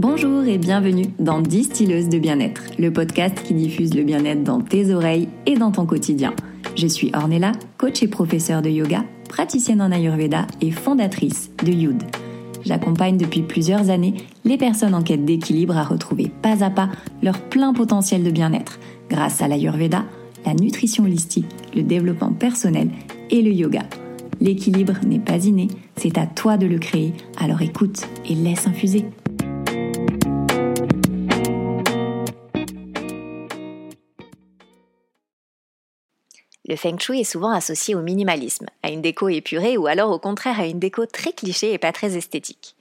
Bonjour 0.00 0.44
et 0.44 0.58
bienvenue 0.58 1.06
dans 1.18 1.40
Distilleuse 1.40 2.08
de 2.08 2.20
bien-être, 2.20 2.62
le 2.78 2.92
podcast 2.92 3.42
qui 3.42 3.52
diffuse 3.52 3.94
le 3.96 4.04
bien-être 4.04 4.44
dans 4.44 4.60
tes 4.60 4.94
oreilles 4.94 5.28
et 5.44 5.56
dans 5.56 5.72
ton 5.72 5.86
quotidien. 5.86 6.34
Je 6.76 6.86
suis 6.86 7.10
Ornella, 7.16 7.50
coach 7.78 8.00
et 8.04 8.06
professeure 8.06 8.62
de 8.62 8.70
yoga, 8.70 9.02
praticienne 9.28 9.82
en 9.82 9.90
Ayurveda 9.90 10.46
et 10.60 10.70
fondatrice 10.70 11.50
de 11.64 11.72
Youd. 11.72 12.00
J'accompagne 12.64 13.16
depuis 13.16 13.42
plusieurs 13.42 13.90
années 13.90 14.14
les 14.44 14.56
personnes 14.56 14.94
en 14.94 15.02
quête 15.02 15.24
d'équilibre 15.24 15.76
à 15.76 15.82
retrouver 15.82 16.30
pas 16.42 16.62
à 16.62 16.70
pas 16.70 16.90
leur 17.20 17.40
plein 17.40 17.72
potentiel 17.72 18.22
de 18.22 18.30
bien-être 18.30 18.78
grâce 19.10 19.42
à 19.42 19.48
l'Ayurveda, 19.48 20.04
la 20.46 20.54
nutrition 20.54 21.02
holistique, 21.02 21.48
le 21.74 21.82
développement 21.82 22.30
personnel 22.30 22.88
et 23.30 23.42
le 23.42 23.50
yoga. 23.50 23.82
L'équilibre 24.40 24.94
n'est 25.04 25.18
pas 25.18 25.44
inné, 25.44 25.66
c'est 25.96 26.18
à 26.18 26.26
toi 26.26 26.56
de 26.56 26.68
le 26.68 26.78
créer, 26.78 27.14
alors 27.40 27.62
écoute 27.62 28.06
et 28.28 28.36
laisse 28.36 28.68
infuser. 28.68 29.04
Le 36.68 36.76
feng 36.76 36.98
shui 36.98 37.20
est 37.20 37.24
souvent 37.24 37.50
associé 37.50 37.94
au 37.94 38.02
minimalisme, 38.02 38.66
à 38.82 38.90
une 38.90 39.00
déco 39.00 39.30
épurée 39.30 39.78
ou 39.78 39.86
alors 39.86 40.10
au 40.10 40.18
contraire 40.18 40.60
à 40.60 40.66
une 40.66 40.78
déco 40.78 41.06
très 41.06 41.32
cliché 41.32 41.72
et 41.72 41.78
pas 41.78 41.92
très 41.92 42.14
esthétique. 42.14 42.76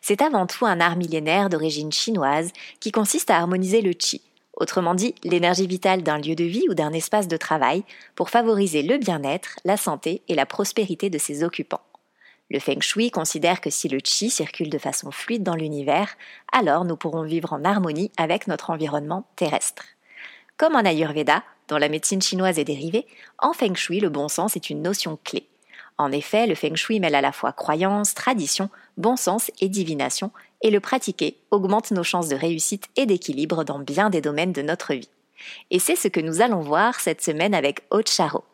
C'est 0.00 0.22
avant 0.22 0.46
tout 0.46 0.64
un 0.64 0.78
art 0.78 0.94
millénaire 0.94 1.48
d'origine 1.48 1.90
chinoise 1.90 2.52
qui 2.78 2.92
consiste 2.92 3.30
à 3.30 3.38
harmoniser 3.38 3.82
le 3.82 3.94
qi, 3.94 4.22
autrement 4.54 4.94
dit 4.94 5.16
l'énergie 5.24 5.66
vitale 5.66 6.04
d'un 6.04 6.18
lieu 6.18 6.36
de 6.36 6.44
vie 6.44 6.66
ou 6.70 6.74
d'un 6.74 6.92
espace 6.92 7.26
de 7.26 7.36
travail, 7.36 7.82
pour 8.14 8.30
favoriser 8.30 8.82
le 8.82 8.96
bien-être, 8.96 9.56
la 9.64 9.76
santé 9.76 10.22
et 10.28 10.36
la 10.36 10.46
prospérité 10.46 11.10
de 11.10 11.18
ses 11.18 11.42
occupants. 11.42 11.82
Le 12.48 12.60
feng 12.60 12.80
shui 12.80 13.10
considère 13.10 13.60
que 13.60 13.70
si 13.70 13.88
le 13.88 13.98
qi 13.98 14.30
circule 14.30 14.70
de 14.70 14.78
façon 14.78 15.10
fluide 15.10 15.42
dans 15.42 15.56
l'univers, 15.56 16.14
alors 16.52 16.84
nous 16.84 16.96
pourrons 16.96 17.22
vivre 17.22 17.52
en 17.52 17.64
harmonie 17.64 18.12
avec 18.16 18.46
notre 18.46 18.70
environnement 18.70 19.26
terrestre. 19.34 19.82
Comme 20.58 20.76
en 20.76 20.84
Ayurveda, 20.84 21.42
dont 21.68 21.76
la 21.76 21.88
médecine 21.88 22.22
chinoise 22.22 22.58
est 22.58 22.64
dérivée, 22.64 23.06
en 23.38 23.52
Feng 23.52 23.74
Shui, 23.74 24.00
le 24.00 24.08
bon 24.08 24.28
sens 24.28 24.56
est 24.56 24.70
une 24.70 24.82
notion 24.82 25.18
clé. 25.24 25.46
En 25.98 26.10
effet, 26.10 26.46
le 26.46 26.54
Feng 26.54 26.74
Shui 26.74 27.00
mêle 27.00 27.14
à 27.14 27.20
la 27.20 27.32
fois 27.32 27.52
croyance, 27.52 28.14
tradition, 28.14 28.70
bon 28.96 29.16
sens 29.16 29.50
et 29.60 29.68
divination, 29.68 30.30
et 30.62 30.70
le 30.70 30.80
pratiquer 30.80 31.36
augmente 31.50 31.90
nos 31.90 32.02
chances 32.02 32.28
de 32.28 32.36
réussite 32.36 32.86
et 32.96 33.06
d'équilibre 33.06 33.64
dans 33.64 33.78
bien 33.78 34.10
des 34.10 34.20
domaines 34.20 34.52
de 34.52 34.62
notre 34.62 34.94
vie. 34.94 35.08
Et 35.70 35.78
c'est 35.78 35.96
ce 35.96 36.08
que 36.08 36.20
nous 36.20 36.40
allons 36.40 36.60
voir 36.60 37.00
cette 37.00 37.22
semaine 37.22 37.54
avec 37.54 37.82
Aude 37.90 38.08
Charo. 38.08 38.44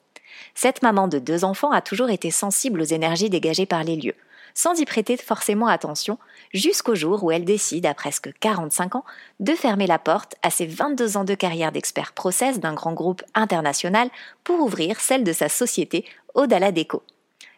Cette 0.55 0.83
maman 0.83 1.09
de 1.09 1.19
deux 1.19 1.45
enfants 1.45 1.71
a 1.71 1.81
toujours 1.81 2.11
été 2.11 2.31
sensible 2.31 2.81
aux 2.81 2.85
énergies 2.85 3.31
dégagées 3.31 3.67
par 3.67 3.85
les 3.85 3.97
lieux, 3.97 4.15
sans 4.59 4.81
y 4.81 4.85
prêter 4.85 5.17
forcément 5.17 5.69
attention, 5.69 6.19
jusqu'au 6.53 6.97
jour 6.97 7.23
où 7.23 7.31
elle 7.31 7.45
décide, 7.45 7.87
à 7.87 7.95
presque 7.95 8.33
45 8.41 8.97
ans, 8.97 9.05
de 9.39 9.55
fermer 9.55 9.87
la 9.87 10.01
porte 10.01 10.35
à 10.43 10.51
ses 10.51 10.67
22 10.67 11.17
ans 11.17 11.23
de 11.23 11.37
carrière 11.37 11.71
d'expert 11.71 12.13
process 12.13 12.59
d'un 12.59 12.75
grand 12.75 12.93
groupe 12.93 13.23
international 13.35 14.11
pour 14.43 14.59
ouvrir 14.59 14.99
celle 14.99 15.23
de 15.23 15.33
sa 15.33 15.49
société 15.49 16.05
Odala 16.35 16.73
Déco. 16.73 17.05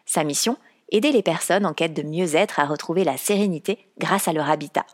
Sa 0.05 0.23
mission 0.23 0.57
Aider 0.91 1.11
les 1.11 1.23
personnes 1.23 1.65
en 1.65 1.73
quête 1.73 1.95
de 1.95 2.03
mieux-être 2.03 2.59
à 2.59 2.65
retrouver 2.65 3.03
la 3.03 3.17
sérénité 3.17 3.79
grâce 3.97 4.27
à 4.27 4.33
leur 4.33 4.47
habitat. 4.47 4.85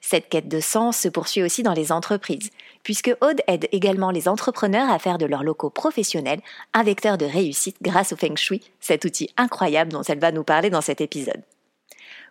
Cette 0.00 0.30
quête 0.30 0.48
de 0.48 0.60
sens 0.60 0.96
se 0.96 1.08
poursuit 1.08 1.42
aussi 1.42 1.62
dans 1.62 1.74
les 1.74 1.92
entreprises, 1.92 2.50
puisque 2.82 3.14
Aude 3.20 3.40
aide 3.46 3.68
également 3.72 4.10
les 4.10 4.28
entrepreneurs 4.28 4.90
à 4.90 4.98
faire 4.98 5.18
de 5.18 5.26
leurs 5.26 5.44
locaux 5.44 5.70
professionnels 5.70 6.40
un 6.74 6.82
vecteur 6.82 7.18
de 7.18 7.24
réussite 7.26 7.76
grâce 7.82 8.12
au 8.12 8.16
Feng 8.16 8.36
Shui, 8.36 8.62
cet 8.80 9.04
outil 9.04 9.30
incroyable 9.36 9.92
dont 9.92 10.02
elle 10.02 10.18
va 10.18 10.32
nous 10.32 10.44
parler 10.44 10.70
dans 10.70 10.80
cet 10.80 11.00
épisode. 11.00 11.42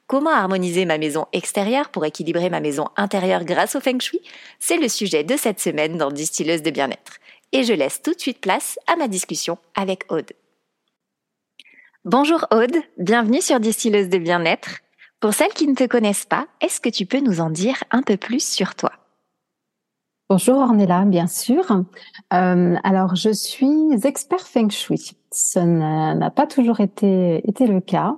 Comment 0.08 0.31
harmoniser 0.31 0.86
ma 0.86 0.97
maison 0.97 1.27
extérieure 1.33 1.89
pour 1.89 2.03
équilibrer 2.03 2.50
ma 2.50 2.61
maison 2.61 2.88
intérieure 2.97 3.45
grâce 3.45 3.75
au 3.75 3.80
Feng 3.80 4.00
Shui? 4.00 4.20
C'est 4.59 4.77
le 4.77 4.89
sujet 4.89 5.23
de 5.23 5.38
cette 5.38 5.59
semaine 5.59 5.97
dans 5.97 6.09
Distilleuse 6.09 6.64
de 6.64 6.72
bien-être. 6.72 7.20
Et 7.52 7.64
je 7.64 7.73
laisse 7.73 8.02
tout 8.02 8.14
de 8.14 8.20
suite 8.20 8.42
place 8.42 8.80
à 8.88 8.95
ma 8.95 9.08
discussion 9.08 9.60
avec 9.76 10.11
Aude. 10.11 10.31
Bonjour 12.05 12.48
Aude, 12.52 12.77
bienvenue 12.98 13.42
sur 13.42 13.60
Distilleuse 13.60 14.10
de 14.10 14.17
bien-être. 14.17 14.80
Pour 15.20 15.33
celles 15.33 15.54
qui 15.54 15.67
ne 15.67 15.76
te 15.76 15.86
connaissent 15.86 16.26
pas, 16.26 16.48
est-ce 16.61 16.80
que 16.80 16.89
tu 16.89 17.05
peux 17.05 17.20
nous 17.20 17.42
en 17.42 17.49
dire 17.49 17.83
un 17.92 18.02
peu 18.02 18.17
plus 18.17 18.43
sur 18.43 18.73
toi? 18.73 18.92
Bonjour 20.32 20.58
Ornella, 20.60 21.06
bien 21.06 21.26
sûr. 21.26 21.66
Euh, 22.34 22.76
alors, 22.84 23.16
je 23.16 23.32
suis 23.32 23.90
expert 24.04 24.42
Feng 24.42 24.70
Shui. 24.70 25.14
Ce 25.32 25.58
n'a 25.58 26.30
pas 26.30 26.45
toujours 26.45 26.82
été, 26.82 27.42
été 27.50 27.66
le 27.66 27.82
cas. 27.82 28.16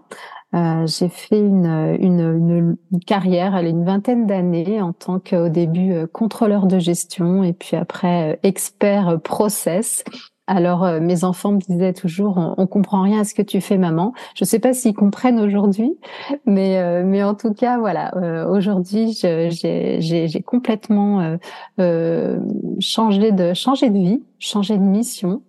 Euh, 0.54 0.86
j'ai 0.86 1.08
fait 1.08 1.40
une, 1.40 1.96
une, 2.02 2.78
une, 2.92 3.00
carrière, 3.08 3.56
elle 3.56 3.68
une 3.68 3.86
vingtaine 3.86 4.28
d'années 4.28 4.82
en 4.82 4.92
tant 4.92 5.20
qu'au 5.20 5.48
début 5.48 5.94
euh, 5.94 6.08
contrôleur 6.08 6.68
de 6.68 6.78
gestion 6.78 7.46
et 7.46 7.54
puis 7.54 7.78
après 7.78 8.34
euh, 8.34 8.36
expert 8.44 9.22
process. 9.22 10.04
Alors 10.54 10.86
mes 11.00 11.24
enfants 11.24 11.54
me 11.54 11.60
disaient 11.60 11.94
toujours 11.94 12.38
on, 12.38 12.56
on, 12.58 12.68
comprend 12.68 13.04
rien 13.04 13.22
à 13.22 13.24
ce 13.24 13.34
que 13.34 13.42
tu 13.42 13.62
fais 13.62 13.78
maman. 13.78 14.14
Je 14.36 14.44
sais 14.44 14.60
pas 14.60 14.74
s'ils 14.74 14.94
comprennent 14.94 15.40
aujourd'hui, 15.40 15.98
mais 16.46 17.04
mais 17.06 17.24
en 17.24 17.36
tout 17.36 17.54
cas 17.54 17.78
voilà 17.78 18.12
aujourd'hui 18.50 19.14
j'ai 19.14 20.44
complètement 20.46 21.38
changé 22.80 23.32
de 23.32 23.54
changé 23.54 23.90
de 23.90 23.98
vie, 23.98 24.24
changé 24.40 24.78
de 24.78 24.84
mission. 24.84 25.42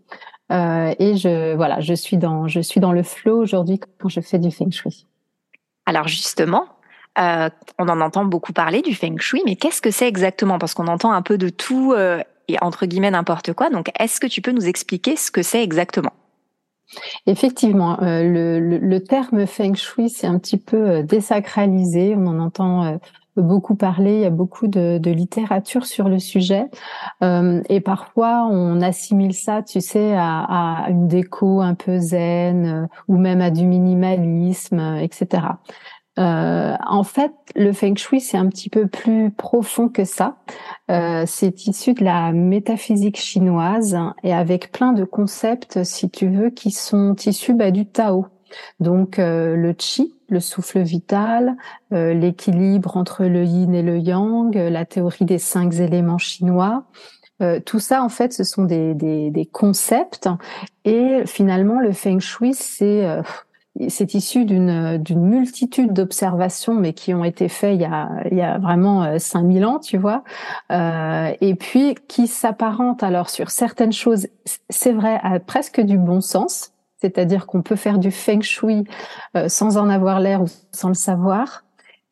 Euh, 0.53 0.95
et 0.99 1.17
je 1.17 1.55
voilà, 1.55 1.81
je 1.81 1.95
suis 1.95 2.19
dans 2.19 2.47
je 2.47 2.61
suis 2.61 2.81
dans 2.81 2.93
le 2.93 3.03
flow 3.03 3.41
aujourd'hui 3.41 3.81
quand 3.99 4.09
je 4.09 4.21
fais 4.21 4.39
du 4.39 4.51
feng 4.51 4.71
shui. 4.71 5.07
Alors 5.87 6.09
justement, 6.09 6.67
euh, 7.19 7.49
on 7.79 7.89
en 7.89 8.01
entend 8.01 8.25
beaucoup 8.25 8.53
parler 8.53 8.83
du 8.83 8.95
feng 8.95 9.19
shui, 9.19 9.43
mais 9.47 9.57
qu'est-ce 9.57 9.81
que 9.81 9.91
c'est 9.91 10.09
exactement? 10.09 10.59
Parce 10.59 10.75
qu'on 10.75 10.89
entend 10.89 11.13
un 11.13 11.23
peu 11.23 11.39
de 11.39 11.49
tout 11.49 11.93
euh, 11.93 12.21
entre 12.61 12.87
guillemets 12.87 13.11
n'importe 13.11 13.53
quoi. 13.53 13.71
Donc, 13.71 13.91
est-ce 13.99 14.21
que 14.21 14.27
tu 14.27 14.43
peux 14.43 14.53
nous 14.53 14.67
expliquer 14.67 15.17
ce 15.17 15.31
que 15.31 15.43
c'est 15.43 15.63
exactement? 15.63 16.13
Effectivement, 17.27 17.97
le, 18.01 18.59
le, 18.59 19.01
terme 19.01 19.47
feng 19.47 19.75
shui, 19.75 20.11
c'est 20.11 20.27
un 20.27 20.39
petit 20.39 20.59
peu 20.59 21.03
désacralisé. 21.03 22.15
On 22.15 22.27
en 22.27 22.39
entend 22.39 22.99
beaucoup 23.41 23.75
parler, 23.75 24.15
il 24.17 24.21
y 24.21 24.27
a 24.27 24.31
beaucoup 24.31 24.67
de, 24.67 25.01
littérature 25.11 25.87
sur 25.87 26.09
le 26.09 26.19
sujet, 26.19 26.67
euh, 27.23 27.63
et 27.69 27.81
parfois 27.81 28.47
on 28.51 28.81
assimile 28.83 29.35
ça, 29.35 29.63
tu 29.63 29.81
sais, 29.81 30.15
à, 30.17 30.87
une 30.91 31.09
déco 31.09 31.61
un 31.61 31.75
peu 31.75 31.99
zen, 31.99 32.67
euh, 32.67 32.87
ou 33.09 33.17
même 33.17 33.41
à 33.41 33.51
du 33.51 33.65
minimalisme, 33.65 34.99
etc. 35.01 35.45
Euh, 36.19 36.77
en 36.87 37.05
fait, 37.05 37.33
le 37.57 37.73
feng 37.73 37.97
shui, 37.97 38.21
c'est 38.21 38.37
un 38.37 38.49
petit 38.49 38.69
peu 38.69 38.87
plus 38.87 39.31
profond 39.31 39.89
que 39.89 40.05
ça. 40.05 40.37
Euh, 40.91 41.25
c'est 41.27 41.67
issu 41.67 41.95
de 41.95 42.05
la 42.05 42.33
métaphysique 42.33 43.19
chinoise 43.19 43.99
et 44.23 44.35
avec 44.35 44.73
plein 44.73 44.93
de 44.93 45.05
concepts, 45.05 45.85
si 45.85 46.11
tu 46.11 46.29
veux, 46.29 46.51
qui 46.51 46.71
sont 46.71 47.15
issus 47.27 47.55
bah, 47.55 47.71
du 47.71 47.87
Tao. 47.87 48.27
Donc 48.81 49.19
euh, 49.19 49.57
le 49.57 49.73
qi, 49.73 50.15
le 50.29 50.41
souffle 50.41 50.81
vital, 50.83 51.57
euh, 51.93 52.13
l'équilibre 52.13 52.97
entre 52.97 53.25
le 53.25 53.45
yin 53.45 53.75
et 53.75 53.83
le 53.83 53.99
yang, 53.99 54.55
la 54.55 54.85
théorie 54.85 55.25
des 55.25 55.39
cinq 55.39 55.75
éléments 55.75 56.19
chinois. 56.19 56.85
Euh, 57.41 57.61
tout 57.65 57.81
ça, 57.81 58.03
en 58.03 58.09
fait, 58.09 58.33
ce 58.33 58.45
sont 58.45 58.65
des, 58.65 58.95
des, 58.95 59.31
des, 59.31 59.47
concepts. 59.47 60.29
Et 60.85 61.23
finalement, 61.27 61.81
le 61.81 61.93
feng 61.93 62.21
shui, 62.21 62.55
c'est 62.55 63.05
c'est 63.89 64.15
issu 64.15 64.45
d'une 64.45 64.99
multitude 65.17 65.93
d'observations, 65.93 66.75
mais 66.75 66.93
qui 66.93 67.15
ont 67.15 67.25
été 67.25 67.49
faites 67.49 67.75
il 67.75 67.81
y 67.81 67.87
a, 67.87 68.11
il 68.31 68.37
y 68.37 68.43
a 68.43 68.59
vraiment 68.59 69.19
5000 69.19 69.65
ans, 69.65 69.79
tu 69.79 69.97
vois, 69.97 70.25
euh, 70.71 71.33
et 71.41 71.55
puis 71.55 71.95
qui 72.09 72.27
s'apparentent 72.27 73.03
alors 73.03 73.31
sur 73.31 73.51
certaines 73.51 73.93
choses, 73.93 74.27
c'est 74.69 74.93
vrai, 74.93 75.19
à 75.23 75.41
presque 75.41 75.81
du 75.81 75.97
bon 75.97 76.21
sens, 76.21 76.73
c'est-à-dire 77.01 77.47
qu'on 77.47 77.63
peut 77.63 77.77
faire 77.77 77.99
du 77.99 78.11
feng 78.11 78.43
shui 78.43 78.85
euh, 79.37 79.49
sans 79.49 79.79
en 79.79 79.89
avoir 79.89 80.21
l'air 80.21 80.43
ou 80.43 80.47
sans 80.73 80.89
le 80.89 80.95
savoir. 80.95 81.65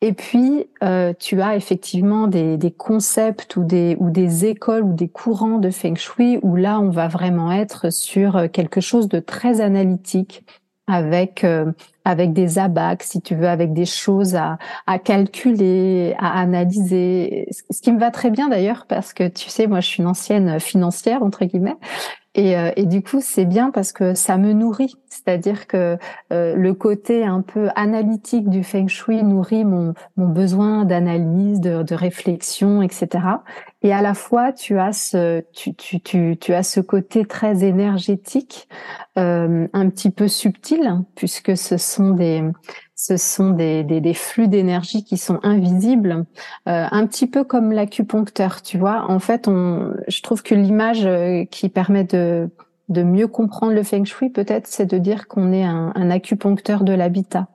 Et 0.03 0.13
puis, 0.13 0.67
euh, 0.83 1.13
tu 1.19 1.43
as 1.43 1.55
effectivement 1.55 2.25
des, 2.25 2.73
concepts 2.75 3.55
ou 3.55 3.63
des, 3.63 3.95
ou 3.99 4.09
des 4.09 4.45
écoles 4.45 4.81
ou 4.81 4.93
des 4.93 5.07
courants 5.07 5.59
de 5.59 5.69
feng 5.69 5.95
shui 5.95 6.39
où 6.41 6.55
là, 6.55 6.79
on 6.79 6.89
va 6.89 7.07
vraiment 7.07 7.51
être 7.51 7.93
sur 7.93 8.49
quelque 8.51 8.81
chose 8.81 9.07
de 9.07 9.19
très 9.19 9.61
analytique, 9.61 10.43
avec 10.91 11.43
euh, 11.43 11.71
avec 12.05 12.33
des 12.33 12.59
abacs, 12.59 13.03
si 13.03 13.21
tu 13.21 13.35
veux, 13.35 13.47
avec 13.47 13.73
des 13.73 13.85
choses 13.85 14.35
à, 14.35 14.57
à 14.87 14.99
calculer, 14.99 16.15
à 16.19 16.39
analyser. 16.39 17.47
Ce 17.69 17.81
qui 17.81 17.91
me 17.91 17.99
va 17.99 18.11
très 18.11 18.29
bien 18.29 18.49
d'ailleurs 18.49 18.85
parce 18.87 19.13
que 19.13 19.27
tu 19.27 19.49
sais, 19.49 19.67
moi, 19.67 19.79
je 19.79 19.87
suis 19.87 20.01
une 20.01 20.07
ancienne 20.07 20.59
financière 20.59 21.23
entre 21.23 21.45
guillemets, 21.45 21.77
et, 22.33 22.57
euh, 22.57 22.71
et, 22.77 22.85
du 22.85 23.03
coup, 23.03 23.19
c'est 23.19 23.43
bien 23.43 23.71
parce 23.71 23.91
que 23.91 24.13
ça 24.13 24.37
me 24.37 24.53
nourrit. 24.53 24.95
C'est-à-dire 25.09 25.67
que 25.67 25.97
euh, 26.31 26.55
le 26.55 26.73
côté 26.73 27.25
un 27.25 27.41
peu 27.41 27.67
analytique 27.75 28.49
du 28.49 28.63
feng 28.63 28.87
shui 28.87 29.21
nourrit 29.21 29.65
mon, 29.65 29.93
mon 30.15 30.29
besoin 30.29 30.85
d'analyse, 30.85 31.59
de, 31.59 31.83
de, 31.83 31.93
réflexion, 31.93 32.81
etc. 32.81 33.09
Et 33.81 33.91
à 33.91 34.01
la 34.01 34.13
fois, 34.13 34.53
tu 34.53 34.79
as 34.79 34.93
ce, 34.93 35.43
tu, 35.51 35.73
tu, 35.73 35.99
tu, 35.99 36.37
tu 36.39 36.53
as 36.53 36.63
ce 36.63 36.79
côté 36.79 37.25
très 37.25 37.65
énergétique, 37.65 38.69
euh, 39.17 39.67
un 39.73 39.89
petit 39.89 40.09
peu 40.09 40.29
subtil, 40.29 41.03
puisque 41.15 41.57
ce 41.57 41.75
sont 41.91 42.11
des 42.11 42.43
ce 42.95 43.17
sont 43.17 43.49
des, 43.49 43.83
des, 43.83 43.99
des 43.99 44.13
flux 44.13 44.47
d'énergie 44.47 45.03
qui 45.03 45.17
sont 45.17 45.39
invisibles, 45.41 46.25
euh, 46.67 46.85
un 46.91 47.07
petit 47.07 47.25
peu 47.25 47.43
comme 47.43 47.71
l'acupuncteur, 47.71 48.61
tu 48.61 48.77
vois. 48.77 49.05
En 49.09 49.17
fait, 49.17 49.47
on, 49.47 49.93
je 50.07 50.21
trouve 50.21 50.43
que 50.43 50.53
l'image 50.53 51.05
euh, 51.05 51.45
qui 51.45 51.69
permet 51.69 52.03
de, 52.03 52.49
de 52.89 53.01
mieux 53.01 53.27
comprendre 53.27 53.73
le 53.73 53.81
feng 53.81 54.05
shui, 54.05 54.29
peut-être, 54.29 54.67
c'est 54.67 54.85
de 54.85 54.99
dire 54.99 55.27
qu'on 55.27 55.51
est 55.51 55.63
un, 55.63 55.91
un 55.95 56.09
acupuncteur 56.11 56.83
de 56.83 56.93
l'habitat 56.93 57.47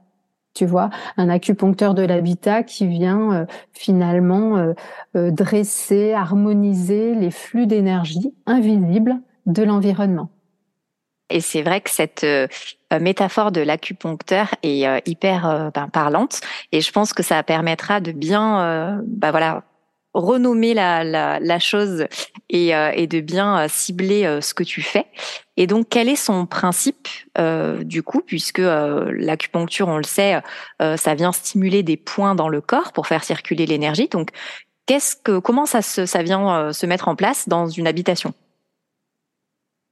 tu 0.57 0.65
vois, 0.65 0.89
un 1.19 1.29
acupuncteur 1.29 1.95
de 1.95 2.03
l'habitat 2.03 2.63
qui 2.63 2.87
vient 2.87 3.33
euh, 3.33 3.47
finalement 3.73 4.57
euh, 4.57 4.73
euh, 5.15 5.31
dresser, 5.31 6.15
harmoniser 6.15 7.15
les 7.15 7.31
flux 7.31 7.67
d'énergie 7.67 8.35
invisibles 8.47 9.21
de 9.45 9.63
l'environnement. 9.63 10.31
Et 11.31 11.41
c'est 11.41 11.63
vrai 11.63 11.81
que 11.81 11.91
cette 11.91 12.27
métaphore 12.93 13.51
de 13.53 13.61
l'acupuncteur 13.61 14.55
est 14.63 14.87
hyper 15.09 15.71
ben, 15.75 15.89
parlante, 15.89 16.41
et 16.73 16.81
je 16.81 16.93
pense 16.93 17.13
que 17.13 17.23
ça 17.23 17.43
permettra 17.43 18.01
de 18.01 18.13
bien, 18.13 19.03
bah 19.05 19.33
voilà, 19.33 19.65
renommer 20.17 20.75
la, 20.75 21.05
la, 21.05 21.39
la 21.41 21.59
chose 21.59 22.07
et, 22.49 22.75
euh, 22.75 22.91
et, 22.95 23.07
de 23.07 23.21
bien 23.21 23.59
euh, 23.59 23.67
cibler 23.69 24.25
euh, 24.25 24.41
ce 24.41 24.55
que 24.55 24.63
tu 24.63 24.81
fais. 24.83 25.07
Et 25.57 25.67
donc, 25.67 25.89
quel 25.91 26.09
est 26.09 26.17
son 26.17 26.47
principe 26.47 27.09
euh, 27.39 27.85
du 27.85 28.03
coup, 28.03 28.23
puisque 28.27 28.59
l'acupuncture, 28.59 29.89
on 29.89 29.99
le 29.99 30.05
sait, 30.05 30.41
ça 30.81 31.15
vient 31.15 31.33
stimuler 31.33 31.83
des 31.83 31.97
points 31.97 32.35
dans 32.35 32.49
le 32.49 32.61
corps 32.61 32.93
pour 32.93 33.07
faire 33.07 33.25
circuler 33.25 33.67
l'énergie. 33.67 34.09
Donc, 34.09 34.31
qu'est-ce 34.87 35.17
que, 35.17 35.39
comment 35.39 35.65
ça, 35.65 35.81
se, 35.81 36.05
ça 36.05 36.23
vient 36.23 36.73
se 36.73 36.87
mettre 36.87 37.09
en 37.09 37.17
place 37.17 37.49
dans 37.49 37.69
une 37.69 37.87
habitation? 37.87 38.35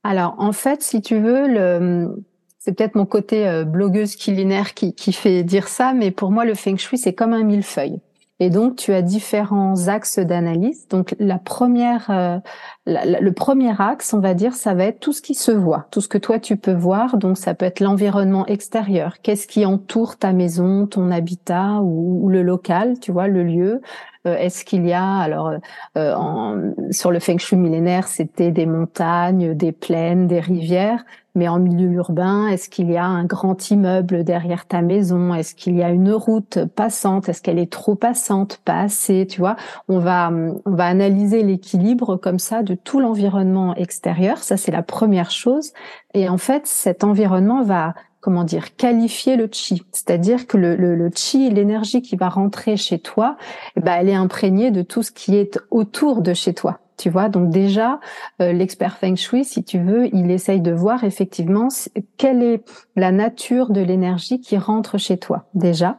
Alors, 0.05 0.37
en 0.39 0.53
fait, 0.53 0.83
si 0.83 1.01
tu 1.03 1.19
veux, 1.19 1.49
le, 1.49 2.25
c'est 2.59 2.77
peut-être 2.77 2.95
mon 2.95 3.07
côté 3.07 3.65
blogueuse 3.67 4.17
culinaire 4.17 4.75
qui, 4.75 4.95
qui 4.95 5.13
fait 5.13 5.43
dire 5.43 5.67
ça, 5.67 5.93
mais 5.95 6.11
pour 6.11 6.31
moi, 6.31 6.45
le 6.45 6.55
feng 6.55 6.77
shui, 6.77 6.99
c'est 6.99 7.15
comme 7.15 7.33
un 7.33 7.43
millefeuille. 7.43 8.01
Et 8.41 8.51
donc, 8.51 8.77
tu 8.77 8.93
as 8.93 9.03
différents 9.03 9.87
axes 9.87 10.19
d'analyse. 10.19 10.89
Donc, 10.89 11.15
la 11.21 11.39
première, 11.39 12.11
euh, 12.11 12.39
le 12.87 13.31
premier 13.31 13.73
axe, 13.81 14.13
on 14.13 14.19
va 14.19 14.35
dire, 14.35 14.55
ça 14.55 14.75
va 14.75 14.85
être 14.87 14.99
tout 14.99 15.13
ce 15.13 15.23
qui 15.23 15.35
se 15.35 15.53
voit, 15.53 15.87
tout 15.93 16.01
ce 16.01 16.09
que 16.09 16.19
toi 16.19 16.41
tu 16.41 16.57
peux 16.57 16.73
voir. 16.73 17.17
Donc, 17.17 17.39
ça 17.39 17.55
peut 17.55 17.65
être 17.65 17.79
l'environnement 17.79 18.45
extérieur. 18.47 19.21
Qu'est-ce 19.23 19.47
qui 19.47 19.65
entoure 19.65 20.17
ta 20.17 20.33
maison, 20.33 20.87
ton 20.89 21.13
habitat 21.13 21.81
ou, 21.83 22.29
le 22.29 22.43
local, 22.43 22.99
tu 22.99 23.13
vois, 23.13 23.29
le 23.29 23.45
lieu. 23.45 23.81
Euh, 24.27 24.37
est-ce 24.37 24.65
qu'il 24.65 24.87
y 24.87 24.93
a, 24.93 25.17
alors, 25.19 25.53
euh, 25.97 26.15
en, 26.15 26.73
sur 26.91 27.11
le 27.11 27.19
feng 27.19 27.39
shui 27.39 27.57
millénaire, 27.57 28.09
c'était 28.09 28.51
des 28.51 28.67
montagnes, 28.67 29.55
des 29.55 29.73
plaines, 29.73 30.27
des 30.27 30.41
rivières. 30.41 31.05
Mais 31.37 31.49
en 31.49 31.59
milieu 31.59 31.91
urbain, 31.91 32.47
est-ce 32.47 32.69
qu'il 32.69 32.91
y 32.91 32.97
a 32.97 33.05
un 33.05 33.25
grand 33.25 33.71
immeuble 33.71 34.23
derrière 34.23 34.67
ta 34.67 34.83
maison? 34.83 35.35
Est-ce 35.35 35.57
qu'il 35.57 35.77
y 35.77 35.83
a 35.83 35.91
une 35.91 36.13
route 36.13 36.65
passante? 36.77 37.29
Est-ce 37.29 37.43
qu'elle 37.43 37.59
est 37.59 37.73
trop 37.73 37.97
passante, 37.97 38.61
pas 38.65 38.81
assez 38.81 39.27
Tu 39.29 39.41
vois, 39.41 39.57
on 39.89 39.99
va 39.99 40.31
on 40.31 40.71
va 40.71 40.87
analyser 40.87 41.43
l'équilibre 41.43 42.17
comme 42.17 42.39
ça 42.39 42.63
de 42.63 42.77
tout 42.77 43.01
l'environnement 43.01 43.75
extérieur. 43.75 44.39
Ça, 44.39 44.57
c'est 44.57 44.71
la 44.71 44.85
première 44.85 45.33
chose. 45.33 45.73
Et 46.15 46.29
en 46.29 46.39
fait, 46.39 46.69
cet 46.69 47.03
environnement 47.03 47.65
va 47.65 47.95
comment 48.25 48.45
dire, 48.45 48.75
qualifier 48.77 49.37
le 49.37 49.51
chi. 49.53 49.83
C'est-à-dire 49.93 50.47
que 50.47 50.57
le, 50.57 50.77
le, 50.77 50.95
le 50.95 51.11
chi, 51.15 51.51
l'énergie 51.51 52.01
qui 52.01 52.17
va 52.17 52.31
rentrer 52.31 52.79
chez 52.79 52.99
toi, 52.99 53.37
eh 53.77 53.81
ben, 53.81 53.97
elle 54.01 54.09
est 54.09 54.15
imprégnée 54.15 54.71
de 54.71 54.81
tout 54.81 55.03
ce 55.03 55.13
qui 55.13 55.37
est 55.37 55.61
autour 55.71 56.23
de 56.23 56.33
chez 56.33 56.55
toi 56.55 56.81
tu 56.97 57.11
vois. 57.11 57.29
Donc 57.29 57.51
déjà, 57.51 57.99
euh, 58.41 58.53
l'expert 58.53 58.97
feng 58.97 59.17
shui, 59.17 59.45
si 59.45 59.65
tu 59.65 59.81
veux, 59.81 60.07
il 60.15 60.31
essaye 60.31 60.61
de 60.61 60.71
voir 60.71 61.03
effectivement 61.03 61.67
quelle 62.17 62.41
est 62.41 62.63
la 62.95 63.11
nature 63.11 63.71
de 63.71 63.81
l'énergie 63.81 64.41
qui 64.41 64.57
rentre 64.57 64.97
chez 64.97 65.19
toi 65.19 65.45
déjà. 65.55 65.99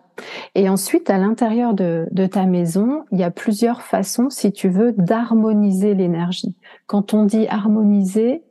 Et 0.56 0.69
ensuite, 0.69 1.10
à 1.10 1.18
l'intérieur 1.18 1.74
de, 1.74 2.07
de 2.12 2.25
ta 2.25 2.45
maison, 2.45 3.04
il 3.12 3.19
y 3.19 3.24
a 3.24 3.30
plusieurs 3.30 3.81
façons, 3.81 4.30
si 4.30 4.54
tu 4.54 4.69
veux, 4.69 4.94
d'harmoniser 4.94 5.94
l'énergie. 5.95 6.56
Quand 6.88 7.13
on 7.13 7.25
dit 7.25 7.45
harmoniser, 7.50 8.44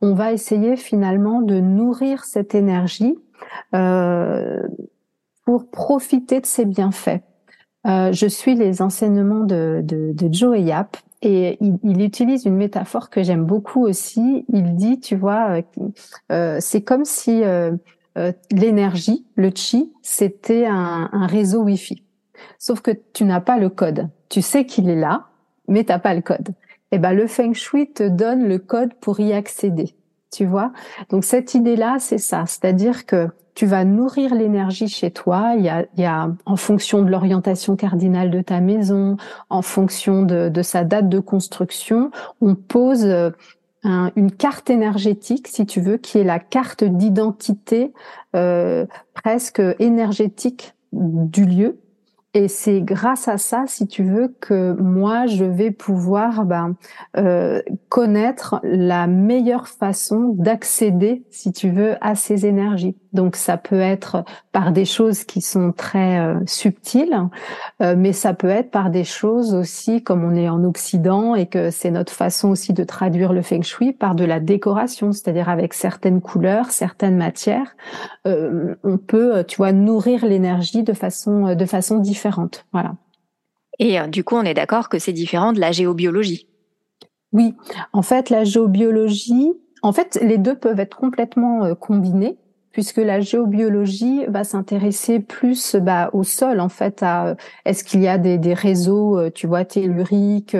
on 0.00 0.14
va 0.14 0.32
essayer 0.32 0.76
finalement 0.76 1.42
de 1.42 1.60
nourrir 1.60 2.24
cette 2.24 2.54
énergie 2.54 3.16
euh, 3.74 4.62
pour 5.44 5.70
profiter 5.70 6.40
de 6.40 6.46
ses 6.46 6.64
bienfaits. 6.64 7.20
Euh, 7.86 8.12
je 8.12 8.26
suis 8.26 8.54
les 8.54 8.82
enseignements 8.82 9.44
de, 9.44 9.80
de, 9.82 10.12
de 10.12 10.32
Joe 10.32 10.58
Yap 10.58 10.96
et 11.22 11.58
il, 11.60 12.02
utilise 12.02 12.44
une 12.44 12.56
métaphore 12.56 13.10
que 13.10 13.22
j'aime 13.22 13.44
beaucoup 13.44 13.84
aussi. 13.84 14.44
Il 14.52 14.76
dit, 14.76 15.00
tu 15.00 15.16
vois, 15.16 15.58
euh, 15.58 15.62
euh 16.30 16.56
c'est 16.60 16.82
comme 16.82 17.04
si 17.04 17.42
euh, 17.42 17.72
euh, 18.16 18.32
l'énergie, 18.52 19.26
le 19.34 19.50
chi, 19.54 19.92
c'était 20.02 20.66
un, 20.66 21.08
un, 21.12 21.26
réseau 21.26 21.62
Wi-Fi. 21.62 22.04
Sauf 22.58 22.80
que 22.80 22.92
tu 23.12 23.24
n'as 23.24 23.40
pas 23.40 23.58
le 23.58 23.68
code. 23.68 24.08
Tu 24.28 24.42
sais 24.42 24.64
qu'il 24.64 24.88
est 24.88 24.96
là, 24.96 25.26
mais 25.66 25.84
t'as 25.84 25.98
pas 25.98 26.14
le 26.14 26.20
code. 26.20 26.50
Eh 26.92 26.98
ben 26.98 27.12
le 27.12 27.26
feng 27.26 27.52
shui 27.52 27.90
te 27.92 28.02
donne 28.02 28.48
le 28.48 28.58
code 28.58 28.94
pour 28.94 29.20
y 29.20 29.32
accéder. 29.32 29.94
Tu 30.30 30.44
vois? 30.44 30.72
Donc 31.10 31.24
cette 31.24 31.54
idée-là, 31.54 31.96
c'est 31.98 32.18
ça. 32.18 32.44
C'est-à-dire 32.46 33.06
que 33.06 33.28
tu 33.54 33.66
vas 33.66 33.84
nourrir 33.84 34.34
l'énergie 34.34 34.88
chez 34.88 35.10
toi. 35.10 35.54
Il 35.56 35.64
y 35.64 35.68
a, 35.68 35.84
il 35.96 36.02
y 36.02 36.06
a 36.06 36.30
en 36.46 36.56
fonction 36.56 37.02
de 37.02 37.10
l'orientation 37.10 37.74
cardinale 37.74 38.30
de 38.30 38.40
ta 38.40 38.60
maison, 38.60 39.16
en 39.50 39.62
fonction 39.62 40.22
de, 40.22 40.48
de 40.48 40.62
sa 40.62 40.84
date 40.84 41.08
de 41.08 41.18
construction, 41.18 42.12
on 42.40 42.54
pose 42.54 43.04
euh, 43.04 43.30
une 43.84 44.30
carte 44.30 44.70
énergétique, 44.70 45.48
si 45.48 45.66
tu 45.66 45.80
veux, 45.80 45.96
qui 45.96 46.18
est 46.18 46.24
la 46.24 46.38
carte 46.38 46.84
d'identité 46.84 47.92
euh, 48.36 48.86
presque 49.14 49.62
énergétique 49.78 50.74
du 50.92 51.44
lieu 51.44 51.78
et 52.38 52.46
c'est 52.46 52.82
grâce 52.82 53.26
à 53.26 53.36
ça, 53.36 53.64
si 53.66 53.88
tu 53.88 54.04
veux, 54.04 54.32
que 54.40 54.72
moi, 54.80 55.26
je 55.26 55.44
vais 55.44 55.72
pouvoir 55.72 56.44
ben, 56.44 56.76
euh, 57.16 57.60
connaître 57.88 58.60
la 58.62 59.08
meilleure 59.08 59.66
façon 59.66 60.34
d'accéder, 60.36 61.24
si 61.30 61.50
tu 61.50 61.70
veux, 61.70 61.96
à 62.00 62.14
ces 62.14 62.46
énergies. 62.46 62.96
Donc, 63.12 63.36
ça 63.36 63.56
peut 63.56 63.80
être 63.80 64.24
par 64.52 64.72
des 64.72 64.84
choses 64.84 65.24
qui 65.24 65.40
sont 65.40 65.72
très 65.72 66.20
euh, 66.20 66.40
subtiles, 66.46 67.28
euh, 67.82 67.94
mais 67.96 68.12
ça 68.12 68.34
peut 68.34 68.48
être 68.48 68.70
par 68.70 68.90
des 68.90 69.04
choses 69.04 69.54
aussi, 69.54 70.02
comme 70.02 70.24
on 70.24 70.34
est 70.34 70.48
en 70.48 70.64
Occident 70.64 71.34
et 71.34 71.46
que 71.46 71.70
c'est 71.70 71.90
notre 71.90 72.12
façon 72.12 72.50
aussi 72.50 72.72
de 72.72 72.84
traduire 72.84 73.32
le 73.32 73.42
feng 73.42 73.62
shui, 73.62 73.92
par 73.92 74.14
de 74.14 74.24
la 74.24 74.40
décoration, 74.40 75.12
c'est-à-dire 75.12 75.48
avec 75.48 75.74
certaines 75.74 76.20
couleurs, 76.20 76.70
certaines 76.70 77.16
matières, 77.16 77.76
euh, 78.26 78.74
on 78.84 78.98
peut, 78.98 79.44
tu 79.44 79.56
vois, 79.56 79.72
nourrir 79.72 80.24
l'énergie 80.24 80.82
de 80.82 80.92
façon 80.92 81.54
de 81.54 81.64
façon 81.64 81.98
différente 81.98 82.66
voilà. 82.72 82.94
Et 83.78 84.00
euh, 84.00 84.06
du 84.06 84.24
coup, 84.24 84.36
on 84.36 84.42
est 84.42 84.54
d'accord 84.54 84.88
que 84.88 84.98
c'est 84.98 85.12
différent 85.12 85.52
de 85.52 85.60
la 85.60 85.72
géobiologie. 85.72 86.48
Oui, 87.32 87.54
en 87.92 88.02
fait, 88.02 88.30
la 88.30 88.44
géobiologie, 88.44 89.52
en 89.82 89.92
fait, 89.92 90.18
les 90.22 90.38
deux 90.38 90.56
peuvent 90.56 90.80
être 90.80 90.96
complètement 90.96 91.64
euh, 91.64 91.74
combinés 91.74 92.38
puisque 92.72 92.98
la 92.98 93.20
géobiologie 93.20 94.26
va 94.28 94.44
s'intéresser 94.44 95.20
plus 95.20 95.76
bah, 95.76 96.10
au 96.12 96.22
sol 96.22 96.60
en 96.60 96.68
fait 96.68 97.02
à 97.02 97.36
est-ce 97.64 97.84
qu'il 97.84 98.00
y 98.00 98.08
a 98.08 98.18
des, 98.18 98.38
des, 98.38 98.54
réseaux 98.54 99.18
euh, 99.18 99.30
tu 99.30 99.46
vois 99.46 99.64
telluriques 99.64 100.56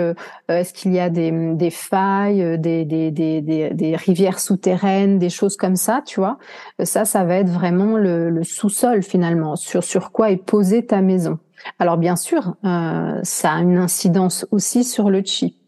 est-ce 0.47 0.73
qu'il 0.73 0.93
y 0.93 0.99
a 0.99 1.09
des, 1.09 1.31
des 1.55 1.69
failles 1.69 2.57
des, 2.59 2.85
des, 2.85 3.11
des, 3.11 3.41
des, 3.41 3.95
rivières 3.95 4.39
souterraines 4.39 5.19
des 5.19 5.29
choses 5.29 5.57
comme 5.57 5.75
ça 5.75 6.01
tu 6.05 6.19
vois 6.19 6.37
ça 6.83 7.05
ça 7.05 7.23
va 7.23 7.35
être 7.35 7.49
vraiment 7.49 7.97
le, 7.97 8.29
le 8.29 8.43
sous-sol 8.43 9.03
finalement 9.03 9.55
sur 9.55 9.83
sur 9.83 10.11
quoi 10.11 10.31
est 10.31 10.37
posée 10.37 10.85
ta 10.85 11.01
maison 11.01 11.39
alors 11.77 11.97
bien 11.97 12.15
sûr, 12.15 12.55
euh, 12.65 13.19
ça 13.23 13.53
a 13.53 13.61
une 13.61 13.77
incidence 13.77 14.45
aussi 14.51 14.83
sur 14.83 15.09
le 15.09 15.23
chi. 15.23 15.58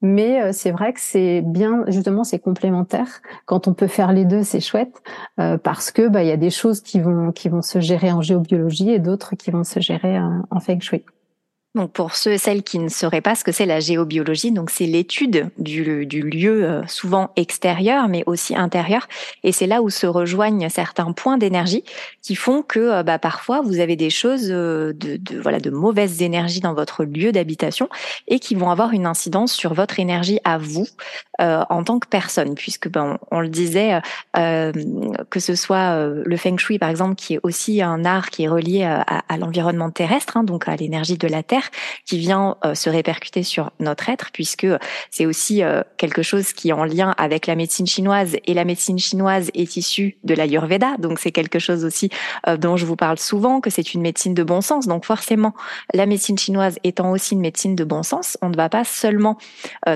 Mais 0.00 0.42
euh, 0.42 0.52
c'est 0.52 0.70
vrai 0.70 0.92
que 0.92 1.00
c'est 1.00 1.42
bien, 1.42 1.84
justement, 1.88 2.24
c'est 2.24 2.38
complémentaire. 2.38 3.20
Quand 3.46 3.66
on 3.68 3.74
peut 3.74 3.88
faire 3.88 4.12
les 4.12 4.24
deux, 4.24 4.44
c'est 4.44 4.60
chouette 4.60 5.02
euh, 5.40 5.58
parce 5.58 5.90
que 5.90 6.08
bah 6.08 6.22
il 6.22 6.28
y 6.28 6.32
a 6.32 6.36
des 6.36 6.50
choses 6.50 6.80
qui 6.80 7.00
vont 7.00 7.32
qui 7.32 7.48
vont 7.48 7.62
se 7.62 7.80
gérer 7.80 8.12
en 8.12 8.22
géobiologie 8.22 8.90
et 8.90 9.00
d'autres 9.00 9.34
qui 9.36 9.50
vont 9.50 9.64
se 9.64 9.80
gérer 9.80 10.18
en 10.18 10.60
feng 10.60 10.80
shui. 10.80 11.04
Donc 11.74 11.92
pour 11.92 12.14
ceux 12.16 12.32
et 12.32 12.38
celles 12.38 12.62
qui 12.62 12.78
ne 12.78 12.88
sauraient 12.88 13.20
pas 13.20 13.34
ce 13.34 13.44
que 13.44 13.52
c'est 13.52 13.66
la 13.66 13.78
géobiologie, 13.78 14.52
donc 14.52 14.70
c'est 14.70 14.86
l'étude 14.86 15.50
du, 15.58 16.08
lieu 16.22 16.64
euh, 16.64 16.86
souvent 16.86 17.30
extérieur 17.36 18.08
mais 18.08 18.24
aussi 18.26 18.56
intérieur. 18.56 19.06
Et 19.44 19.52
c'est 19.52 19.66
là 19.66 19.82
où 19.82 19.90
se 19.90 20.06
rejoignent 20.06 20.70
certains 20.70 21.12
points 21.12 21.36
d'énergie 21.36 21.84
qui 22.22 22.36
font 22.36 22.62
que 22.62 22.78
euh, 22.80 23.02
bah, 23.02 23.18
parfois 23.18 23.60
vous 23.60 23.80
avez 23.80 23.96
des 23.96 24.08
choses 24.08 24.48
euh, 24.50 24.94
de, 24.94 25.18
de, 25.18 25.38
voilà 25.38 25.60
de 25.60 25.68
mauvaises 25.68 26.22
énergies 26.22 26.60
dans 26.60 26.72
votre 26.72 27.04
lieu 27.04 27.32
d'habitation 27.32 27.90
et 28.28 28.40
qui 28.40 28.54
vont 28.54 28.70
avoir 28.70 28.92
une 28.92 29.04
incidence 29.06 29.52
sur 29.52 29.74
votre 29.74 30.00
énergie 30.00 30.40
à 30.44 30.58
vous 30.58 30.86
en 31.40 31.84
tant 31.84 32.00
que 32.00 32.08
personne. 32.08 32.56
Puisque 32.56 32.88
ben 32.88 33.16
on, 33.30 33.38
le 33.38 33.48
disait 33.48 34.00
que 34.34 35.38
ce 35.38 35.54
soit 35.54 36.04
le 36.04 36.36
feng 36.36 36.58
shui 36.58 36.80
par 36.80 36.88
exemple 36.88 37.14
qui 37.14 37.34
est 37.34 37.40
aussi 37.44 37.80
un 37.80 38.04
art 38.04 38.30
qui 38.30 38.42
est 38.42 38.48
relié 38.48 38.82
à, 38.82 39.02
à 39.02 39.36
l'environnement 39.36 39.90
terrestre 39.90 40.36
hein, 40.36 40.42
donc 40.42 40.66
à 40.66 40.74
l'énergie 40.74 41.16
de 41.16 41.28
la 41.28 41.44
terre 41.44 41.67
qui 42.04 42.18
vient 42.18 42.56
euh, 42.64 42.74
se 42.74 42.90
répercuter 42.90 43.42
sur 43.42 43.70
notre 43.80 44.08
être, 44.08 44.30
puisque 44.32 44.66
c'est 45.10 45.26
aussi 45.26 45.62
euh, 45.62 45.82
quelque 45.96 46.22
chose 46.22 46.52
qui 46.52 46.70
est 46.70 46.72
en 46.72 46.84
lien 46.84 47.14
avec 47.18 47.46
la 47.46 47.54
médecine 47.54 47.86
chinoise 47.86 48.36
et 48.46 48.54
la 48.54 48.64
médecine 48.64 48.98
chinoise 48.98 49.50
est 49.54 49.76
issue 49.76 50.16
de 50.24 50.34
l'Ayurveda, 50.34 50.96
donc 50.98 51.18
c'est 51.18 51.32
quelque 51.32 51.58
chose 51.58 51.84
aussi 51.84 52.10
dont 52.58 52.76
je 52.76 52.86
vous 52.86 52.96
parle 52.96 53.18
souvent, 53.18 53.60
que 53.60 53.70
c'est 53.70 53.94
une 53.94 54.00
médecine 54.00 54.34
de 54.34 54.42
bon 54.42 54.60
sens. 54.60 54.86
Donc 54.86 55.04
forcément, 55.04 55.54
la 55.94 56.06
médecine 56.06 56.38
chinoise 56.38 56.78
étant 56.84 57.10
aussi 57.10 57.34
une 57.34 57.40
médecine 57.40 57.74
de 57.74 57.84
bon 57.84 58.02
sens, 58.02 58.38
on 58.42 58.48
ne 58.48 58.56
va 58.56 58.68
pas 58.68 58.84
seulement 58.84 59.38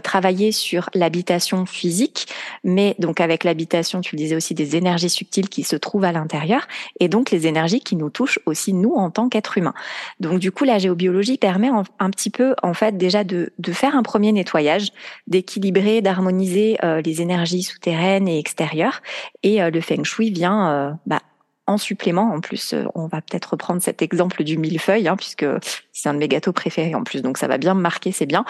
travailler 0.03 0.53
sur 0.53 0.91
l'habitation 0.95 1.67
physique, 1.67 2.27
mais 2.65 2.97
donc 2.99 3.21
avec 3.21 3.45
l'habitation, 3.45 4.01
tu 4.01 4.17
le 4.17 4.19
disais 4.19 4.37
aussi, 4.37 4.55
des 4.55 4.77
énergies 4.77 5.11
subtiles 5.11 5.49
qui 5.49 5.63
se 5.63 5.77
trouvent 5.77 6.05
à 6.05 6.13
l'intérieur, 6.13 6.67
et 7.01 7.09
donc 7.09 7.31
les 7.31 7.47
énergies 7.47 7.81
qui 7.81 7.97
nous 7.97 8.11
touchent 8.11 8.39
aussi 8.47 8.73
nous 8.73 8.95
en 8.95 9.11
tant 9.11 9.29
qu'être 9.29 9.59
humain. 9.59 9.75
Donc 10.21 10.39
du 10.39 10.53
coup, 10.53 10.65
la 10.65 10.79
géobiologie 10.79 11.39
permet 11.39 11.52
un 11.99 12.11
petit 12.11 12.31
peu, 12.31 12.55
en 12.63 12.75
fait, 12.75 12.97
déjà 12.97 13.25
de, 13.25 13.53
de 13.59 13.73
faire 13.73 13.97
un 13.97 14.03
premier 14.03 14.33
nettoyage, 14.33 14.89
d'équilibrer, 15.27 16.03
d'harmoniser 16.03 16.79
euh, 16.85 17.01
les 17.03 17.21
énergies 17.21 17.63
souterraines 17.63 18.29
et 18.29 18.39
extérieures. 18.39 19.03
Et 19.43 19.63
euh, 19.63 19.71
le 19.71 19.81
feng 19.81 20.05
shui 20.05 20.31
vient 20.31 20.71
euh, 20.71 20.93
bah, 21.07 21.21
en 21.67 21.79
supplément, 21.79 22.33
en 22.33 22.41
plus, 22.41 22.75
on 22.95 23.07
va 23.07 23.21
peut-être 23.21 23.53
reprendre 23.53 23.81
cet 23.81 24.03
exemple 24.03 24.43
du 24.45 24.59
millefeuille, 24.59 25.09
hein, 25.09 25.17
puisque 25.17 25.47
c'est 25.93 26.09
un 26.09 26.15
de 26.15 26.19
mes 26.19 26.29
gâteaux 26.29 26.53
préférés 26.53 26.95
en 26.95 27.05
plus, 27.05 27.23
donc 27.23 27.39
ça 27.39 27.47
va 27.47 27.57
bien 27.57 27.75
me 27.75 27.81
marquer, 27.81 28.11
c'est 28.11 28.27
bien, 28.27 28.45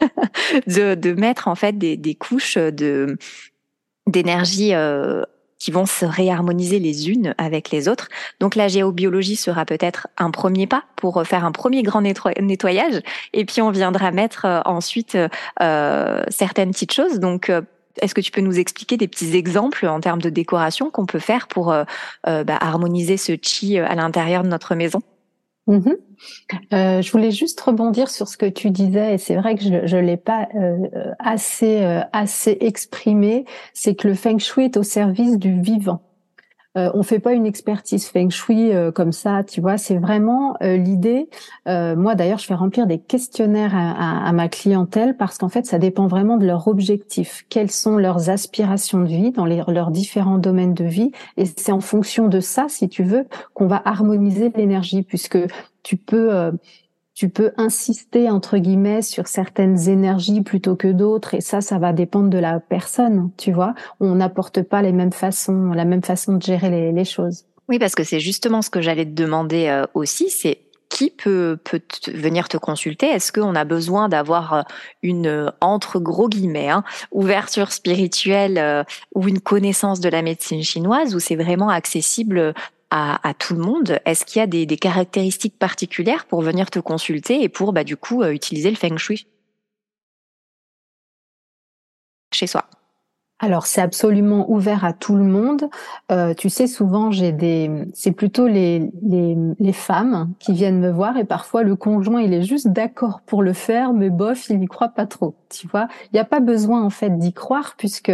de, 0.66 0.94
de 0.94 1.12
mettre 1.12 1.48
en 1.48 1.54
fait 1.54 1.76
des, 1.76 1.96
des 1.96 2.14
couches 2.14 2.56
d'énergie 4.06 4.72
qui 5.64 5.70
vont 5.70 5.86
se 5.86 6.04
réharmoniser 6.04 6.78
les 6.78 7.08
unes 7.08 7.34
avec 7.38 7.70
les 7.70 7.88
autres. 7.88 8.10
Donc 8.38 8.54
la 8.54 8.68
géobiologie 8.68 9.34
sera 9.34 9.64
peut-être 9.64 10.08
un 10.18 10.30
premier 10.30 10.66
pas 10.66 10.84
pour 10.94 11.26
faire 11.26 11.46
un 11.46 11.52
premier 11.52 11.82
grand 11.82 12.02
nettoyage, 12.02 13.00
et 13.32 13.46
puis 13.46 13.62
on 13.62 13.70
viendra 13.70 14.10
mettre 14.10 14.44
euh, 14.44 14.60
ensuite 14.66 15.16
euh, 15.62 16.22
certaines 16.28 16.72
petites 16.72 16.92
choses. 16.92 17.18
Donc 17.18 17.48
euh, 17.48 17.62
est-ce 18.02 18.14
que 18.14 18.20
tu 18.20 18.30
peux 18.30 18.42
nous 18.42 18.58
expliquer 18.58 18.98
des 18.98 19.08
petits 19.08 19.34
exemples 19.36 19.86
en 19.86 20.00
termes 20.00 20.20
de 20.20 20.28
décoration 20.28 20.90
qu'on 20.90 21.06
peut 21.06 21.18
faire 21.18 21.48
pour 21.48 21.66
bah, 21.66 22.44
harmoniser 22.60 23.16
ce 23.16 23.32
chi 23.40 23.78
à 23.78 23.94
l'intérieur 23.94 24.42
de 24.42 24.48
notre 24.48 24.74
maison? 24.74 25.00
Mhm. 25.66 25.96
Euh, 26.74 27.02
je 27.02 27.12
voulais 27.12 27.30
juste 27.30 27.60
rebondir 27.60 28.10
sur 28.10 28.28
ce 28.28 28.36
que 28.36 28.46
tu 28.46 28.70
disais, 28.70 29.14
et 29.14 29.18
c'est 29.18 29.36
vrai 29.36 29.56
que 29.56 29.62
je 29.64 29.96
ne 29.96 30.02
l'ai 30.02 30.16
pas 30.18 30.48
euh, 30.56 30.78
assez, 31.18 31.82
euh, 31.82 32.02
assez 32.12 32.58
exprimé, 32.60 33.46
c'est 33.74 33.94
que 33.94 34.08
le 34.08 34.14
feng 34.14 34.38
shui 34.38 34.66
est 34.66 34.76
au 34.76 34.82
service 34.82 35.38
du 35.38 35.60
vivant. 35.62 36.02
Euh, 36.76 36.90
on 36.94 37.02
fait 37.02 37.20
pas 37.20 37.32
une 37.32 37.46
expertise 37.46 38.06
feng 38.06 38.30
shui 38.30 38.72
euh, 38.72 38.90
comme 38.90 39.12
ça, 39.12 39.44
tu 39.44 39.60
vois. 39.60 39.78
C'est 39.78 39.98
vraiment 39.98 40.56
euh, 40.62 40.76
l'idée. 40.76 41.28
Euh, 41.68 41.94
moi, 41.94 42.14
d'ailleurs, 42.14 42.38
je 42.38 42.46
fais 42.46 42.54
remplir 42.54 42.86
des 42.86 42.98
questionnaires 42.98 43.72
à, 43.74 44.32
ma 44.32 44.48
clientèle 44.48 45.16
parce 45.16 45.38
qu'en 45.38 45.48
fait, 45.48 45.66
ça 45.66 45.78
dépend 45.78 46.06
vraiment 46.06 46.36
de 46.36 46.46
leur 46.46 46.66
objectif. 46.66 47.44
Quelles 47.48 47.70
sont 47.70 47.96
leurs 47.96 48.30
aspirations 48.30 49.00
de 49.00 49.06
vie 49.06 49.30
dans 49.30 49.44
les, 49.44 49.62
leurs 49.68 49.90
différents 49.90 50.38
domaines 50.38 50.74
de 50.74 50.84
vie 50.84 51.12
Et 51.36 51.44
c'est 51.46 51.72
en 51.72 51.80
fonction 51.80 52.28
de 52.28 52.40
ça, 52.40 52.66
si 52.68 52.88
tu 52.88 53.04
veux, 53.04 53.26
qu'on 53.54 53.66
va 53.66 53.80
harmoniser 53.84 54.50
l'énergie, 54.56 55.02
puisque 55.02 55.38
tu 55.82 55.96
peux 55.96 56.50
tu 57.14 57.28
peux 57.28 57.52
insister 57.56 58.28
entre 58.28 58.58
guillemets 58.58 59.02
sur 59.02 59.28
certaines 59.28 59.88
énergies 59.88 60.42
plutôt 60.42 60.76
que 60.76 60.88
d'autres 60.88 61.34
et 61.34 61.40
ça 61.40 61.60
ça 61.60 61.78
va 61.78 61.92
dépendre 61.92 62.28
de 62.28 62.38
la 62.38 62.60
personne 62.60 63.30
tu 63.36 63.52
vois. 63.52 63.74
On 64.00 64.16
n'apporte 64.16 64.62
pas 64.62 64.82
les 64.82 64.92
mêmes 64.92 65.12
façons 65.12 65.70
la 65.70 65.84
même 65.84 66.02
façon 66.02 66.34
de 66.34 66.42
gérer 66.42 66.92
les, 66.92 67.04
choses. 67.04 67.44
Oui 67.68 67.78
parce 67.78 67.94
que 67.94 68.02
c'est 68.02 68.20
justement 68.20 68.62
ce 68.62 68.70
que 68.70 68.80
j'allais 68.80 69.04
te 69.04 69.10
demander 69.10 69.68
euh, 69.68 69.84
aussi 69.94 70.28
c'est 70.28 70.58
qui 70.88 71.10
peut, 71.10 71.58
peut 71.64 71.80
venir 72.06 72.48
te 72.48 72.56
consulter? 72.56 73.06
Est-ce 73.06 73.32
qu'on 73.32 73.56
a 73.56 73.64
besoin 73.64 74.08
d'avoir 74.08 74.52
euh, 74.52 74.62
une, 75.02 75.26
euh, 75.26 75.50
entre 75.60 75.98
gros 75.98 76.28
guillemets, 76.28 76.68
hein, 76.68 76.84
ouverture 77.10 77.72
spirituelle 77.72 78.84
ou 79.12 79.26
une 79.26 79.40
connaissance 79.40 79.98
de 79.98 80.08
la 80.08 80.22
médecine 80.22 80.62
chinoise 80.62 81.16
ou 81.16 81.18
c'est 81.18 81.34
vraiment 81.34 81.68
accessible 81.68 82.54
à, 82.90 83.34
tout 83.38 83.54
le 83.54 83.60
monde. 83.60 83.98
Est-ce 84.04 84.24
qu'il 84.24 84.40
y 84.40 84.42
a 84.42 84.46
des, 84.46 84.66
caractéristiques 84.76 85.58
particulières 85.58 86.26
pour 86.26 86.42
venir 86.42 86.70
te 86.70 86.78
consulter 86.78 87.42
et 87.42 87.48
pour, 87.48 87.72
bah, 87.72 87.84
du 87.84 87.96
coup, 87.96 88.22
euh, 88.22 88.32
utiliser 88.32 88.70
le 88.70 88.76
feng 88.76 88.96
shui 88.96 89.26
chez 92.32 92.46
soi? 92.46 92.66
Alors 93.40 93.66
c'est 93.66 93.80
absolument 93.80 94.50
ouvert 94.50 94.84
à 94.84 94.92
tout 94.92 95.16
le 95.16 95.24
monde. 95.24 95.68
Euh, 96.10 96.34
tu 96.34 96.48
sais, 96.48 96.66
souvent 96.66 97.10
j'ai 97.10 97.32
des, 97.32 97.70
c'est 97.92 98.12
plutôt 98.12 98.46
les, 98.46 98.90
les, 99.02 99.36
les 99.58 99.72
femmes 99.72 100.32
qui 100.38 100.52
viennent 100.52 100.78
me 100.78 100.90
voir 100.90 101.16
et 101.16 101.24
parfois 101.24 101.62
le 101.62 101.74
conjoint 101.74 102.22
il 102.22 102.32
est 102.32 102.42
juste 102.42 102.68
d'accord 102.68 103.20
pour 103.26 103.42
le 103.42 103.52
faire, 103.52 103.92
mais 103.92 104.08
bof 104.08 104.48
il 104.48 104.60
n'y 104.60 104.66
croit 104.66 104.88
pas 104.88 105.06
trop. 105.06 105.34
Tu 105.50 105.66
vois, 105.66 105.88
il 106.04 106.14
n'y 106.14 106.20
a 106.20 106.24
pas 106.24 106.40
besoin 106.40 106.82
en 106.82 106.90
fait 106.90 107.18
d'y 107.18 107.32
croire 107.32 107.74
puisque 107.76 108.12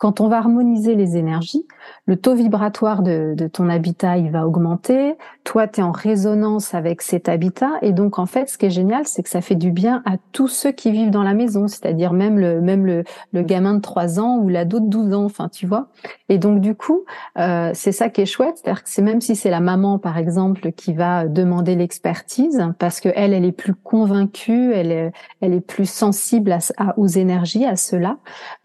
quand 0.00 0.22
on 0.22 0.28
va 0.28 0.38
harmoniser 0.38 0.94
les 0.94 1.18
énergies, 1.18 1.66
le 2.06 2.16
taux 2.16 2.34
vibratoire 2.34 3.02
de, 3.02 3.34
de 3.36 3.46
ton 3.46 3.68
habitat, 3.68 4.16
il 4.16 4.30
va 4.30 4.46
augmenter. 4.46 5.14
Toi, 5.44 5.68
tu 5.68 5.80
es 5.80 5.82
en 5.82 5.92
résonance 5.92 6.72
avec 6.72 7.02
cet 7.02 7.28
habitat. 7.28 7.72
Et 7.82 7.92
donc, 7.92 8.18
en 8.18 8.24
fait, 8.24 8.48
ce 8.48 8.56
qui 8.56 8.64
est 8.64 8.70
génial, 8.70 9.06
c'est 9.06 9.22
que 9.22 9.28
ça 9.28 9.42
fait 9.42 9.56
du 9.56 9.70
bien 9.70 10.02
à 10.06 10.16
tous 10.32 10.48
ceux 10.48 10.72
qui 10.72 10.90
vivent 10.90 11.10
dans 11.10 11.22
la 11.22 11.34
maison, 11.34 11.68
c'est-à-dire 11.68 12.14
même 12.14 12.38
le, 12.38 12.62
même 12.62 12.86
le, 12.86 13.04
le 13.34 13.42
gamin 13.42 13.74
de 13.74 13.80
3 13.82 14.18
ans 14.20 14.38
ou 14.38 14.48
l'ado 14.48 14.80
de 14.80 14.88
12 14.88 15.12
ans, 15.12 15.24
enfin, 15.24 15.50
tu 15.50 15.66
vois. 15.66 15.88
Et 16.30 16.38
donc, 16.38 16.60
du 16.60 16.74
coup, 16.74 17.04
euh, 17.38 17.72
c'est 17.74 17.92
ça 17.92 18.08
qui 18.08 18.22
est 18.22 18.26
chouette. 18.26 18.54
C'est-à-dire 18.56 18.82
que 18.82 18.88
c'est 18.88 19.02
même 19.02 19.20
si 19.20 19.36
c'est 19.36 19.50
la 19.50 19.60
maman, 19.60 19.98
par 19.98 20.16
exemple, 20.16 20.72
qui 20.72 20.94
va 20.94 21.26
demander 21.26 21.76
l'expertise, 21.76 22.66
parce 22.78 23.00
que 23.00 23.10
elle, 23.14 23.34
elle 23.34 23.44
est 23.44 23.52
plus 23.52 23.74
convaincue, 23.74 24.72
elle 24.72 24.92
est, 24.92 25.12
elle 25.42 25.52
est 25.52 25.60
plus 25.60 25.88
sensible 25.88 26.52
à, 26.78 26.98
aux 26.98 27.06
énergies, 27.06 27.66
à 27.66 27.76
cela, 27.76 28.16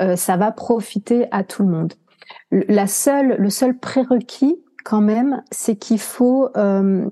euh, 0.02 0.16
ça 0.16 0.38
va 0.38 0.54
profiter 0.54 1.25
à 1.32 1.44
tout 1.44 1.64
le 1.64 1.70
monde. 1.70 1.94
La 2.52 2.88
seule, 2.88 3.36
le 3.38 3.50
seul 3.50 3.78
prérequis 3.78 4.56
quand 4.84 5.02
même, 5.02 5.42
c'est 5.52 5.76
qu'il 5.76 6.00
faut, 6.00 6.50
euh, 6.58 7.06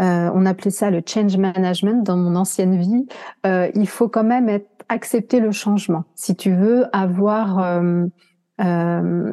euh, 0.00 0.30
on 0.34 0.46
appelait 0.46 0.70
ça 0.70 0.90
le 0.90 1.02
change 1.06 1.36
management 1.36 2.02
dans 2.02 2.16
mon 2.16 2.36
ancienne 2.36 2.76
vie. 2.76 3.06
Euh, 3.46 3.70
il 3.74 3.88
faut 3.88 4.08
quand 4.08 4.24
même 4.24 4.60
accepter 4.88 5.40
le 5.40 5.52
changement. 5.52 6.04
Si 6.14 6.36
tu 6.36 6.54
veux 6.54 6.86
avoir 6.92 7.58
euh, 7.58 8.06
euh, 8.60 9.32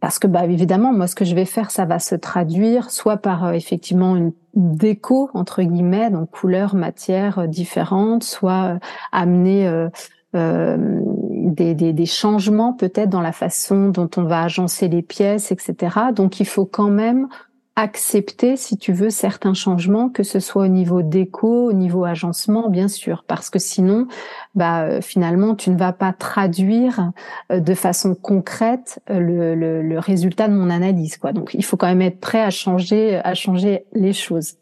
parce 0.00 0.18
que 0.18 0.26
bah 0.26 0.44
évidemment 0.44 0.92
moi 0.92 1.06
ce 1.06 1.14
que 1.14 1.24
je 1.24 1.34
vais 1.34 1.44
faire 1.44 1.70
ça 1.70 1.84
va 1.84 2.00
se 2.00 2.16
traduire 2.16 2.90
soit 2.90 3.16
par 3.16 3.44
euh, 3.44 3.52
effectivement 3.52 4.16
une 4.16 4.32
déco 4.54 5.30
entre 5.32 5.62
guillemets 5.62 6.10
donc 6.10 6.30
couleur 6.32 6.74
matière 6.74 7.46
différentes 7.46 8.24
soit 8.24 8.78
amener 9.12 9.68
euh, 9.68 9.88
des, 10.34 11.74
des, 11.74 11.92
des, 11.92 12.06
changements 12.06 12.72
peut-être 12.72 13.10
dans 13.10 13.20
la 13.20 13.32
façon 13.32 13.88
dont 13.88 14.08
on 14.16 14.24
va 14.24 14.42
agencer 14.42 14.88
les 14.88 15.02
pièces, 15.02 15.52
etc. 15.52 15.96
Donc 16.14 16.40
il 16.40 16.46
faut 16.46 16.64
quand 16.64 16.90
même 16.90 17.28
accepter, 17.76 18.56
si 18.56 18.76
tu 18.76 18.92
veux, 18.92 19.08
certains 19.10 19.54
changements, 19.54 20.10
que 20.10 20.22
ce 20.22 20.40
soit 20.40 20.64
au 20.64 20.68
niveau 20.68 21.00
déco, 21.02 21.68
au 21.68 21.72
niveau 21.72 22.04
agencement, 22.04 22.68
bien 22.68 22.88
sûr, 22.88 23.24
parce 23.26 23.48
que 23.48 23.58
sinon, 23.58 24.08
bah, 24.54 24.82
euh, 24.82 25.00
finalement, 25.00 25.54
tu 25.54 25.70
ne 25.70 25.78
vas 25.78 25.92
pas 25.92 26.12
traduire 26.12 27.12
euh, 27.50 27.60
de 27.60 27.74
façon 27.74 28.14
concrète 28.14 29.00
le, 29.08 29.54
le, 29.54 29.80
le 29.82 29.98
résultat 29.98 30.48
de 30.48 30.54
mon 30.54 30.68
analyse, 30.68 31.16
quoi. 31.16 31.32
Donc, 31.32 31.54
il 31.54 31.64
faut 31.64 31.78
quand 31.78 31.86
même 31.86 32.02
être 32.02 32.20
prêt 32.20 32.42
à 32.42 32.50
changer, 32.50 33.20
à 33.24 33.34
changer 33.34 33.86
les 33.94 34.12
choses. 34.12 34.56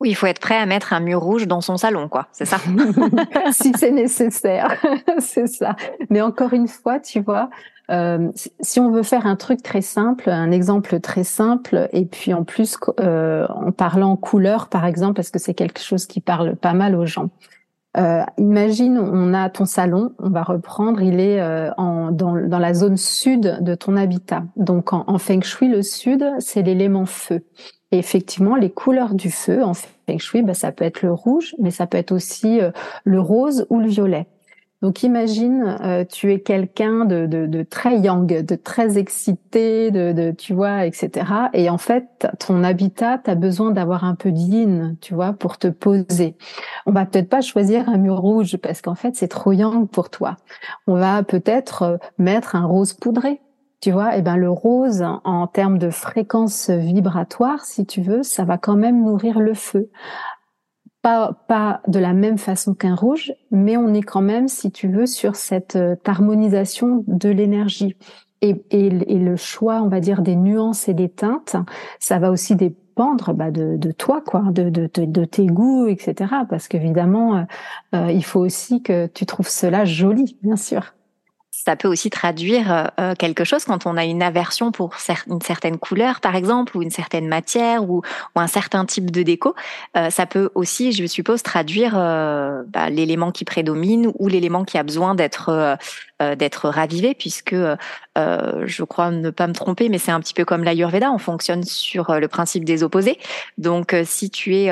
Oui, 0.00 0.10
il 0.10 0.14
faut 0.14 0.26
être 0.26 0.40
prêt 0.40 0.56
à 0.56 0.66
mettre 0.66 0.92
un 0.92 1.00
mur 1.00 1.20
rouge 1.20 1.46
dans 1.48 1.60
son 1.60 1.76
salon, 1.76 2.08
quoi. 2.08 2.28
C'est 2.32 2.44
ça. 2.44 2.58
si 3.52 3.72
c'est 3.76 3.90
nécessaire, 3.90 4.80
c'est 5.18 5.48
ça. 5.48 5.74
Mais 6.10 6.20
encore 6.20 6.52
une 6.52 6.68
fois, 6.68 7.00
tu 7.00 7.20
vois, 7.20 7.50
euh, 7.90 8.30
si 8.60 8.80
on 8.80 8.90
veut 8.90 9.02
faire 9.02 9.26
un 9.26 9.36
truc 9.36 9.62
très 9.62 9.80
simple, 9.80 10.30
un 10.30 10.50
exemple 10.50 11.00
très 11.00 11.24
simple, 11.24 11.88
et 11.92 12.04
puis 12.04 12.34
en 12.34 12.44
plus 12.44 12.76
euh, 13.00 13.46
en 13.48 13.72
parlant 13.72 14.16
couleur, 14.16 14.68
par 14.68 14.84
exemple, 14.84 15.14
parce 15.14 15.30
que 15.30 15.38
c'est 15.38 15.54
quelque 15.54 15.80
chose 15.80 16.06
qui 16.06 16.20
parle 16.20 16.54
pas 16.54 16.74
mal 16.74 16.94
aux 16.94 17.06
gens. 17.06 17.30
Euh, 17.98 18.22
imagine, 18.36 18.98
on 18.98 19.34
a 19.34 19.50
ton 19.50 19.64
salon, 19.64 20.12
on 20.18 20.30
va 20.30 20.42
reprendre, 20.42 21.02
il 21.02 21.18
est 21.18 21.40
euh, 21.40 21.70
en, 21.76 22.12
dans, 22.12 22.36
dans, 22.36 22.58
la 22.58 22.72
zone 22.72 22.96
sud 22.96 23.58
de 23.60 23.74
ton 23.74 23.96
habitat. 23.96 24.44
Donc 24.56 24.92
en, 24.92 25.04
en 25.08 25.18
feng 25.18 25.42
shui, 25.42 25.68
le 25.68 25.82
sud, 25.82 26.24
c'est 26.38 26.62
l'élément 26.62 27.06
feu. 27.06 27.44
Et 27.90 27.98
effectivement, 27.98 28.54
les 28.54 28.70
couleurs 28.70 29.14
du 29.14 29.30
feu 29.30 29.64
en 29.64 29.74
feng 29.74 30.18
shui, 30.18 30.42
bah, 30.42 30.54
ça 30.54 30.70
peut 30.70 30.84
être 30.84 31.02
le 31.02 31.12
rouge, 31.12 31.56
mais 31.58 31.70
ça 31.70 31.86
peut 31.86 31.98
être 31.98 32.12
aussi 32.12 32.60
euh, 32.60 32.70
le 33.04 33.20
rose 33.20 33.66
ou 33.68 33.80
le 33.80 33.88
violet. 33.88 34.28
Donc 34.80 35.02
imagine, 35.02 35.76
euh, 35.82 36.04
tu 36.04 36.32
es 36.32 36.40
quelqu'un 36.40 37.04
de, 37.04 37.62
très 37.64 37.98
young, 37.98 38.26
de 38.26 38.54
très 38.54 38.96
excité, 38.96 39.90
de, 39.90 40.12
de, 40.12 40.30
tu 40.30 40.54
vois, 40.54 40.86
etc. 40.86 41.26
Et 41.52 41.68
en 41.68 41.78
fait, 41.78 42.28
ton 42.38 42.62
habitat, 42.62 43.18
tu 43.18 43.34
besoin 43.34 43.72
d'avoir 43.72 44.04
un 44.04 44.14
peu 44.14 44.30
de 44.30 44.38
tu 45.00 45.14
vois, 45.14 45.32
pour 45.32 45.58
te 45.58 45.66
poser. 45.66 46.36
On 46.86 46.92
va 46.92 47.06
peut-être 47.06 47.28
pas 47.28 47.40
choisir 47.40 47.88
un 47.88 47.98
mur 47.98 48.18
rouge 48.18 48.56
parce 48.56 48.80
qu'en 48.80 48.94
fait, 48.94 49.16
c'est 49.16 49.28
trop 49.28 49.52
young 49.52 49.88
pour 49.88 50.10
toi. 50.10 50.36
On 50.86 50.94
va 50.94 51.24
peut-être 51.24 51.82
euh, 51.82 51.96
mettre 52.18 52.54
un 52.54 52.64
rose 52.64 52.92
poudré, 52.92 53.40
tu 53.80 53.90
vois, 53.90 54.14
et 54.14 54.20
eh 54.20 54.22
ben 54.22 54.36
le 54.36 54.50
rose 54.50 55.04
en 55.24 55.46
termes 55.48 55.78
de 55.78 55.90
fréquence 55.90 56.70
vibratoire, 56.70 57.64
si 57.64 57.84
tu 57.84 58.00
veux, 58.00 58.22
ça 58.22 58.44
va 58.44 58.58
quand 58.58 58.76
même 58.76 59.04
nourrir 59.04 59.40
le 59.40 59.54
feu. 59.54 59.90
Pas 61.08 61.32
pas 61.46 61.80
de 61.88 61.98
la 61.98 62.12
même 62.12 62.38
façon 62.38 62.74
qu'un 62.74 62.94
rouge, 62.94 63.32
mais 63.50 63.76
on 63.76 63.94
est 63.94 64.02
quand 64.02 64.20
même, 64.20 64.48
si 64.48 64.70
tu 64.70 64.88
veux, 64.88 65.06
sur 65.06 65.36
cette 65.36 65.76
euh, 65.76 65.96
harmonisation 66.04 67.04
de 67.06 67.28
l'énergie. 67.28 67.96
Et, 68.40 68.62
et, 68.70 68.86
et, 68.86 69.18
le 69.18 69.36
choix, 69.36 69.82
on 69.82 69.88
va 69.88 69.98
dire, 70.00 70.22
des 70.22 70.36
nuances 70.36 70.88
et 70.88 70.94
des 70.94 71.08
teintes, 71.08 71.56
ça 71.98 72.18
va 72.20 72.30
aussi 72.30 72.54
dépendre 72.54 73.34
bah, 73.34 73.50
de, 73.50 73.76
de, 73.76 73.90
toi, 73.90 74.22
quoi, 74.24 74.42
de, 74.52 74.70
de, 74.70 74.88
de, 74.94 75.24
tes 75.24 75.46
goûts, 75.46 75.88
etc. 75.88 76.14
Parce 76.48 76.68
qu'évidemment, 76.68 77.36
euh, 77.36 77.42
euh, 77.96 78.12
il 78.12 78.24
faut 78.24 78.40
aussi 78.40 78.82
que 78.82 79.06
tu 79.06 79.26
trouves 79.26 79.48
cela 79.48 79.84
joli, 79.84 80.36
bien 80.42 80.56
sûr 80.56 80.94
ça 81.68 81.76
peut 81.76 81.88
aussi 81.88 82.08
traduire 82.08 82.72
euh, 82.72 82.84
euh, 82.98 83.14
quelque 83.14 83.44
chose 83.44 83.66
quand 83.66 83.84
on 83.84 83.98
a 83.98 84.04
une 84.06 84.22
aversion 84.22 84.72
pour 84.72 84.94
une 85.26 85.42
certaine 85.42 85.76
couleur, 85.76 86.20
par 86.20 86.34
exemple, 86.34 86.74
ou 86.74 86.80
une 86.80 86.90
certaine 86.90 87.28
matière, 87.28 87.90
ou, 87.90 88.00
un 88.36 88.46
certain 88.46 88.86
type 88.86 89.10
de 89.10 89.22
déco. 89.22 89.54
Euh, 89.94 90.08
ça 90.08 90.24
peut 90.24 90.48
aussi, 90.54 90.92
je 90.92 91.04
suppose, 91.04 91.42
traduire 91.42 91.92
bah, 91.92 92.88
l'élément 92.88 93.32
qui 93.32 93.44
prédomine 93.44 94.10
ou 94.18 94.28
l'élément 94.28 94.64
qui 94.64 94.78
a 94.78 94.82
besoin 94.82 95.14
d'être 95.14 95.76
d'être 96.20 96.68
ravivé, 96.68 97.14
puisque 97.14 97.54
je 98.18 98.84
crois 98.84 99.10
ne 99.10 99.30
pas 99.30 99.46
me 99.46 99.52
tromper, 99.52 99.88
mais 99.88 99.98
c'est 99.98 100.10
un 100.10 100.20
petit 100.20 100.34
peu 100.34 100.44
comme 100.44 100.64
l'Ayurveda, 100.64 101.10
on 101.10 101.18
fonctionne 101.18 101.62
sur 101.62 102.18
le 102.18 102.28
principe 102.28 102.64
des 102.64 102.82
opposés. 102.82 103.18
Donc, 103.58 103.94
si 104.04 104.30
tu 104.30 104.56
es, 104.56 104.66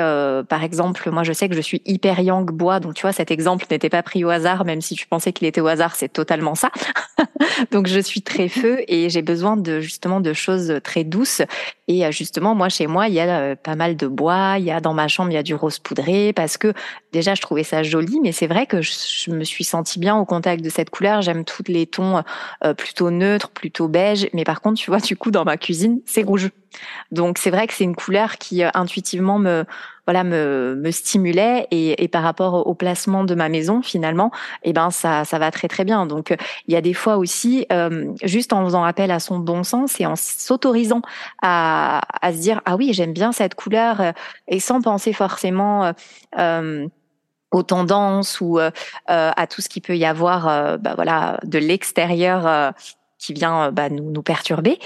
par 0.49 0.63
exemple, 0.63 1.09
moi 1.11 1.23
je 1.23 1.33
sais 1.33 1.49
que 1.49 1.55
je 1.55 1.61
suis 1.61 1.81
hyper 1.85 2.19
yang 2.19 2.49
bois, 2.51 2.79
donc 2.79 2.93
tu 2.93 3.03
vois, 3.03 3.13
cet 3.13 3.31
exemple 3.31 3.65
n'était 3.71 3.89
pas 3.89 4.03
pris 4.03 4.23
au 4.23 4.29
hasard, 4.29 4.65
même 4.65 4.81
si 4.81 4.95
tu 4.95 5.07
pensais 5.07 5.33
qu'il 5.33 5.47
était 5.47 5.61
au 5.61 5.67
hasard, 5.67 5.95
c'est 5.95 6.11
totalement 6.11 6.55
ça. 6.55 6.71
Donc 7.71 7.87
je 7.87 7.99
suis 7.99 8.21
très 8.21 8.49
feu 8.49 8.83
et 8.87 9.09
j'ai 9.09 9.21
besoin 9.21 9.57
de 9.57 9.79
justement 9.79 10.19
de 10.19 10.33
choses 10.33 10.79
très 10.83 11.03
douces. 11.03 11.41
Et 11.87 12.05
euh, 12.05 12.11
justement, 12.11 12.55
moi 12.55 12.69
chez 12.69 12.87
moi, 12.87 13.07
il 13.07 13.13
y 13.13 13.19
a 13.19 13.39
euh, 13.39 13.55
pas 13.55 13.75
mal 13.75 13.95
de 13.95 14.07
bois. 14.07 14.55
Il 14.59 14.65
y 14.65 14.71
a 14.71 14.79
dans 14.79 14.93
ma 14.93 15.07
chambre, 15.07 15.31
il 15.31 15.35
y 15.35 15.37
a 15.37 15.43
du 15.43 15.55
rose 15.55 15.79
poudré 15.79 16.33
parce 16.33 16.57
que 16.57 16.73
déjà 17.11 17.35
je 17.35 17.41
trouvais 17.41 17.63
ça 17.63 17.83
joli, 17.83 18.19
mais 18.21 18.31
c'est 18.31 18.47
vrai 18.47 18.65
que 18.65 18.81
je, 18.81 19.31
me 19.31 19.43
suis 19.43 19.63
sentie 19.63 19.99
bien 19.99 20.15
au 20.15 20.25
contact 20.25 20.63
de 20.63 20.69
cette 20.69 20.89
couleur. 20.89 21.21
J'aime 21.21 21.45
tous 21.45 21.63
les 21.67 21.85
tons 21.85 22.23
euh, 22.63 22.73
plutôt 22.73 23.11
neutres, 23.11 23.36
plutôt 23.45 23.87
beige. 23.87 24.27
Mais 24.33 24.43
par 24.43 24.61
contre, 24.61 24.79
tu 24.79 24.89
vois, 24.89 24.99
du 24.99 25.15
coup, 25.15 25.31
dans 25.31 25.45
ma 25.45 25.57
cuisine, 25.57 26.01
c'est 26.05 26.23
rouge. 26.23 26.49
Donc 27.11 27.37
c'est 27.37 27.49
vrai 27.49 27.67
que 27.67 27.73
c'est 27.73 27.83
une 27.83 27.95
couleur 27.95 28.37
qui 28.37 28.63
intuitivement 28.63 29.39
me 29.39 29.65
voilà 30.07 30.23
me, 30.23 30.75
me 30.75 30.89
stimulait 30.89 31.67
et, 31.69 32.01
et, 32.01 32.07
par 32.07 32.23
rapport 32.23 32.65
au 32.65 32.73
placement 32.73 33.25
de 33.25 33.35
ma 33.35 33.49
maison 33.49 33.81
finalement 33.81 34.31
eh 34.63 34.71
ben 34.71 34.89
ça 34.89 35.25
ça 35.25 35.37
va 35.37 35.51
très 35.51 35.67
très 35.67 35.83
bien 35.83 36.05
donc 36.05 36.35
il 36.67 36.73
y 36.73 36.77
a 36.77 36.81
des 36.81 36.93
fois 36.93 37.17
aussi 37.17 37.65
euh, 37.71 38.13
juste 38.23 38.53
en 38.53 38.63
faisant 38.63 38.85
appel 38.85 39.11
à 39.11 39.19
son 39.19 39.37
bon 39.37 39.63
sens 39.63 39.99
et 39.99 40.05
en 40.05 40.15
s'autorisant 40.15 41.01
à, 41.41 42.01
à 42.21 42.31
se 42.31 42.37
dire 42.37 42.61
ah 42.65 42.77
oui 42.77 42.93
j'aime 42.93 43.13
bien 43.13 43.33
cette 43.33 43.55
couleur 43.55 43.99
euh, 43.99 44.11
et 44.47 44.61
sans 44.61 44.81
penser 44.81 45.11
forcément 45.11 45.91
euh, 46.39 46.87
aux 47.51 47.63
tendances 47.63 48.39
ou 48.39 48.59
euh, 48.59 48.71
à 49.07 49.47
tout 49.47 49.61
ce 49.61 49.67
qui 49.67 49.81
peut 49.81 49.97
y 49.97 50.05
avoir 50.05 50.77
bah 50.79 50.93
voilà 50.95 51.39
de 51.43 51.59
l'extérieur 51.59 52.73
qui 53.17 53.33
vient 53.33 53.71
bah, 53.71 53.89
nous, 53.89 54.11
nous 54.11 54.23
perturber 54.23 54.79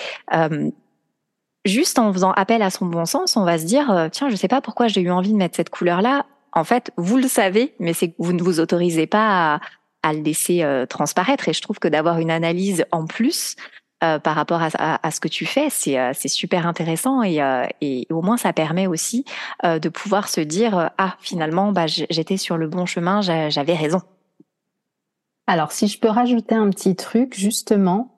juste 1.65 1.99
en 1.99 2.11
faisant 2.11 2.31
appel 2.31 2.61
à 2.61 2.69
son 2.69 2.85
bon 2.85 3.05
sens, 3.05 3.35
on 3.37 3.43
va 3.43 3.57
se 3.57 3.65
dire 3.65 3.91
euh, 3.91 4.09
tiens, 4.09 4.29
je 4.29 4.35
sais 4.35 4.47
pas 4.47 4.61
pourquoi 4.61 4.87
j'ai 4.87 5.01
eu 5.01 5.11
envie 5.11 5.31
de 5.31 5.37
mettre 5.37 5.55
cette 5.55 5.69
couleur-là. 5.69 6.25
En 6.53 6.63
fait, 6.63 6.91
vous 6.97 7.17
le 7.17 7.27
savez, 7.27 7.73
mais 7.79 7.93
c'est 7.93 8.09
que 8.09 8.15
vous 8.19 8.33
ne 8.33 8.41
vous 8.41 8.59
autorisez 8.59 9.07
pas 9.07 9.61
à, 10.03 10.13
le 10.13 10.21
laisser 10.21 10.63
euh, 10.63 10.85
transparaître. 10.85 11.47
Et 11.47 11.53
je 11.53 11.61
trouve 11.61 11.79
que 11.79 11.87
d'avoir 11.87 12.19
une 12.19 12.31
analyse 12.31 12.85
en 12.91 13.05
plus 13.05 13.55
euh, 14.03 14.19
par 14.19 14.35
rapport 14.35 14.61
à, 14.61 15.11
ce 15.11 15.19
que 15.19 15.27
tu 15.27 15.45
fais, 15.45 15.69
c'est 15.69 16.27
super 16.27 16.65
intéressant 16.67 17.23
et, 17.23 17.39
et, 17.81 18.07
au 18.09 18.23
moins 18.23 18.37
ça 18.37 18.51
permet 18.51 18.87
aussi 18.87 19.25
de 19.63 19.89
pouvoir 19.89 20.27
se 20.27 20.41
dire 20.41 20.89
ah 20.97 21.15
finalement 21.19 21.71
bah, 21.71 21.85
j'étais 21.85 22.37
sur 22.37 22.57
le 22.57 22.67
bon 22.67 22.87
chemin, 22.87 23.21
j'avais 23.21 23.75
raison. 23.75 24.01
Alors 25.45 25.71
si 25.71 25.87
je 25.87 25.99
peux 25.99 26.09
rajouter 26.09 26.55
un 26.55 26.71
petit 26.71 26.95
truc 26.95 27.35
justement, 27.37 28.10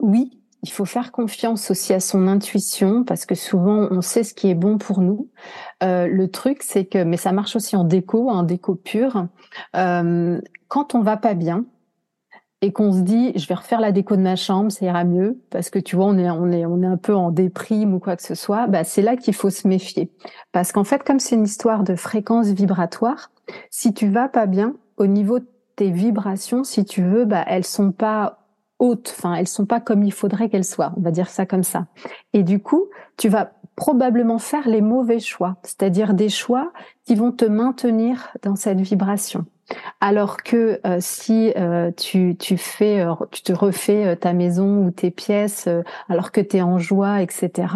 oui, 0.00 0.36
il 0.66 0.70
faut 0.70 0.84
faire 0.84 1.12
confiance 1.12 1.70
aussi 1.70 1.92
à 1.92 2.00
son 2.00 2.26
intuition 2.26 3.04
parce 3.04 3.24
que 3.24 3.34
souvent 3.36 3.88
on 3.90 4.00
sait 4.00 4.24
ce 4.24 4.34
qui 4.34 4.50
est 4.50 4.54
bon 4.54 4.78
pour 4.78 5.00
nous. 5.00 5.30
Euh, 5.82 6.08
le 6.08 6.28
truc 6.28 6.62
c'est 6.62 6.86
que, 6.86 7.04
mais 7.04 7.16
ça 7.16 7.32
marche 7.32 7.54
aussi 7.54 7.76
en 7.76 7.84
déco, 7.84 8.28
en 8.28 8.42
déco 8.42 8.74
pure. 8.74 9.28
Euh, 9.76 10.40
quand 10.68 10.94
on 10.94 11.02
va 11.02 11.16
pas 11.16 11.34
bien 11.34 11.66
et 12.62 12.72
qu'on 12.72 12.90
se 12.92 13.00
dit 13.00 13.32
je 13.36 13.46
vais 13.46 13.54
refaire 13.54 13.80
la 13.80 13.92
déco 13.92 14.16
de 14.16 14.22
ma 14.22 14.34
chambre, 14.34 14.72
ça 14.72 14.84
ira 14.84 15.04
mieux 15.04 15.40
parce 15.50 15.70
que 15.70 15.78
tu 15.78 15.94
vois 15.94 16.06
on 16.06 16.18
est 16.18 16.28
on 16.30 16.50
est 16.50 16.66
on 16.66 16.82
est 16.82 16.86
un 16.86 16.96
peu 16.96 17.14
en 17.14 17.30
déprime 17.30 17.94
ou 17.94 18.00
quoi 18.00 18.16
que 18.16 18.24
ce 18.24 18.34
soit. 18.34 18.66
Bah 18.66 18.82
c'est 18.82 19.02
là 19.02 19.16
qu'il 19.16 19.34
faut 19.34 19.50
se 19.50 19.68
méfier 19.68 20.10
parce 20.50 20.72
qu'en 20.72 20.84
fait 20.84 21.04
comme 21.04 21.20
c'est 21.20 21.36
une 21.36 21.44
histoire 21.44 21.84
de 21.84 21.94
fréquence 21.94 22.48
vibratoire, 22.48 23.30
si 23.70 23.94
tu 23.94 24.08
vas 24.08 24.28
pas 24.28 24.46
bien 24.46 24.74
au 24.96 25.06
niveau 25.06 25.38
de 25.38 25.46
tes 25.76 25.90
vibrations, 25.90 26.64
si 26.64 26.84
tu 26.84 27.02
veux, 27.02 27.24
bah 27.24 27.44
elles 27.46 27.64
sont 27.64 27.92
pas 27.92 28.45
hautes, 28.78 29.14
enfin 29.16 29.34
elles 29.34 29.48
sont 29.48 29.66
pas 29.66 29.80
comme 29.80 30.02
il 30.02 30.12
faudrait 30.12 30.48
qu'elles 30.48 30.64
soient, 30.64 30.92
on 30.96 31.00
va 31.00 31.10
dire 31.10 31.28
ça 31.28 31.46
comme 31.46 31.64
ça. 31.64 31.86
Et 32.32 32.42
du 32.42 32.60
coup, 32.60 32.86
tu 33.16 33.28
vas 33.28 33.52
probablement 33.76 34.38
faire 34.38 34.68
les 34.68 34.80
mauvais 34.80 35.20
choix, 35.20 35.56
c'est-à-dire 35.62 36.14
des 36.14 36.30
choix 36.30 36.72
qui 37.04 37.14
vont 37.14 37.30
te 37.30 37.44
maintenir 37.44 38.32
dans 38.42 38.56
cette 38.56 38.80
vibration. 38.80 39.44
Alors 40.00 40.42
que 40.44 40.80
euh, 40.86 40.98
si 41.00 41.52
euh, 41.56 41.90
tu, 41.90 42.36
tu 42.38 42.56
fais, 42.56 43.00
euh, 43.00 43.14
tu 43.32 43.42
te 43.42 43.52
refais 43.52 44.16
ta 44.16 44.32
maison 44.32 44.86
ou 44.86 44.90
tes 44.90 45.10
pièces 45.10 45.68
alors 46.08 46.30
que 46.30 46.40
tu 46.40 46.58
es 46.58 46.62
en 46.62 46.78
joie, 46.78 47.20
etc. 47.22 47.66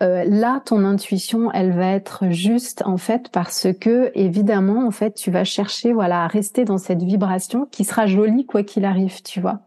là, 0.00 0.60
ton 0.64 0.84
intuition, 0.84 1.52
elle 1.52 1.72
va 1.72 1.92
être 1.92 2.30
juste 2.30 2.82
en 2.86 2.96
fait 2.96 3.28
parce 3.30 3.68
que 3.80 4.10
évidemment, 4.14 4.86
en 4.86 4.90
fait, 4.90 5.14
tu 5.14 5.30
vas 5.30 5.44
chercher, 5.44 5.92
voilà, 5.92 6.24
à 6.24 6.26
rester 6.26 6.64
dans 6.64 6.78
cette 6.78 7.02
vibration 7.02 7.66
qui 7.70 7.84
sera 7.84 8.06
jolie 8.06 8.46
quoi 8.46 8.62
qu'il 8.62 8.84
arrive, 8.84 9.22
tu 9.22 9.40
vois. 9.40 9.60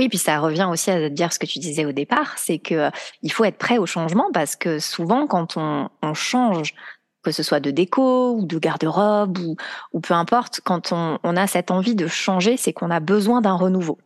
Oui, 0.00 0.08
puis 0.08 0.16
ça 0.16 0.38
revient 0.38 0.66
aussi 0.70 0.90
à 0.90 1.10
dire 1.10 1.30
ce 1.30 1.38
que 1.38 1.44
tu 1.44 1.58
disais 1.58 1.84
au 1.84 1.92
départ, 1.92 2.38
c'est 2.38 2.58
que 2.58 2.74
euh, 2.74 2.90
il 3.20 3.30
faut 3.30 3.44
être 3.44 3.58
prêt 3.58 3.76
au 3.76 3.84
changement 3.84 4.30
parce 4.32 4.56
que 4.56 4.78
souvent 4.78 5.26
quand 5.26 5.58
on, 5.58 5.90
change, 6.14 6.74
que 7.22 7.32
ce 7.32 7.42
soit 7.42 7.60
de 7.60 7.70
déco 7.70 8.32
ou 8.32 8.46
de 8.46 8.58
garde-robe 8.58 9.36
ou, 9.36 9.56
ou, 9.92 10.00
peu 10.00 10.14
importe, 10.14 10.62
quand 10.64 10.92
on, 10.92 11.18
on, 11.22 11.36
a 11.36 11.46
cette 11.46 11.70
envie 11.70 11.94
de 11.94 12.06
changer, 12.06 12.56
c'est 12.56 12.72
qu'on 12.72 12.90
a 12.90 12.98
besoin 12.98 13.42
d'un 13.42 13.52
renouveau. 13.52 13.98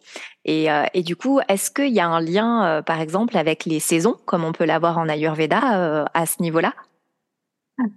Et, 0.44 0.68
euh, 0.68 0.82
et, 0.94 1.04
du 1.04 1.14
coup, 1.14 1.38
est-ce 1.48 1.70
qu'il 1.70 1.92
y 1.92 2.00
a 2.00 2.08
un 2.08 2.20
lien, 2.20 2.66
euh, 2.66 2.82
par 2.82 3.00
exemple, 3.00 3.36
avec 3.36 3.64
les 3.64 3.78
saisons, 3.78 4.16
comme 4.24 4.42
on 4.42 4.50
peut 4.50 4.64
l'avoir 4.64 4.98
en 4.98 5.08
Ayurveda 5.08 6.06
à 6.12 6.26
ce 6.26 6.42
niveau-là? 6.42 6.72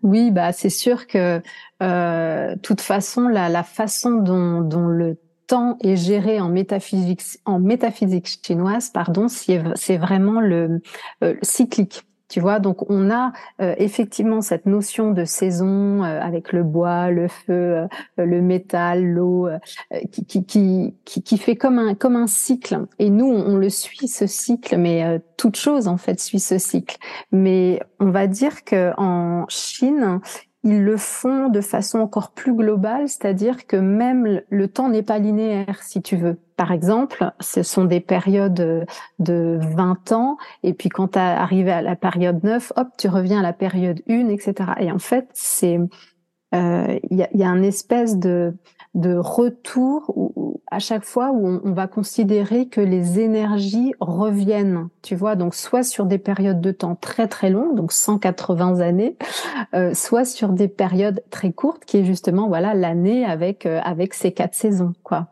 Oui, 0.04 0.32
bah 0.32 0.52
c'est 0.54 0.70
sûr 0.70 1.06
que 1.08 1.42
euh, 1.84 2.56
toute 2.64 2.82
façon, 2.82 3.28
la, 3.28 3.50
la 3.50 3.64
façon 3.64 4.12
dont, 4.12 4.62
dont 4.62 4.88
le 4.88 5.18
temps 5.48 5.78
est 5.82 5.96
géré 5.96 6.40
en 6.40 6.50
métaphysique, 6.50 7.24
en 7.46 7.60
métaphysique 7.60 8.28
chinoise, 8.46 8.90
pardon, 8.90 9.28
c'est 9.28 9.98
vraiment 9.98 10.42
le, 10.42 10.82
euh, 11.24 11.36
cyclique. 11.42 12.04
Tu 12.30 12.42
vois, 12.42 12.60
donc 12.60 12.90
on 12.90 13.10
a 13.10 13.32
euh, 13.62 13.74
effectivement 13.78 14.42
cette 14.42 14.66
notion 14.66 15.12
de 15.12 15.24
saison 15.24 16.04
euh, 16.04 16.20
avec 16.20 16.52
le 16.52 16.62
bois, 16.62 17.10
le 17.10 17.30
feu, 17.30 17.88
le 18.18 18.42
métal, 18.42 19.06
l'eau, 19.06 19.48
qui, 20.12 20.26
qui, 20.26 20.44
qui, 20.44 21.24
qui, 21.24 21.38
fait 21.38 21.56
comme 21.56 21.80
un 21.80 21.96
comme 21.96 22.18
un 22.18 22.28
cycle. 22.28 22.86
Et 23.00 23.10
nous, 23.10 23.28
on, 23.28 23.56
le 23.56 23.70
suit 23.70 24.10
ce 24.10 24.28
cycle, 24.28 24.76
mais 24.76 25.22
toute 25.38 25.56
chose 25.56 25.88
en 25.88 25.96
fait 25.96 26.20
suit 26.20 26.42
ce 26.42 26.58
cycle. 26.58 26.98
Mais 27.32 27.82
on 28.02 28.12
va 28.12 28.28
dire 28.28 28.66
que 28.66 28.92
en 28.98 29.46
Chine, 29.48 30.20
ils 30.68 30.84
le 30.84 30.98
font 30.98 31.48
de 31.48 31.62
façon 31.62 32.00
encore 32.00 32.32
plus 32.32 32.54
globale, 32.54 33.08
c'est-à-dire 33.08 33.68
que 33.68 33.78
même 33.78 34.42
le 34.50 34.68
temps 34.68 34.90
n'est 34.90 35.02
pas 35.02 35.18
linéaire, 35.18 35.82
si 35.82 36.02
tu 36.02 36.18
veux. 36.18 36.38
Par 36.58 36.74
exemple, 36.74 37.32
ce 37.40 37.64
sont 37.64 37.86
des 37.86 38.02
périodes 38.02 38.86
de 39.20 39.60
20 39.62 40.12
ans, 40.12 40.38
et 40.64 40.74
puis 40.74 40.90
quand 40.90 41.14
tu 41.14 41.20
arrivé 41.20 41.72
à 41.72 41.82
la 41.82 41.96
période 41.96 42.44
9, 42.44 42.74
hop, 42.76 42.88
tu 42.98 43.08
reviens 43.08 43.40
à 43.40 43.44
la 43.44 43.54
période 43.54 44.02
1, 44.10 44.28
etc. 44.28 44.56
Et 44.82 44.92
en 44.92 45.00
fait, 45.00 45.30
c'est 45.32 45.80
euh, 46.54 47.00
il 47.12 47.18
y, 47.18 47.24
a, 47.24 47.30
y, 47.34 47.44
a, 47.44 47.50
un 47.50 47.62
espèce 47.62 48.18
de 48.18 48.54
de 48.98 49.16
retour 49.16 50.12
où, 50.16 50.60
à 50.72 50.80
chaque 50.80 51.06
fois 51.06 51.32
où 51.32 51.62
on, 51.64 51.72
va 51.72 51.88
considérer 51.88 52.68
que 52.68 52.82
les 52.82 53.20
énergies 53.20 53.94
reviennent, 54.00 54.90
tu 55.04 55.16
vois, 55.16 55.36
donc 55.36 55.54
soit 55.54 55.84
sur 55.84 56.06
des 56.06 56.18
périodes 56.18 56.60
de 56.60 56.72
temps 56.72 56.96
très 56.96 57.28
très 57.28 57.52
longues, 57.52 57.76
donc 57.76 57.92
180 57.92 58.80
années, 58.80 59.16
euh, 59.76 59.94
soit 59.94 60.26
sur 60.26 60.50
des 60.50 60.68
périodes 60.68 61.24
très 61.30 61.52
courtes, 61.52 61.86
qui 61.86 61.98
est 61.98 62.06
justement 62.06 62.48
voilà 62.48 62.74
l'année 62.74 63.24
avec 63.24 63.68
euh, 63.68 63.80
avec 63.84 64.16
ses 64.16 64.32
quatre 64.32 64.56
saisons, 64.56 64.94
quoi. 65.04 65.28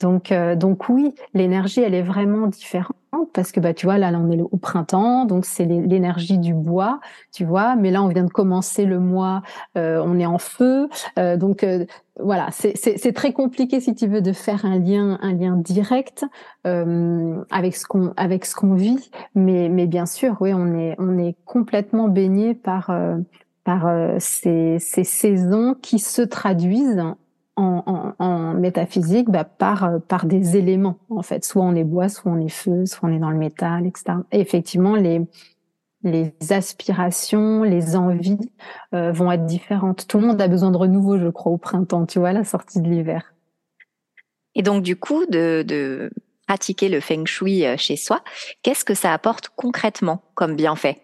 Donc, 0.00 0.30
euh, 0.30 0.56
donc 0.56 0.88
oui, 0.90 1.14
l'énergie, 1.32 1.80
elle 1.80 1.94
est 1.94 2.02
vraiment 2.02 2.46
différente 2.48 2.96
parce 3.32 3.50
que 3.50 3.60
bah 3.60 3.72
tu 3.72 3.86
vois 3.86 3.96
là, 3.96 4.10
là 4.10 4.18
on 4.20 4.30
est 4.30 4.42
au 4.42 4.56
printemps, 4.58 5.24
donc 5.24 5.46
c'est 5.46 5.64
l'énergie 5.64 6.36
du 6.36 6.52
bois, 6.52 7.00
tu 7.32 7.46
vois. 7.46 7.74
Mais 7.74 7.90
là, 7.90 8.02
on 8.02 8.08
vient 8.08 8.24
de 8.24 8.30
commencer 8.30 8.84
le 8.84 9.00
mois, 9.00 9.42
euh, 9.78 10.02
on 10.04 10.18
est 10.18 10.26
en 10.26 10.36
feu, 10.36 10.90
euh, 11.18 11.38
donc 11.38 11.64
voilà, 12.20 12.48
c'est 12.50 13.12
très 13.14 13.32
compliqué 13.32 13.80
si 13.80 13.94
tu 13.94 14.06
veux 14.06 14.20
de 14.20 14.32
faire 14.32 14.66
un 14.66 14.78
lien, 14.78 15.18
un 15.22 15.32
lien 15.32 15.56
direct 15.56 16.26
avec 16.64 17.76
ce 17.76 17.86
qu'on 17.86 18.12
avec 18.16 18.44
ce 18.44 18.54
qu'on 18.54 18.74
vit. 18.74 19.10
Mais 19.34 19.70
mais 19.70 19.86
bien 19.86 20.04
sûr, 20.04 20.36
oui, 20.40 20.52
on 20.52 20.78
est 20.78 20.94
on 20.98 21.16
est 21.18 21.36
complètement 21.46 22.08
baigné 22.08 22.54
par 22.54 22.90
par 23.64 23.90
ces, 24.18 24.78
ces, 24.78 25.04
saisons 25.04 25.74
qui 25.80 25.98
se 25.98 26.22
traduisent 26.22 27.02
en, 27.56 28.14
en, 28.18 28.54
métaphysique 28.54 29.30
bah, 29.30 29.44
par 29.44 30.00
par 30.08 30.26
des 30.26 30.56
éléments 30.56 30.98
en 31.10 31.22
fait. 31.22 31.44
Soit 31.44 31.62
on 31.62 31.74
est 31.74 31.84
bois, 31.84 32.08
soit 32.08 32.30
on 32.30 32.38
est 32.38 32.48
feu, 32.48 32.86
soit 32.86 33.08
on 33.08 33.12
est 33.12 33.18
dans 33.18 33.30
le 33.30 33.38
métal, 33.38 33.86
etc. 33.86 34.18
Et 34.32 34.40
effectivement, 34.40 34.94
les 34.94 35.22
les 36.06 36.32
aspirations, 36.50 37.62
les 37.62 37.96
envies 37.96 38.38
euh, 38.94 39.12
vont 39.12 39.32
être 39.32 39.46
différentes. 39.46 40.06
Tout 40.06 40.18
le 40.18 40.26
monde 40.26 40.40
a 40.40 40.48
besoin 40.48 40.70
de 40.70 40.76
renouveau, 40.76 41.18
je 41.18 41.28
crois, 41.28 41.52
au 41.52 41.58
printemps, 41.58 42.06
tu 42.06 42.18
vois, 42.18 42.32
la 42.32 42.44
sortie 42.44 42.80
de 42.80 42.88
l'hiver. 42.88 43.34
Et 44.54 44.62
donc, 44.62 44.82
du 44.82 44.96
coup, 44.96 45.26
de, 45.26 45.64
de 45.66 46.10
pratiquer 46.46 46.88
le 46.88 47.00
feng 47.00 47.26
shui 47.26 47.66
euh, 47.66 47.76
chez 47.76 47.96
soi, 47.96 48.22
qu'est-ce 48.62 48.84
que 48.84 48.94
ça 48.94 49.12
apporte 49.12 49.50
concrètement 49.56 50.22
comme 50.34 50.54
bienfait? 50.54 51.02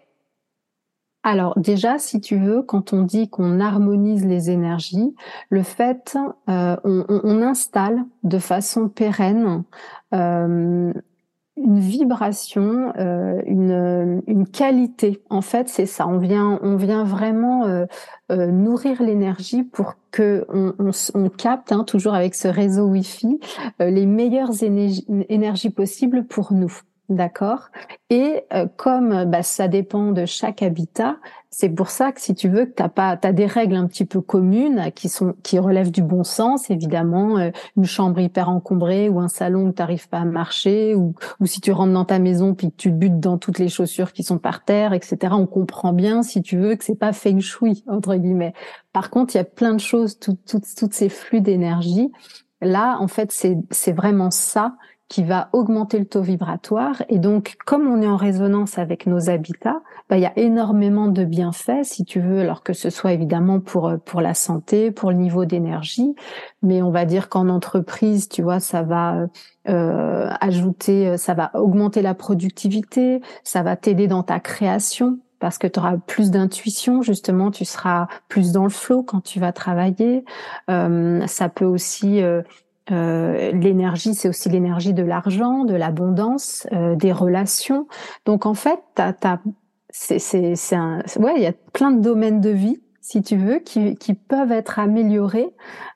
Alors 1.23 1.57
déjà, 1.57 1.97
si 1.99 2.19
tu 2.19 2.37
veux, 2.37 2.61
quand 2.61 2.91
on 2.91 3.01
dit 3.03 3.29
qu'on 3.29 3.61
harmonise 3.61 4.25
les 4.25 4.51
énergies, 4.51 5.15
le 5.49 5.63
fait, 5.63 6.17
euh, 6.49 6.75
on, 6.83 7.41
installe 7.41 8.03
de 8.23 8.39
façon 8.39 8.89
pérenne 8.89 9.63
euh, 10.13 10.93
une 11.55 11.79
vibration, 11.79 12.91
euh, 12.97 13.41
une, 13.45 14.21
une, 14.27 14.45
qualité. 14.45 15.23
En 15.29 15.41
fait, 15.41 15.69
c'est 15.69 15.85
ça. 15.85 16.07
On 16.07 16.17
vient, 16.17 16.59
on 16.61 16.75
vient 16.75 17.05
vraiment 17.05 17.85
nourrir 18.29 19.01
l'énergie 19.01 19.63
pour 19.63 19.93
que 20.11 20.45
on, 20.49 20.73
on, 20.77 20.91
on 21.15 21.29
capte, 21.29 21.71
hein, 21.71 21.85
toujours 21.85 22.15
avec 22.15 22.35
ce 22.35 22.49
réseau 22.49 22.87
Wi-Fi, 22.87 23.39
les 23.79 24.05
meilleures 24.05 24.51
énergies 25.29 25.69
possibles 25.69 26.25
pour 26.25 26.51
nous. 26.51 26.81
D'accord. 27.09 27.69
Et 28.09 28.45
euh, 28.53 28.65
comme 28.77 29.25
bah, 29.25 29.43
ça 29.43 29.67
dépend 29.67 30.13
de 30.13 30.25
chaque 30.25 30.63
habitat, 30.63 31.17
c'est 31.49 31.69
pour 31.69 31.89
ça 31.89 32.13
que 32.13 32.21
si 32.21 32.33
tu 32.33 32.47
veux 32.47 32.65
que 32.65 32.71
t'as 32.71 32.87
pas, 32.87 33.17
t'as 33.17 33.33
des 33.33 33.45
règles 33.45 33.75
un 33.75 33.87
petit 33.87 34.05
peu 34.05 34.21
communes 34.21 34.89
qui 34.95 35.09
sont 35.09 35.35
qui 35.43 35.59
relèvent 35.59 35.91
du 35.91 36.01
bon 36.01 36.23
sens, 36.23 36.69
évidemment. 36.71 37.37
Euh, 37.37 37.51
une 37.75 37.83
chambre 37.83 38.21
hyper 38.21 38.47
encombrée 38.47 39.09
ou 39.09 39.19
un 39.19 39.27
salon 39.27 39.67
où 39.67 39.71
t'arrives 39.73 40.07
pas 40.07 40.19
à 40.19 40.25
marcher, 40.25 40.95
ou, 40.95 41.13
ou 41.41 41.45
si 41.45 41.59
tu 41.59 41.73
rentres 41.73 41.91
dans 41.91 42.05
ta 42.05 42.19
maison 42.19 42.55
puis 42.55 42.71
que 42.71 42.77
tu 42.77 42.89
butes 42.89 43.19
dans 43.19 43.37
toutes 43.37 43.59
les 43.59 43.69
chaussures 43.69 44.13
qui 44.13 44.23
sont 44.23 44.37
par 44.37 44.63
terre, 44.63 44.93
etc. 44.93 45.35
On 45.37 45.45
comprend 45.45 45.91
bien, 45.91 46.23
si 46.23 46.41
tu 46.41 46.57
veux, 46.57 46.75
que 46.75 46.85
c'est 46.85 46.95
pas 46.95 47.11
feng 47.11 47.41
shui 47.41 47.83
entre 47.87 48.15
guillemets. 48.15 48.53
Par 48.93 49.09
contre, 49.09 49.35
il 49.35 49.39
y 49.39 49.41
a 49.41 49.45
plein 49.45 49.73
de 49.73 49.81
choses, 49.81 50.19
toutes 50.19 50.39
toutes 50.45 50.93
ces 50.93 51.09
flux 51.09 51.41
d'énergie. 51.41 52.11
Là, 52.61 52.97
en 53.01 53.09
fait, 53.09 53.33
c'est 53.33 53.57
c'est 53.71 53.91
vraiment 53.91 54.31
ça 54.31 54.75
qui 55.13 55.23
va 55.23 55.49
augmenter 55.53 55.99
le 55.99 56.05
taux 56.05 56.23
vibratoire. 56.23 57.03
Et 57.07 57.19
donc, 57.19 57.55
comme 57.67 57.85
on 57.85 58.01
est 58.01 58.07
en 58.07 58.17
résonance 58.17 58.79
avec 58.79 59.05
nos 59.05 59.29
habitats, 59.29 59.79
bah, 60.09 60.17
il 60.17 60.21
y 60.21 60.25
a 60.25 60.33
énormément 60.39 61.07
de 61.07 61.23
bienfaits, 61.23 61.83
si 61.83 62.03
tu 62.03 62.19
veux, 62.19 62.39
alors 62.39 62.63
que 62.63 62.73
ce 62.73 62.89
soit 62.89 63.13
évidemment 63.13 63.59
pour 63.59 63.93
pour 64.05 64.21
la 64.21 64.33
santé, 64.33 64.89
pour 64.89 65.11
le 65.11 65.17
niveau 65.17 65.45
d'énergie, 65.45 66.15
mais 66.63 66.81
on 66.81 66.89
va 66.89 67.05
dire 67.05 67.29
qu'en 67.29 67.47
entreprise, 67.47 68.27
tu 68.27 68.41
vois, 68.41 68.59
ça 68.59 68.81
va 68.81 69.27
euh, 69.69 70.31
ajouter, 70.41 71.15
ça 71.17 71.35
va 71.35 71.51
augmenter 71.53 72.01
la 72.01 72.15
productivité, 72.15 73.21
ça 73.43 73.61
va 73.61 73.75
t'aider 73.75 74.07
dans 74.07 74.23
ta 74.23 74.39
création 74.39 75.19
parce 75.43 75.57
que 75.57 75.67
tu 75.67 75.77
auras 75.77 75.97
plus 75.97 76.31
d'intuition, 76.31 77.01
justement, 77.01 77.51
tu 77.51 77.65
seras 77.65 78.07
plus 78.29 78.53
dans 78.53 78.63
le 78.63 78.69
flow 78.69 79.03
quand 79.03 79.19
tu 79.19 79.41
vas 79.41 79.51
travailler. 79.51 80.23
Euh, 80.71 81.27
ça 81.27 81.49
peut 81.49 81.65
aussi 81.65 82.23
euh, 82.23 82.43
euh, 82.91 83.51
l'énergie, 83.51 84.13
c'est 84.13 84.27
aussi 84.27 84.49
l'énergie 84.49 84.93
de 84.93 85.03
l'argent, 85.03 85.63
de 85.63 85.75
l'abondance, 85.75 86.67
euh, 86.73 86.95
des 86.95 87.11
relations. 87.11 87.87
Donc 88.25 88.45
en 88.45 88.53
fait, 88.53 88.79
t'as, 88.95 89.13
c'est 89.89 90.75
un, 90.75 90.99
ouais, 91.19 91.33
il 91.37 91.43
y 91.43 91.47
a 91.47 91.53
plein 91.71 91.91
de 91.91 92.01
domaines 92.01 92.41
de 92.41 92.49
vie, 92.49 92.81
si 92.99 93.21
tu 93.21 93.37
veux, 93.37 93.59
qui, 93.59 93.95
qui 93.95 94.13
peuvent 94.13 94.51
être 94.51 94.79
améliorés 94.79 95.53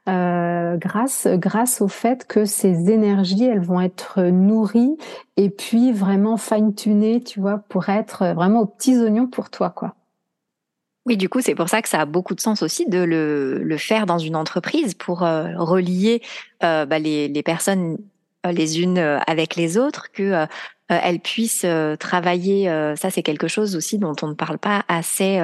euh, 0.07 0.77
grâce, 0.77 1.27
grâce 1.27 1.81
au 1.81 1.87
fait 1.87 2.25
que 2.25 2.45
ces 2.45 2.89
énergies, 2.89 3.45
elles 3.45 3.61
vont 3.61 3.81
être 3.81 4.21
nourries 4.21 4.97
et 5.35 5.49
puis 5.49 5.91
vraiment 5.91 6.37
fine-tunées, 6.37 7.21
tu 7.21 7.41
vois, 7.41 7.59
pour 7.69 7.89
être 7.89 8.33
vraiment 8.33 8.61
aux 8.61 8.65
petits 8.65 8.97
oignons 8.97 9.27
pour 9.27 9.49
toi, 9.49 9.69
quoi. 9.71 9.96
Oui, 11.07 11.15
du 11.15 11.29
coup, 11.29 11.39
c'est 11.39 11.55
pour 11.55 11.69
ça 11.69 11.81
que 11.81 11.87
ça 11.87 12.01
a 12.01 12.05
beaucoup 12.05 12.35
de 12.35 12.41
sens 12.41 12.61
aussi 12.61 12.85
de 12.85 12.99
le, 12.99 13.63
le 13.63 13.77
faire 13.77 14.05
dans 14.05 14.17
une 14.17 14.35
entreprise 14.35 14.93
pour 14.93 15.23
euh, 15.23 15.53
relier 15.55 16.21
euh, 16.65 16.85
bah, 16.85 16.99
les, 16.99 17.43
personnes 17.43 17.97
euh, 18.45 18.51
les 18.51 18.81
unes 18.81 18.97
avec 19.25 19.55
les 19.55 19.77
autres, 19.77 20.11
que 20.11 20.45
elles 20.89 21.21
puissent 21.21 21.65
travailler. 21.99 22.65
ça, 22.97 23.09
c'est 23.09 23.23
quelque 23.23 23.47
chose 23.47 23.75
aussi 23.75 23.97
dont 23.97 24.15
on 24.21 24.27
ne 24.27 24.33
parle 24.33 24.57
pas 24.57 24.83
assez, 24.89 25.41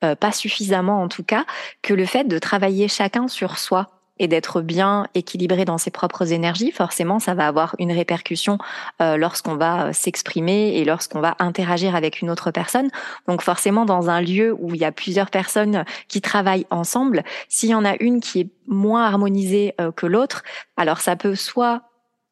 pas 0.00 0.32
suffisamment 0.32 1.02
en 1.02 1.08
tout 1.08 1.24
cas, 1.24 1.46
que 1.82 1.94
le 1.94 2.04
fait 2.04 2.24
de 2.24 2.38
travailler 2.38 2.88
chacun 2.88 3.26
sur 3.28 3.58
soi 3.58 3.97
et 4.18 4.28
d'être 4.28 4.60
bien 4.60 5.06
équilibré 5.14 5.64
dans 5.64 5.78
ses 5.78 5.90
propres 5.90 6.32
énergies, 6.32 6.70
forcément, 6.70 7.18
ça 7.18 7.34
va 7.34 7.46
avoir 7.46 7.74
une 7.78 7.92
répercussion 7.92 8.58
euh, 9.00 9.16
lorsqu'on 9.16 9.56
va 9.56 9.86
euh, 9.86 9.92
s'exprimer 9.92 10.76
et 10.76 10.84
lorsqu'on 10.84 11.20
va 11.20 11.36
interagir 11.38 11.94
avec 11.94 12.20
une 12.20 12.30
autre 12.30 12.50
personne. 12.50 12.88
Donc 13.26 13.42
forcément, 13.42 13.84
dans 13.84 14.10
un 14.10 14.20
lieu 14.20 14.54
où 14.58 14.74
il 14.74 14.80
y 14.80 14.84
a 14.84 14.92
plusieurs 14.92 15.30
personnes 15.30 15.84
qui 16.08 16.20
travaillent 16.20 16.66
ensemble, 16.70 17.22
s'il 17.48 17.70
y 17.70 17.74
en 17.74 17.84
a 17.84 17.94
une 18.00 18.20
qui 18.20 18.40
est 18.40 18.48
moins 18.66 19.04
harmonisée 19.04 19.74
euh, 19.80 19.92
que 19.92 20.06
l'autre, 20.06 20.42
alors 20.76 21.00
ça 21.00 21.16
peut 21.16 21.34
soit 21.34 21.82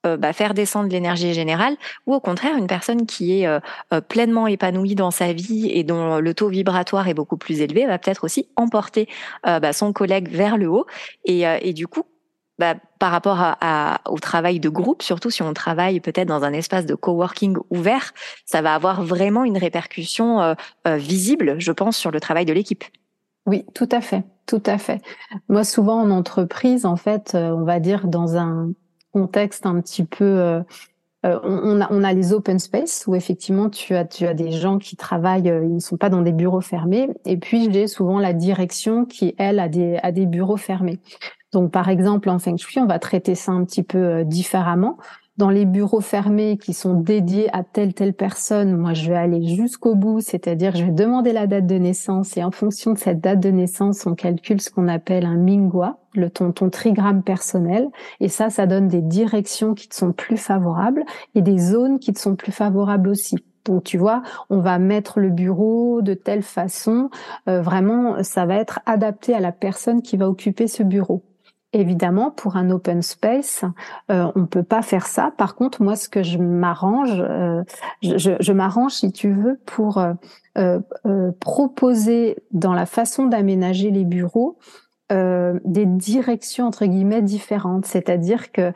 euh, 0.06 0.16
bah, 0.16 0.32
faire 0.32 0.54
descendre 0.54 0.88
l'énergie 0.90 1.34
générale, 1.34 1.76
ou 2.06 2.14
au 2.14 2.20
contraire 2.20 2.56
une 2.56 2.66
personne 2.66 3.06
qui 3.06 3.40
est 3.40 3.46
euh, 3.46 3.58
euh, 3.92 4.00
pleinement 4.00 4.46
épanouie 4.46 4.94
dans 4.94 5.10
sa 5.10 5.32
vie 5.32 5.70
et 5.70 5.82
dont 5.84 6.18
le 6.18 6.34
taux 6.34 6.48
vibratoire 6.48 7.08
est 7.08 7.14
beaucoup 7.14 7.36
plus 7.36 7.60
élevé 7.60 7.86
va 7.86 7.98
peut-être 7.98 8.24
aussi 8.24 8.48
emporter 8.56 9.08
bah, 9.44 9.72
son 9.72 9.92
collègue 9.92 10.28
vers 10.30 10.56
le 10.56 10.68
haut 10.68 10.86
et, 11.24 11.72
du 11.72 11.86
coup 11.86 12.04
bah, 12.58 12.74
par 12.98 13.10
rapport 13.10 13.56
au 14.08 14.18
travail 14.18 14.60
de 14.60 14.68
groupe, 14.68 15.02
surtout 15.02 15.30
si 15.30 15.42
on 15.42 15.52
travaille 15.52 16.00
peut-être 16.00 16.28
dans 16.28 16.44
un 16.44 16.52
espace 16.52 16.86
de 16.86 16.94
coworking 16.94 17.56
ouvert, 17.70 18.12
ça 18.44 18.62
va 18.62 18.74
avoir 18.74 19.02
vraiment 19.02 19.44
une 19.44 19.58
répercussion 19.58 20.54
visible, 20.86 21.56
je 21.58 21.72
pense, 21.72 21.96
sur 21.96 22.10
le 22.10 22.20
travail 22.20 22.44
de 22.44 22.52
l'équipe. 22.52 22.84
Oui, 23.46 23.64
tout 23.74 23.88
à 23.92 24.00
fait, 24.00 24.24
tout 24.46 24.62
à 24.66 24.78
fait. 24.78 25.00
Moi, 25.48 25.64
souvent 25.64 26.00
en 26.00 26.10
entreprise, 26.10 26.86
en 26.86 26.96
fait, 26.96 27.34
on 27.34 27.64
va 27.64 27.80
dire 27.80 28.06
dans 28.06 28.36
un 28.36 28.70
contexte 29.16 29.64
un 29.64 29.80
petit 29.80 30.04
peu 30.04 30.24
euh, 30.24 30.60
euh, 31.24 31.40
on, 31.42 32.04
a, 32.04 32.12
les 32.12 32.34
open 32.34 32.58
space 32.58 33.04
où 33.06 33.14
effectivement 33.14 33.70
tu 33.70 33.94
as, 33.94 34.04
tu 34.04 34.26
as 34.26 34.34
des 34.34 34.52
gens 34.52 34.78
qui 34.78 34.94
travaillent, 34.94 35.48
euh, 35.48 35.64
ils 35.64 35.76
ne 35.76 35.80
sont 35.80 35.96
pas 35.96 36.10
dans 36.10 36.20
des 36.20 36.32
bureaux 36.32 36.60
fermés. 36.60 37.08
Et 37.24 37.38
puis 37.38 37.72
j'ai 37.72 37.86
souvent 37.86 38.18
la 38.18 38.34
direction 38.34 39.06
qui, 39.06 39.34
elle, 39.38 39.58
a 39.58 39.70
des, 39.70 39.98
a 40.02 40.12
des 40.12 40.26
bureaux 40.26 40.58
fermés. 40.58 41.00
Donc 41.52 41.72
par 41.72 41.88
exemple 41.88 42.28
en 42.28 42.38
Feng 42.38 42.58
Shui, 42.58 42.78
on 42.78 42.86
va 42.86 42.98
traiter 42.98 43.34
ça 43.34 43.52
un 43.52 43.64
petit 43.64 43.82
peu 43.82 44.22
différemment 44.24 44.98
dans 45.38 45.50
les 45.50 45.66
bureaux 45.66 46.00
fermés 46.00 46.56
qui 46.56 46.72
sont 46.72 46.94
dédiés 46.94 47.48
à 47.54 47.62
telle 47.62 47.92
telle 47.92 48.14
personne, 48.14 48.76
moi 48.76 48.94
je 48.94 49.10
vais 49.10 49.16
aller 49.16 49.46
jusqu'au 49.46 49.94
bout, 49.94 50.20
c'est-à-dire 50.20 50.74
je 50.74 50.84
vais 50.84 50.92
demander 50.92 51.32
la 51.32 51.46
date 51.46 51.66
de 51.66 51.76
naissance 51.76 52.36
et 52.36 52.44
en 52.44 52.50
fonction 52.50 52.92
de 52.92 52.98
cette 52.98 53.20
date 53.20 53.40
de 53.40 53.50
naissance, 53.50 54.06
on 54.06 54.14
calcule 54.14 54.60
ce 54.60 54.70
qu'on 54.70 54.88
appelle 54.88 55.26
un 55.26 55.36
mingua, 55.36 55.98
le 56.14 56.30
ton, 56.30 56.52
ton 56.52 56.70
trigramme 56.70 57.22
personnel, 57.22 57.88
et 58.20 58.28
ça, 58.28 58.48
ça 58.48 58.66
donne 58.66 58.88
des 58.88 59.02
directions 59.02 59.74
qui 59.74 59.88
te 59.88 59.94
sont 59.94 60.12
plus 60.12 60.38
favorables 60.38 61.04
et 61.34 61.42
des 61.42 61.58
zones 61.58 61.98
qui 61.98 62.12
te 62.12 62.18
sont 62.18 62.36
plus 62.36 62.52
favorables 62.52 63.08
aussi. 63.08 63.36
Donc 63.66 63.84
tu 63.84 63.98
vois, 63.98 64.22
on 64.48 64.60
va 64.60 64.78
mettre 64.78 65.20
le 65.20 65.28
bureau 65.28 66.00
de 66.00 66.14
telle 66.14 66.42
façon, 66.42 67.10
euh, 67.48 67.60
vraiment, 67.60 68.22
ça 68.22 68.46
va 68.46 68.54
être 68.54 68.80
adapté 68.86 69.34
à 69.34 69.40
la 69.40 69.52
personne 69.52 70.02
qui 70.02 70.16
va 70.16 70.28
occuper 70.28 70.68
ce 70.68 70.82
bureau. 70.82 71.22
Évidemment, 71.76 72.30
pour 72.30 72.56
un 72.56 72.70
open 72.70 73.02
space, 73.02 73.62
euh, 74.10 74.32
on 74.34 74.46
peut 74.46 74.62
pas 74.62 74.80
faire 74.80 75.06
ça. 75.06 75.30
Par 75.36 75.54
contre, 75.54 75.82
moi, 75.82 75.94
ce 75.94 76.08
que 76.08 76.22
je 76.22 76.38
m'arrange, 76.38 77.20
euh, 77.20 77.62
je, 78.00 78.30
je 78.40 78.52
m'arrange, 78.52 78.92
si 78.92 79.12
tu 79.12 79.30
veux, 79.30 79.60
pour 79.66 79.98
euh, 79.98 80.14
euh, 80.56 80.80
euh 81.04 81.32
proposer 81.38 82.38
dans 82.50 82.72
la 82.72 82.86
façon 82.86 83.26
d'aménager 83.26 83.90
les 83.90 84.06
bureaux 84.06 84.56
euh, 85.12 85.60
des 85.66 85.84
directions 85.84 86.66
entre 86.66 86.86
guillemets 86.86 87.20
différentes. 87.20 87.84
C'est-à-dire 87.84 88.52
que 88.52 88.72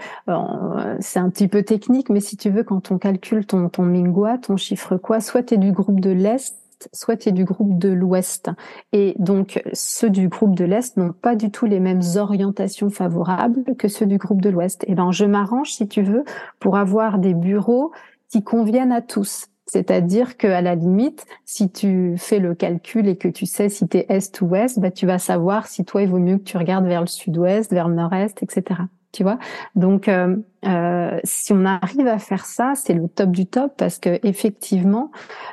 c'est 1.01 1.21
un 1.21 1.31
petit 1.31 1.49
peu 1.49 1.63
technique, 1.63 2.11
mais 2.11 2.21
si 2.21 2.37
tu 2.37 2.51
veux, 2.51 2.65
quand 2.65 2.91
on 2.91 2.99
calcule 2.99 3.47
ton 3.47 3.71
ton 3.71 3.83
mingua, 3.83 4.37
ton 4.37 4.59
chiffre 4.59 4.99
quoi, 4.99 5.21
soit 5.21 5.43
tu 5.43 5.55
es 5.55 5.57
du 5.57 5.73
groupe 5.73 6.01
de 6.01 6.11
l'est, 6.11 6.55
soit 6.93 7.17
tu 7.17 7.29
es 7.29 7.33
du 7.33 7.45
groupe 7.45 7.79
de 7.79 7.89
l'Ouest. 7.89 8.51
Et 8.93 9.15
donc, 9.19 9.63
ceux 9.73 10.11
du 10.11 10.29
groupe 10.29 10.55
de 10.55 10.65
l'Est 10.65 10.97
n'ont 10.97 11.13
pas 11.13 11.37
du 11.37 11.51
tout 11.51 11.67
les 11.67 11.81
mêmes 11.81 12.03
orientations 12.17 12.91
favorables 12.91 13.77
que 13.77 13.89
ceux 13.89 14.07
du 14.07 14.19
groupe 14.19 14.41
de 14.41 14.51
l'Ouest. 14.51 14.85
Et 14.87 14.95
ben, 14.95 15.13
je 15.13 15.25
m'arrange, 15.25 15.73
si 15.73 15.89
tu 15.89 16.03
veux, 16.03 16.25
pour 16.59 16.77
avoir 16.77 17.19
des 17.19 17.35
bureaux 17.35 17.93
qui 18.29 18.43
conviennent 18.43 18.93
à 18.93 19.03
tous. 19.03 19.47
C'est-à-dire 19.67 20.37
que 20.37 20.49
à 20.49 20.63
la 20.63 20.75
limite, 20.75 21.27
si 21.45 21.71
tu 21.71 22.15
fais 22.17 22.41
le 22.41 22.57
calcul 22.57 23.07
et 23.07 23.17
que 23.17 23.29
tu 23.29 23.47
sais 23.47 23.69
si 23.69 23.87
tu 23.87 23.99
es 23.99 24.07
est 24.09 24.41
ou 24.41 24.47
ouest, 24.47 24.81
bah 24.81 24.91
tu 24.91 25.07
vas 25.07 25.21
savoir 25.21 25.69
si 25.69 25.85
toi 25.85 26.03
il 26.03 26.09
vaut 26.09 26.19
mieux 26.19 26.39
que 26.39 26.43
tu 26.43 26.57
regardes 26.57 26.87
vers 26.87 27.01
le 27.01 27.07
sud-ouest, 27.07 27.73
vers 27.73 27.87
le 27.87 27.95
nord-est, 27.95 28.43
etc. 28.43 28.81
Tu 29.13 29.23
vois? 29.23 29.39
Donc 29.77 30.09
euh, 30.09 30.37
euh, 30.67 31.21
si 31.23 31.53
on 31.53 31.65
arrive 31.65 32.09
à 32.09 32.19
faire 32.19 32.47
ça, 32.47 32.73
c'est 32.75 32.95
le 32.95 33.07
top 33.07 33.31
du 33.31 33.47
top 33.47 33.73
parce 33.77 34.01
que 34.01 34.19
effectivement, 34.27 35.13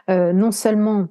euh, 0.10 0.34
non 0.34 0.52
seulement 0.52 1.08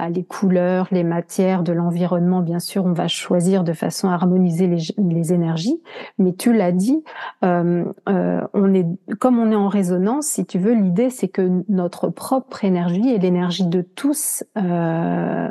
bah, 0.00 0.08
les 0.08 0.24
couleurs, 0.24 0.88
les 0.92 1.04
matières 1.04 1.62
de 1.62 1.72
l'environnement, 1.72 2.40
bien 2.40 2.58
sûr, 2.58 2.86
on 2.86 2.94
va 2.94 3.06
choisir 3.06 3.64
de 3.64 3.74
façon 3.74 4.08
à 4.08 4.14
harmoniser 4.14 4.66
les, 4.66 5.32
énergies. 5.34 5.78
Mais 6.16 6.32
tu 6.32 6.54
l'as 6.54 6.72
dit, 6.72 7.04
euh, 7.44 7.84
euh, 8.08 8.40
on 8.54 8.72
est 8.72 8.86
comme 9.18 9.38
on 9.38 9.50
est 9.50 9.56
en 9.56 9.68
résonance. 9.68 10.26
Si 10.26 10.46
tu 10.46 10.58
veux, 10.58 10.72
l'idée 10.72 11.10
c'est 11.10 11.28
que 11.28 11.62
notre 11.68 12.08
propre 12.08 12.64
énergie 12.64 13.10
et 13.10 13.18
l'énergie 13.18 13.66
de 13.66 13.82
tous 13.82 14.42
euh, 14.56 15.50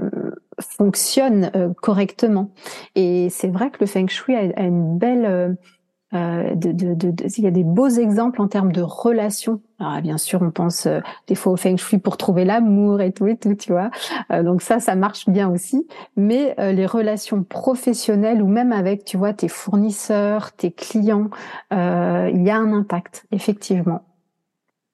euh, 0.82 1.74
correctement. 1.80 2.52
Et 2.96 3.30
c'est 3.30 3.50
vrai 3.50 3.70
que 3.70 3.78
le 3.82 3.86
feng 3.86 4.08
shui 4.08 4.36
a, 4.36 4.40
a 4.56 4.64
une 4.64 4.98
belle 4.98 5.58
euh, 6.14 6.56
de, 6.56 6.72
de, 6.72 6.94
de, 6.94 7.14
il 7.38 7.44
y 7.44 7.48
a 7.48 7.52
des 7.52 7.64
beaux 7.64 7.90
exemples 7.90 8.42
en 8.42 8.48
termes 8.48 8.72
de 8.72 8.82
relations. 8.82 9.62
Alors 9.80 10.02
bien 10.02 10.18
sûr, 10.18 10.42
on 10.42 10.52
pense 10.52 10.88
euh, 10.88 11.00
des 11.28 11.36
fois 11.36 11.54
au 11.54 11.56
feng 11.56 11.78
shui 11.78 12.00
pour 12.00 12.18
trouver 12.18 12.46
l'amour 12.46 13.02
et 13.02 13.12
tout 13.12 13.28
et 13.28 13.38
tout, 13.38 13.54
tu 13.54 13.72
vois. 13.72 13.92
Euh, 14.32 14.44
donc 14.44 14.62
ça, 14.62 14.80
ça 14.80 14.96
marche 14.96 15.30
bien 15.30 15.50
aussi. 15.50 15.88
Mais 16.18 16.56
les 16.58 16.86
relations 16.86 17.44
professionnelles 17.44 18.42
ou 18.42 18.48
même 18.48 18.72
avec, 18.72 19.06
tu 19.06 19.18
vois, 19.18 19.34
tes 19.34 19.48
fournisseurs, 19.48 20.52
tes 20.52 20.72
clients, 20.72 21.30
il 21.72 22.42
y 22.44 22.50
a 22.50 22.58
un 22.58 22.74
impact 22.74 23.26
effectivement. 23.32 24.02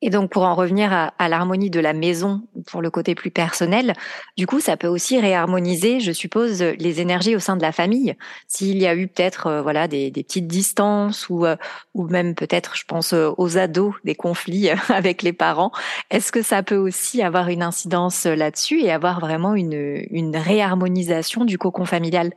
Et 0.01 0.10
donc, 0.10 0.29
pour 0.29 0.43
en 0.43 0.55
revenir 0.55 0.91
à, 0.91 1.29
l'harmonie 1.29 1.69
de 1.69 1.79
la 1.79 1.93
maison, 1.93 2.41
pour 2.67 2.81
le 2.81 2.91
côté 2.91 3.15
plus 3.15 3.31
personnel, 3.31 3.93
du 4.38 4.45
coup, 4.45 4.60
ça 4.60 4.75
peut 4.75 4.88
aussi 4.88 5.19
réharmoniser, 5.19 5.99
je 5.99 6.12
suppose, 6.12 6.62
les 6.62 7.01
énergies 7.01 7.36
au 7.36 7.39
sein 7.39 7.55
de 7.55 7.62
la 7.62 7.71
famille. 7.71 8.15
S'il 8.47 8.77
y 8.77 8.88
a 8.88 8.95
eu 8.95 9.08
peut-être, 9.08 9.47
euh, 9.47 9.62
voilà, 9.62 9.88
des, 9.88 10.12
petites 10.12 10.47
distances 10.47 11.29
ou 11.29 11.45
euh, 11.45 11.55
ou 11.93 12.08
même 12.08 12.36
peut-être, 12.36 12.75
je 12.75 12.84
pense 12.86 13.13
euh, 13.13 13.31
aux 13.38 13.58
ados, 13.58 13.95
des 14.03 14.15
conflits 14.15 14.69
avec 14.89 15.23
les 15.23 15.34
parents. 15.34 15.71
Est-ce 16.12 16.31
que 16.31 16.41
ça 16.41 16.62
peut 16.62 16.75
aussi 16.75 17.21
avoir 17.23 17.47
une 17.47 17.63
incidence 17.63 18.25
là-dessus 18.25 18.81
et 18.81 18.91
avoir 18.91 19.19
vraiment 19.19 19.55
une 19.55 20.05
une 20.12 20.36
réharmonisation 20.36 21.45
du 21.45 21.58
cocon 21.58 21.86
familial? 21.86 22.34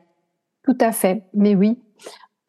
Tout 0.64 0.78
à 0.80 0.92
fait, 0.92 1.24
mais 1.34 1.54
oui. 1.54 1.78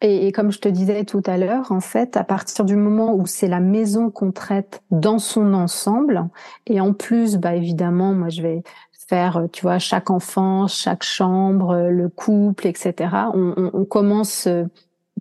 Et, 0.02 0.32
comme 0.32 0.50
je 0.50 0.58
te 0.60 0.68
disais 0.68 1.04
tout 1.04 1.22
à 1.26 1.36
l'heure, 1.36 1.72
en 1.72 1.80
fait, 1.80 2.16
à 2.16 2.24
partir 2.24 2.64
du 2.64 2.74
moment 2.74 3.14
où 3.14 3.26
c'est 3.26 3.48
la 3.48 3.60
maison 3.60 4.10
qu'on 4.10 4.32
traite 4.32 4.82
dans 4.90 5.18
son 5.18 5.52
ensemble, 5.52 6.28
et 6.66 6.80
en 6.80 6.94
plus, 6.94 7.36
bah 7.36 7.54
évidemment, 7.54 8.14
moi 8.14 8.30
je 8.30 8.40
vais 8.40 8.62
faire, 9.08 9.46
tu 9.52 9.62
vois, 9.62 9.78
chaque 9.78 10.08
enfant, 10.10 10.68
chaque 10.68 11.02
chambre, 11.02 11.76
le 11.90 12.08
couple, 12.08 12.66
etc. 12.66 12.94
On, 13.34 13.52
on, 13.56 13.70
on 13.74 13.84
commence 13.84 14.46
euh, 14.46 14.64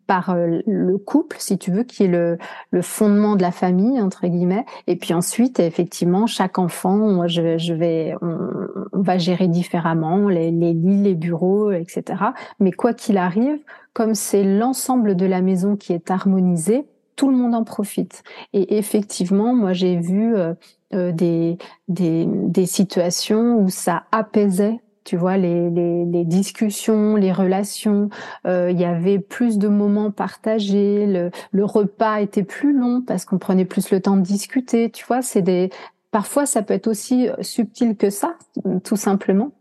par 0.09 0.31
euh, 0.31 0.61
le 0.65 0.97
couple, 0.97 1.37
si 1.39 1.59
tu 1.59 1.69
veux, 1.69 1.83
qui 1.83 2.05
est 2.05 2.07
le, 2.07 2.39
le, 2.71 2.81
fondement 2.81 3.35
de 3.35 3.43
la 3.43 3.51
famille 3.51 4.01
entre 4.01 4.25
guillemets. 4.25 4.65
Et 4.87 4.95
puis 4.95 5.13
ensuite, 5.13 5.59
effectivement, 5.59 6.25
chaque 6.25 6.57
enfant, 6.57 7.27
je, 7.27 7.59
je 7.59 7.73
vais, 7.75 8.15
on, 8.23 9.01
va 9.03 9.19
gérer 9.19 9.47
différemment 9.47 10.27
les, 10.27 10.49
les 10.49 10.73
lits, 10.73 11.03
les 11.03 11.13
bureaux, 11.13 11.71
etc. 11.71 12.23
Mais 12.59 12.71
quoi 12.71 12.95
qu'il 12.95 13.19
arrive, 13.19 13.59
comme 13.93 14.15
c'est 14.15 14.43
l'ensemble 14.43 15.15
de 15.15 15.27
la 15.27 15.41
maison 15.41 15.75
qui 15.75 15.93
est 15.93 16.09
harmonisé, 16.09 16.87
tout 17.15 17.29
le 17.29 17.37
monde 17.37 17.53
en 17.53 17.63
profite. 17.63 18.23
Et 18.53 18.79
effectivement, 18.79 19.53
moi 19.53 19.73
j'ai 19.73 19.97
vu 19.97 20.35
euh, 20.35 20.55
euh, 20.95 21.11
des, 21.11 21.59
des, 21.87 22.25
des 22.27 22.65
situations 22.65 23.59
où 23.59 23.69
ça 23.69 24.05
apaisait 24.11 24.79
tu 25.09 25.17
vois 25.17 25.37
les, 25.37 25.71
les, 25.71 26.23
discussions, 26.23 27.15
les 27.15 27.31
relations. 27.31 28.11
Euh, 28.45 28.69
il 28.69 28.79
y 28.79 28.85
avait 28.85 29.17
plus 29.17 29.57
de 29.57 29.67
moments 29.67 30.11
partagés. 30.11 31.07
Le, 31.07 31.31
le 31.51 31.65
repas 31.65 32.21
était 32.21 32.43
plus 32.43 32.77
long 32.77 33.01
parce 33.01 33.25
qu'on 33.25 33.39
prenait 33.39 33.65
plus 33.65 33.89
le 33.89 34.01
temps 34.01 34.17
de 34.17 34.21
discuter. 34.21 34.91
Tu 34.91 35.03
vois, 35.07 35.23
c'est 35.23 35.41
des. 35.41 35.71
Parfois, 36.11 36.45
ça 36.45 36.61
peut 36.61 36.75
être 36.75 36.85
aussi 36.85 37.27
subtil 37.41 37.97
que 37.97 38.11
ça, 38.11 38.35
tout 38.83 38.97
simplement. 38.97 39.51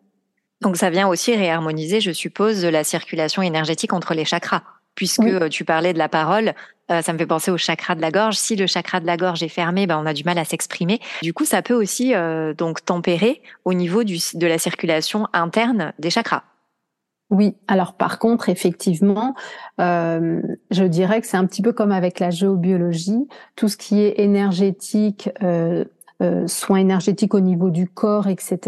Donc 0.61 0.77
ça 0.77 0.91
vient 0.91 1.09
aussi 1.09 1.35
réharmoniser, 1.35 2.03
je 2.03 2.11
suppose, 2.11 2.63
la 2.67 2.85
circulation 2.85 3.41
énergétique 3.41 3.95
entre 3.95 4.13
les 4.13 4.27
chakras. 4.27 4.65
Puisque 4.99 5.49
tu 5.51 5.65
parlais 5.65 5.93
de 5.93 5.99
la 5.99 6.09
parole, 6.09 6.55
euh, 6.91 7.03
ça 7.03 7.13
me 7.13 7.19
fait 7.19 7.27
penser 7.27 7.53
au 7.53 7.57
chakra 7.57 7.95
de 7.95 8.01
la 8.01 8.11
gorge. 8.11 8.35
Si 8.35 8.57
le 8.57 8.67
chakra 8.67 8.99
de 8.99 9.07
la 9.07 9.17
gorge 9.17 9.45
est 9.45 9.49
fermé, 9.49 9.87
ben 9.87 9.97
on 9.97 10.07
a 10.07 10.13
du 10.13 10.25
mal 10.25 10.39
à 10.39 10.45
s'exprimer. 10.45 10.99
Du 11.23 11.33
coup, 11.33 11.45
ça 11.45 11.63
peut 11.63 11.75
aussi 11.75 12.17
euh, 12.17 12.53
donc 12.53 12.85
tempérer 12.85 13.41
au 13.65 13.75
niveau 13.75 14.03
du, 14.03 14.19
de 14.35 14.47
la 14.49 14.59
circulation 14.59 15.29
interne 15.33 15.93
des 16.01 16.11
chakras. 16.11 16.43
Oui, 17.31 17.55
alors 17.69 17.93
par 17.93 18.19
contre, 18.19 18.49
effectivement, 18.49 19.37
euh, 19.81 20.43
je 20.73 20.83
dirais 20.83 21.21
que 21.21 21.29
c'est 21.29 21.37
un 21.37 21.47
petit 21.47 21.63
peu 21.63 21.73
comme 21.73 21.93
avec 21.93 22.19
la 22.19 22.31
géobiologie, 22.31 23.29
tout 23.55 23.69
ce 23.69 23.77
qui 23.77 24.01
est 24.01 24.19
énergétique, 24.19 25.31
euh, 25.45 25.85
euh, 26.23 26.47
soins 26.47 26.79
énergétiques 26.79 27.35
au 27.35 27.41
niveau 27.41 27.71
du 27.71 27.89
corps, 27.89 28.27
etc., 28.27 28.59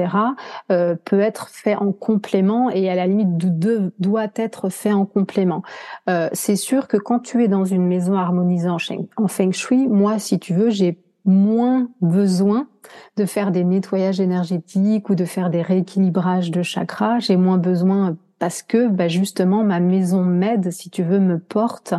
euh, 0.71 0.95
peut 1.05 1.21
être 1.21 1.49
fait 1.49 1.75
en 1.75 1.93
complément 1.93 2.71
et 2.71 2.89
à 2.89 2.95
la 2.95 3.07
limite 3.07 3.37
de, 3.59 3.93
doit 3.99 4.29
être 4.37 4.69
fait 4.69 4.93
en 4.93 5.05
complément. 5.05 5.63
Euh, 6.09 6.29
c'est 6.33 6.57
sûr 6.57 6.87
que 6.87 6.97
quand 6.97 7.19
tu 7.21 7.43
es 7.43 7.49
dans 7.49 7.65
une 7.65 7.87
maison 7.87 8.15
harmonisée 8.15 8.69
en 8.69 9.29
feng 9.29 9.53
shui, 9.53 9.89
moi, 9.89 10.19
si 10.19 10.39
tu 10.39 10.55
veux, 10.55 10.71
j'ai 10.71 10.99
moins 11.25 11.89
besoin 12.01 12.69
de 13.17 13.25
faire 13.25 13.51
des 13.51 13.65
nettoyages 13.65 14.21
énergétiques 14.21 15.11
ou 15.11 15.15
de 15.15 15.25
faire 15.25 15.51
des 15.51 15.63
rééquilibrages 15.63 16.51
de 16.51 16.63
chakras. 16.63 17.19
J'ai 17.19 17.37
moins 17.37 17.59
besoin 17.59 18.17
parce 18.41 18.63
que 18.63 18.89
bah, 18.89 19.07
justement 19.07 19.63
ma 19.63 19.79
maison 19.79 20.25
m'aide, 20.25 20.73
si 20.73 20.91
tu 20.91 21.05
veux, 21.05 21.21
me 21.21 21.39
porte 21.39 21.95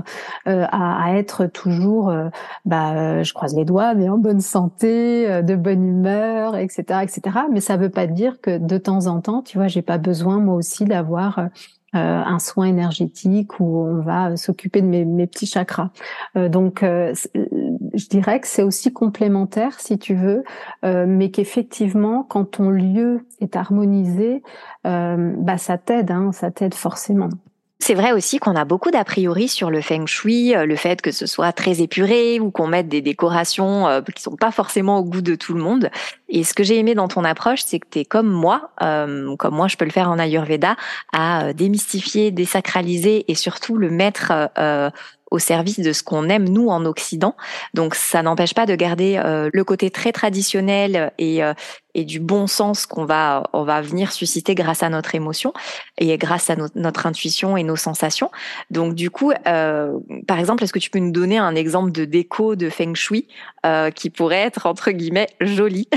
euh, 0.47 0.65
à, 0.71 1.15
être 1.15 1.45
toujours, 1.45 2.09
euh, 2.09 2.29
bah, 2.65 2.93
euh, 2.95 3.23
je 3.23 3.33
croise 3.33 3.55
les 3.55 3.63
doigts, 3.63 3.93
mais 3.93 4.09
en 4.09 4.17
bonne 4.17 4.41
santé, 4.41 5.41
de 5.43 5.55
bonne 5.55 5.87
humeur, 5.87 6.57
etc., 6.57 7.03
etc. 7.03 7.21
Mais 7.51 7.61
ça 7.61 7.77
veut 7.77 7.89
pas 7.89 8.07
dire 8.07 8.41
que 8.41 8.57
de 8.57 8.77
temps 8.77 9.05
en 9.05 9.21
temps, 9.21 9.43
tu 9.43 9.57
vois, 9.57 9.67
j'ai 9.67 9.83
pas 9.83 9.99
besoin 9.99 10.39
moi 10.39 10.55
aussi 10.55 10.83
d'avoir 10.85 11.39
euh, 11.39 11.45
un 11.93 12.39
soin 12.39 12.65
énergétique 12.65 13.59
où 13.59 13.85
on 13.85 14.01
va 14.01 14.37
s'occuper 14.37 14.81
de 14.81 14.87
mes, 14.87 15.05
mes, 15.05 15.27
petits 15.27 15.45
chakras. 15.45 15.89
Euh, 16.37 16.49
donc, 16.49 16.83
euh, 16.83 17.13
je 17.93 18.07
dirais 18.07 18.39
que 18.39 18.47
c'est 18.47 18.63
aussi 18.63 18.93
complémentaire, 18.93 19.79
si 19.79 19.97
tu 19.97 20.15
veux, 20.15 20.43
mais 20.83 21.31
qu'effectivement, 21.31 22.23
quand 22.23 22.45
ton 22.45 22.69
lieu 22.69 23.25
est 23.39 23.55
harmonisé, 23.55 24.41
bah 24.83 25.57
ça 25.57 25.77
t'aide, 25.77 26.11
hein, 26.11 26.31
ça 26.31 26.51
t'aide 26.51 26.73
forcément. 26.73 27.29
C'est 27.83 27.95
vrai 27.95 28.11
aussi 28.11 28.37
qu'on 28.37 28.55
a 28.55 28.63
beaucoup 28.63 28.91
d'a 28.91 29.03
priori 29.03 29.47
sur 29.47 29.71
le 29.71 29.81
feng 29.81 30.05
shui, 30.05 30.55
euh, 30.55 30.67
le 30.67 30.75
fait 30.75 31.01
que 31.01 31.11
ce 31.11 31.25
soit 31.25 31.51
très 31.51 31.81
épuré 31.81 32.39
ou 32.39 32.51
qu'on 32.51 32.67
mette 32.67 32.87
des 32.87 33.01
décorations 33.01 33.87
euh, 33.87 34.01
qui 34.01 34.21
sont 34.21 34.35
pas 34.35 34.51
forcément 34.51 34.99
au 34.99 35.03
goût 35.03 35.23
de 35.23 35.33
tout 35.33 35.55
le 35.55 35.63
monde. 35.63 35.89
Et 36.29 36.43
ce 36.43 36.53
que 36.53 36.63
j'ai 36.63 36.77
aimé 36.77 36.93
dans 36.93 37.07
ton 37.07 37.23
approche, 37.23 37.63
c'est 37.63 37.79
que 37.79 37.87
tu 37.89 37.99
es 37.99 38.05
comme 38.05 38.29
moi, 38.29 38.69
euh, 38.83 39.35
comme 39.37 39.55
moi 39.55 39.67
je 39.67 39.77
peux 39.77 39.85
le 39.85 39.91
faire 39.91 40.11
en 40.11 40.19
Ayurveda, 40.19 40.75
à 41.11 41.53
démystifier, 41.53 42.29
désacraliser 42.29 43.25
et 43.27 43.33
surtout 43.33 43.77
le 43.77 43.89
mettre 43.89 44.31
au 45.31 45.39
service 45.39 45.79
de 45.79 45.93
ce 45.93 46.03
qu'on 46.03 46.29
aime 46.29 46.47
nous 46.47 46.67
en 46.67 46.85
Occident. 46.85 47.35
Donc 47.73 47.95
ça 47.95 48.21
n'empêche 48.21 48.53
pas 48.53 48.65
de 48.65 48.75
garder 48.75 49.19
euh, 49.23 49.49
le 49.51 49.63
côté 49.63 49.89
très 49.89 50.11
traditionnel 50.11 51.11
et, 51.17 51.43
euh, 51.43 51.53
et 51.95 52.03
du 52.03 52.19
bon 52.19 52.47
sens 52.47 52.85
qu'on 52.85 53.05
va 53.05 53.49
on 53.53 53.63
va 53.63 53.81
venir 53.81 54.11
susciter 54.11 54.53
grâce 54.55 54.83
à 54.83 54.89
notre 54.89 55.15
émotion 55.15 55.53
et 55.97 56.15
grâce 56.17 56.49
à 56.49 56.55
notre 56.75 57.05
intuition 57.05 57.55
et 57.57 57.63
nos 57.63 57.77
sensations. 57.77 58.29
Donc 58.69 58.93
du 58.93 59.09
coup, 59.09 59.31
euh, 59.47 59.97
par 60.27 60.37
exemple, 60.37 60.63
est-ce 60.63 60.73
que 60.73 60.79
tu 60.79 60.89
peux 60.89 60.99
nous 60.99 61.11
donner 61.11 61.37
un 61.37 61.55
exemple 61.55 61.91
de 61.91 62.05
déco 62.05 62.55
de 62.55 62.69
feng 62.69 62.93
shui 62.93 63.27
qui 63.95 64.09
pourrait 64.09 64.41
être 64.41 64.65
entre 64.65 64.91
guillemets 64.91 65.29
joli? 65.39 65.87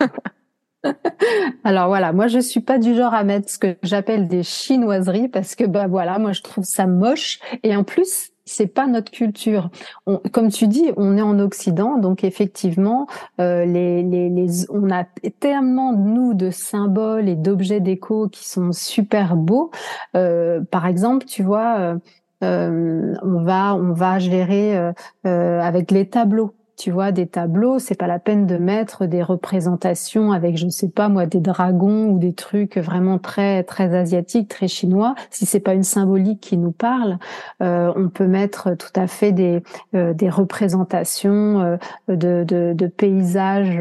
Alors 1.64 1.88
voilà, 1.88 2.12
moi 2.12 2.26
je 2.26 2.38
suis 2.38 2.60
pas 2.60 2.78
du 2.78 2.94
genre 2.94 3.14
à 3.14 3.24
mettre 3.24 3.48
ce 3.48 3.58
que 3.58 3.76
j'appelle 3.82 4.28
des 4.28 4.42
chinoiseries 4.42 5.28
parce 5.28 5.54
que 5.54 5.64
bah 5.64 5.86
voilà, 5.86 6.18
moi 6.18 6.32
je 6.32 6.42
trouve 6.42 6.64
ça 6.64 6.86
moche 6.86 7.38
et 7.62 7.74
en 7.74 7.84
plus 7.84 8.33
c'est 8.44 8.66
pas 8.66 8.86
notre 8.86 9.10
culture. 9.10 9.70
On, 10.06 10.18
comme 10.18 10.50
tu 10.50 10.66
dis, 10.68 10.92
on 10.96 11.16
est 11.16 11.22
en 11.22 11.38
Occident, 11.38 11.98
donc 11.98 12.24
effectivement, 12.24 13.06
euh, 13.40 13.64
les, 13.64 14.02
les, 14.02 14.28
les, 14.28 14.70
on 14.70 14.90
a 14.90 15.04
tellement 15.40 15.92
nous 15.92 16.34
de 16.34 16.50
symboles 16.50 17.28
et 17.28 17.36
d'objets 17.36 17.80
déco 17.80 18.28
qui 18.28 18.48
sont 18.48 18.72
super 18.72 19.36
beaux. 19.36 19.70
Euh, 20.16 20.60
par 20.70 20.86
exemple, 20.86 21.26
tu 21.26 21.42
vois, 21.42 21.78
euh, 21.78 21.98
euh 22.42 23.14
on 23.22 23.42
va 23.44 23.74
on 23.74 23.92
va 23.92 24.18
gérer 24.18 24.76
euh, 24.76 24.92
euh, 25.26 25.60
avec 25.60 25.90
les 25.90 26.08
tableaux 26.08 26.54
tu 26.76 26.90
vois, 26.90 27.12
des 27.12 27.26
tableaux, 27.26 27.78
c'est 27.78 27.94
pas 27.94 28.06
la 28.06 28.18
peine 28.18 28.46
de 28.46 28.56
mettre 28.56 29.06
des 29.06 29.22
représentations 29.22 30.32
avec, 30.32 30.56
je 30.56 30.68
sais 30.68 30.88
pas 30.88 31.08
moi, 31.08 31.26
des 31.26 31.40
dragons 31.40 32.06
ou 32.08 32.18
des 32.18 32.32
trucs 32.32 32.78
vraiment 32.78 33.18
très 33.18 33.62
très 33.62 33.94
asiatiques, 33.94 34.48
très 34.48 34.68
chinois. 34.68 35.14
Si 35.30 35.46
c'est 35.46 35.60
pas 35.60 35.74
une 35.74 35.84
symbolique 35.84 36.40
qui 36.40 36.56
nous 36.56 36.72
parle, 36.72 37.18
euh, 37.62 37.92
on 37.96 38.08
peut 38.08 38.26
mettre 38.26 38.74
tout 38.76 38.92
à 38.96 39.06
fait 39.06 39.32
des 39.32 39.62
euh, 39.94 40.14
des 40.14 40.28
représentations 40.28 41.60
euh, 41.60 41.76
de, 42.08 42.44
de, 42.44 42.72
de 42.74 42.86
paysages 42.86 43.80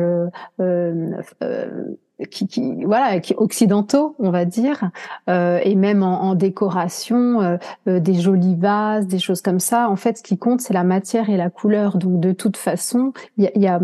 qui, 2.30 2.48
qui, 2.48 2.86
voilà 2.86 3.20
qui 3.20 3.34
occidentaux 3.38 4.16
on 4.20 4.30
va 4.30 4.46
dire 4.46 4.92
euh, 5.30 5.60
et 5.64 5.76
même 5.76 6.04
en, 6.04 6.24
en 6.24 6.36
décoration 6.36 7.42
euh, 7.42 7.58
euh, 7.88 8.00
des 8.00 8.14
jolis 8.14 8.56
vases 8.56 9.08
des 9.08 9.20
choses 9.20 9.42
comme 9.42 9.60
ça 9.60 9.90
en 9.90 9.96
fait 9.96 10.20
ce 10.20 10.24
qui 10.24 10.38
compte 10.38 10.62
c'est 10.62 10.74
la 10.74 10.84
matière 10.84 11.30
et 11.30 11.38
la 11.38 11.50
couleur 11.50 11.98
donc 11.98 12.20
de 12.20 12.32
toute 12.32 12.58
façon 12.58 13.14
il 13.38 13.46
y 13.46 13.48
a, 13.48 13.58
y 13.58 13.68
a 13.68 13.80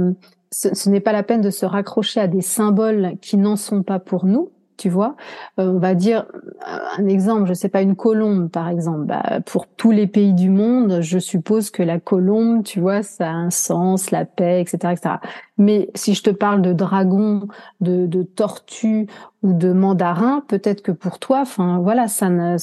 ce, 0.51 0.73
ce 0.73 0.89
n'est 0.89 0.99
pas 0.99 1.11
la 1.11 1.23
peine 1.23 1.41
de 1.41 1.49
se 1.49 1.65
raccrocher 1.65 2.19
à 2.19 2.27
des 2.27 2.41
symboles 2.41 3.13
qui 3.21 3.37
n'en 3.37 3.55
sont 3.55 3.83
pas 3.83 3.99
pour 3.99 4.25
nous 4.25 4.51
tu 4.79 4.89
vois. 4.89 5.15
Euh, 5.59 5.73
on 5.73 5.79
va 5.79 5.93
dire 5.93 6.25
un 6.65 7.07
exemple, 7.07 7.47
je 7.47 7.53
sais 7.53 7.69
pas, 7.69 7.81
une 7.81 7.95
colombe 7.95 8.49
par 8.49 8.69
exemple. 8.69 9.05
Bah, 9.05 9.41
pour 9.45 9.67
tous 9.67 9.91
les 9.91 10.07
pays 10.07 10.33
du 10.33 10.49
monde, 10.49 11.01
je 11.01 11.19
suppose 11.19 11.69
que 11.69 11.83
la 11.83 11.99
colombe, 11.99 12.63
tu 12.63 12.79
vois, 12.79 13.03
ça 13.03 13.27
a 13.27 13.33
un 13.33 13.49
sens, 13.49 14.09
la 14.09 14.25
paix, 14.25 14.61
etc., 14.61 14.93
etc. 14.93 15.15
Mais 15.59 15.89
si 15.93 16.15
je 16.15 16.23
te 16.23 16.31
parle 16.31 16.63
de 16.63 16.73
dragon, 16.73 17.47
de, 17.81 18.07
de 18.07 18.23
tortue 18.23 19.07
ou 19.43 19.53
de 19.53 19.71
mandarin, 19.71 20.43
peut-être 20.47 20.81
que 20.81 20.91
pour 20.91 21.19
toi, 21.19 21.41
enfin 21.41 21.79
voilà, 21.79 22.07
ça 22.07 22.29
n'a 22.29 22.55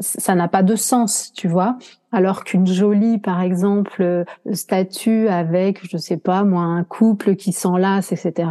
ça 0.00 0.34
n'a 0.34 0.48
pas 0.48 0.62
de 0.62 0.74
sens, 0.74 1.32
tu 1.32 1.48
vois. 1.48 1.78
Alors 2.10 2.44
qu'une 2.44 2.66
jolie, 2.66 3.18
par 3.18 3.40
exemple, 3.40 4.24
statue 4.52 5.28
avec, 5.28 5.80
je 5.90 5.96
sais 5.96 6.16
pas 6.16 6.42
moi, 6.44 6.62
un 6.62 6.84
couple 6.84 7.36
qui 7.36 7.52
s'enlace, 7.52 8.12
etc 8.12 8.48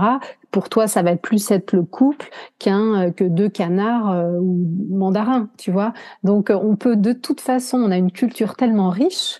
pour 0.51 0.69
toi, 0.69 0.87
ça 0.87 1.01
va 1.01 1.11
être 1.11 1.21
plus 1.21 1.51
être 1.51 1.73
le 1.73 1.83
couple 1.83 2.29
qu'un 2.59 2.95
euh, 2.95 3.11
que 3.11 3.23
deux 3.23 3.49
canards 3.49 4.11
euh, 4.11 4.39
ou 4.39 4.67
mandarins, 4.89 5.49
tu 5.57 5.71
vois. 5.71 5.93
Donc, 6.23 6.49
euh, 6.49 6.59
on 6.61 6.75
peut 6.75 6.95
de 6.95 7.13
toute 7.13 7.41
façon, 7.41 7.77
on 7.77 7.91
a 7.91 7.97
une 7.97 8.11
culture 8.11 8.55
tellement 8.55 8.89
riche 8.89 9.39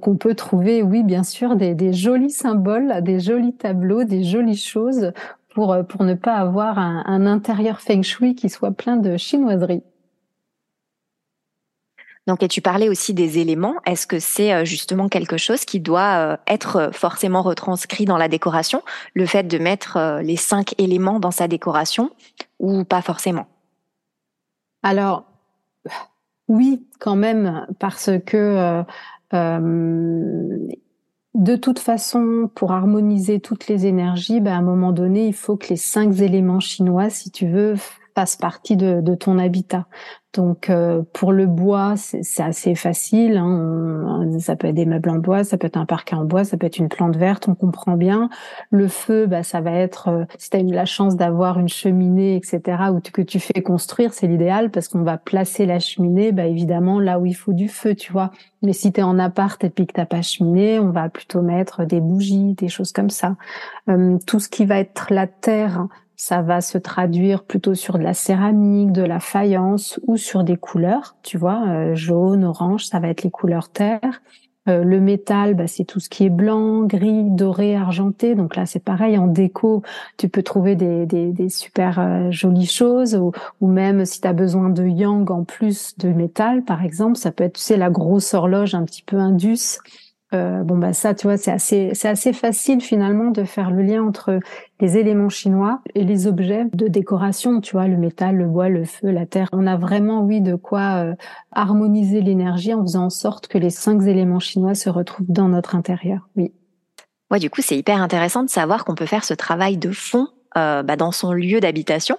qu'on 0.00 0.16
peut 0.16 0.34
trouver, 0.34 0.82
oui, 0.82 1.02
bien 1.02 1.24
sûr, 1.24 1.56
des, 1.56 1.74
des, 1.74 1.92
jolis 1.92 2.30
symboles, 2.30 3.02
des 3.02 3.18
jolis 3.18 3.54
tableaux, 3.54 3.91
des 4.04 4.24
jolies 4.24 4.56
choses 4.56 5.12
pour 5.54 5.76
pour 5.88 6.04
ne 6.04 6.14
pas 6.14 6.36
avoir 6.36 6.78
un, 6.78 7.04
un 7.06 7.26
intérieur 7.26 7.80
feng 7.80 8.02
shui 8.02 8.34
qui 8.34 8.48
soit 8.48 8.72
plein 8.72 8.96
de 8.96 9.16
chinoiseries. 9.16 9.82
Donc, 12.26 12.42
et 12.42 12.48
tu 12.48 12.60
parlais 12.60 12.88
aussi 12.88 13.14
des 13.14 13.38
éléments. 13.38 13.74
Est-ce 13.84 14.06
que 14.06 14.20
c'est 14.20 14.52
euh, 14.52 14.64
justement 14.64 15.08
quelque 15.08 15.36
chose 15.36 15.64
qui 15.64 15.80
doit 15.80 16.14
euh, 16.18 16.36
être 16.46 16.90
forcément 16.92 17.42
retranscrit 17.42 18.04
dans 18.04 18.16
la 18.16 18.28
décoration, 18.28 18.82
le 19.14 19.26
fait 19.26 19.42
de 19.42 19.58
mettre 19.58 19.96
euh, 19.96 20.22
les 20.22 20.36
cinq 20.36 20.74
éléments 20.78 21.18
dans 21.18 21.32
sa 21.32 21.48
décoration, 21.48 22.10
ou 22.60 22.84
pas 22.84 23.02
forcément? 23.02 23.46
Alors, 24.84 25.24
oui, 26.46 26.86
quand 27.00 27.16
même, 27.16 27.66
parce 27.80 28.10
que 28.26 28.84
de 31.34 31.56
toute 31.56 31.78
façon, 31.78 32.50
pour 32.54 32.72
harmoniser 32.72 33.40
toutes 33.40 33.66
les 33.66 33.86
énergies, 33.86 34.40
ben, 34.40 34.52
à 34.52 34.56
un 34.56 34.62
moment 34.62 34.92
donné, 34.92 35.26
il 35.26 35.34
faut 35.34 35.56
que 35.56 35.68
les 35.68 35.76
cinq 35.76 36.20
éléments 36.20 36.60
chinois, 36.60 37.08
si 37.08 37.30
tu 37.30 37.46
veux, 37.46 37.74
fassent 38.14 38.36
partie 38.36 38.76
de, 38.76 39.00
de 39.00 39.14
ton 39.14 39.38
habitat. 39.38 39.86
Donc 40.34 40.70
euh, 40.70 41.02
pour 41.12 41.30
le 41.32 41.46
bois, 41.46 41.94
c'est 41.96 42.42
assez 42.42 42.74
facile. 42.74 43.36
Hein. 43.36 44.38
Ça 44.38 44.56
peut 44.56 44.68
être 44.68 44.74
des 44.74 44.86
meubles 44.86 45.10
en 45.10 45.18
bois, 45.18 45.44
ça 45.44 45.58
peut 45.58 45.66
être 45.66 45.76
un 45.76 45.84
parquet 45.84 46.14
en 46.14 46.24
bois, 46.24 46.44
ça 46.44 46.56
peut 46.56 46.66
être 46.66 46.78
une 46.78 46.88
plante 46.88 47.16
verte, 47.16 47.48
on 47.48 47.54
comprend 47.54 47.96
bien. 47.96 48.30
Le 48.70 48.88
feu, 48.88 49.26
bah, 49.26 49.42
ça 49.42 49.60
va 49.60 49.72
être, 49.72 50.08
euh, 50.08 50.24
si 50.38 50.48
tu 50.48 50.56
as 50.56 50.60
eu 50.60 50.72
la 50.72 50.86
chance 50.86 51.16
d'avoir 51.16 51.58
une 51.58 51.68
cheminée, 51.68 52.36
etc., 52.36 52.62
ou 52.92 53.00
que 53.00 53.20
tu 53.20 53.40
fais 53.40 53.60
construire, 53.62 54.14
c'est 54.14 54.26
l'idéal 54.26 54.70
parce 54.70 54.88
qu'on 54.88 55.02
va 55.02 55.18
placer 55.18 55.66
la 55.66 55.78
cheminée, 55.80 56.32
bah, 56.32 56.46
évidemment, 56.46 56.98
là 56.98 57.18
où 57.18 57.26
il 57.26 57.36
faut 57.36 57.52
du 57.52 57.68
feu, 57.68 57.94
tu 57.94 58.10
vois. 58.10 58.30
Mais 58.62 58.72
si 58.72 58.90
tu 58.92 59.00
es 59.00 59.02
en 59.02 59.18
appart 59.18 59.62
et 59.64 59.70
puis 59.70 59.86
que 59.86 59.92
t'as 59.92 60.06
pas 60.06 60.22
cheminée, 60.22 60.78
on 60.78 60.90
va 60.90 61.10
plutôt 61.10 61.42
mettre 61.42 61.84
des 61.84 62.00
bougies, 62.00 62.54
des 62.54 62.68
choses 62.68 62.92
comme 62.92 63.10
ça. 63.10 63.36
Euh, 63.88 64.16
tout 64.26 64.40
ce 64.40 64.48
qui 64.48 64.64
va 64.64 64.78
être 64.78 65.12
la 65.12 65.26
terre, 65.26 65.88
ça 66.22 66.40
va 66.40 66.60
se 66.60 66.78
traduire 66.78 67.42
plutôt 67.42 67.74
sur 67.74 67.98
de 67.98 68.04
la 68.04 68.14
céramique, 68.14 68.92
de 68.92 69.02
la 69.02 69.18
faïence 69.18 69.98
ou 70.06 70.16
sur 70.16 70.44
des 70.44 70.56
couleurs, 70.56 71.16
tu 71.24 71.36
vois, 71.36 71.66
euh, 71.66 71.96
jaune, 71.96 72.44
orange, 72.44 72.86
ça 72.86 73.00
va 73.00 73.08
être 73.08 73.24
les 73.24 73.30
couleurs 73.32 73.70
terre. 73.70 74.22
Euh, 74.68 74.84
le 74.84 75.00
métal, 75.00 75.54
bah, 75.54 75.66
c'est 75.66 75.82
tout 75.82 75.98
ce 75.98 76.08
qui 76.08 76.24
est 76.24 76.30
blanc, 76.30 76.84
gris, 76.84 77.28
doré, 77.28 77.74
argenté. 77.74 78.36
Donc 78.36 78.54
là, 78.54 78.66
c'est 78.66 78.84
pareil. 78.84 79.18
En 79.18 79.26
déco, 79.26 79.82
tu 80.16 80.28
peux 80.28 80.44
trouver 80.44 80.76
des, 80.76 81.06
des, 81.06 81.32
des 81.32 81.48
super 81.48 81.98
euh, 81.98 82.30
jolies 82.30 82.66
choses. 82.66 83.16
Ou, 83.16 83.32
ou 83.60 83.66
même 83.66 84.04
si 84.04 84.20
tu 84.20 84.28
as 84.28 84.32
besoin 84.32 84.70
de 84.70 84.86
yang 84.86 85.28
en 85.28 85.42
plus 85.42 85.98
de 85.98 86.10
métal, 86.10 86.62
par 86.62 86.84
exemple, 86.84 87.16
ça 87.16 87.32
peut 87.32 87.42
être, 87.42 87.54
tu 87.56 87.62
sais, 87.62 87.76
la 87.76 87.90
grosse 87.90 88.32
horloge 88.32 88.76
un 88.76 88.84
petit 88.84 89.02
peu 89.02 89.18
indus 89.18 89.80
euh, 90.34 90.62
bon 90.62 90.78
bah 90.78 90.94
ça, 90.94 91.14
tu 91.14 91.26
vois, 91.26 91.36
c'est 91.36 91.50
assez, 91.50 91.90
c'est 91.94 92.08
assez 92.08 92.32
facile 92.32 92.80
finalement 92.80 93.30
de 93.30 93.44
faire 93.44 93.70
le 93.70 93.82
lien 93.82 94.02
entre 94.02 94.40
les 94.82 94.98
éléments 94.98 95.28
chinois 95.28 95.80
et 95.94 96.04
les 96.04 96.26
objets 96.26 96.66
de 96.74 96.88
décoration. 96.88 97.60
Tu 97.60 97.72
vois, 97.72 97.86
le 97.86 97.96
métal, 97.96 98.36
le 98.36 98.46
bois, 98.46 98.68
le 98.68 98.84
feu, 98.84 99.10
la 99.10 99.26
terre. 99.26 99.48
On 99.52 99.66
a 99.66 99.76
vraiment, 99.76 100.22
oui, 100.22 100.40
de 100.40 100.56
quoi 100.56 101.04
euh, 101.04 101.14
harmoniser 101.52 102.20
l'énergie 102.20 102.74
en 102.74 102.82
faisant 102.82 103.04
en 103.04 103.10
sorte 103.10 103.46
que 103.46 103.58
les 103.58 103.70
cinq 103.70 104.02
éléments 104.02 104.40
chinois 104.40 104.74
se 104.74 104.90
retrouvent 104.90 105.30
dans 105.30 105.48
notre 105.48 105.76
intérieur. 105.76 106.28
Oui. 106.36 106.52
Ouais, 107.30 107.38
du 107.38 107.48
coup, 107.48 107.62
c'est 107.62 107.78
hyper 107.78 108.02
intéressant 108.02 108.42
de 108.42 108.50
savoir 108.50 108.84
qu'on 108.84 108.96
peut 108.96 109.06
faire 109.06 109.24
ce 109.24 109.34
travail 109.34 109.78
de 109.78 109.92
fond 109.92 110.26
euh, 110.56 110.82
bah, 110.82 110.96
dans 110.96 111.12
son 111.12 111.32
lieu 111.32 111.60
d'habitation 111.60 112.18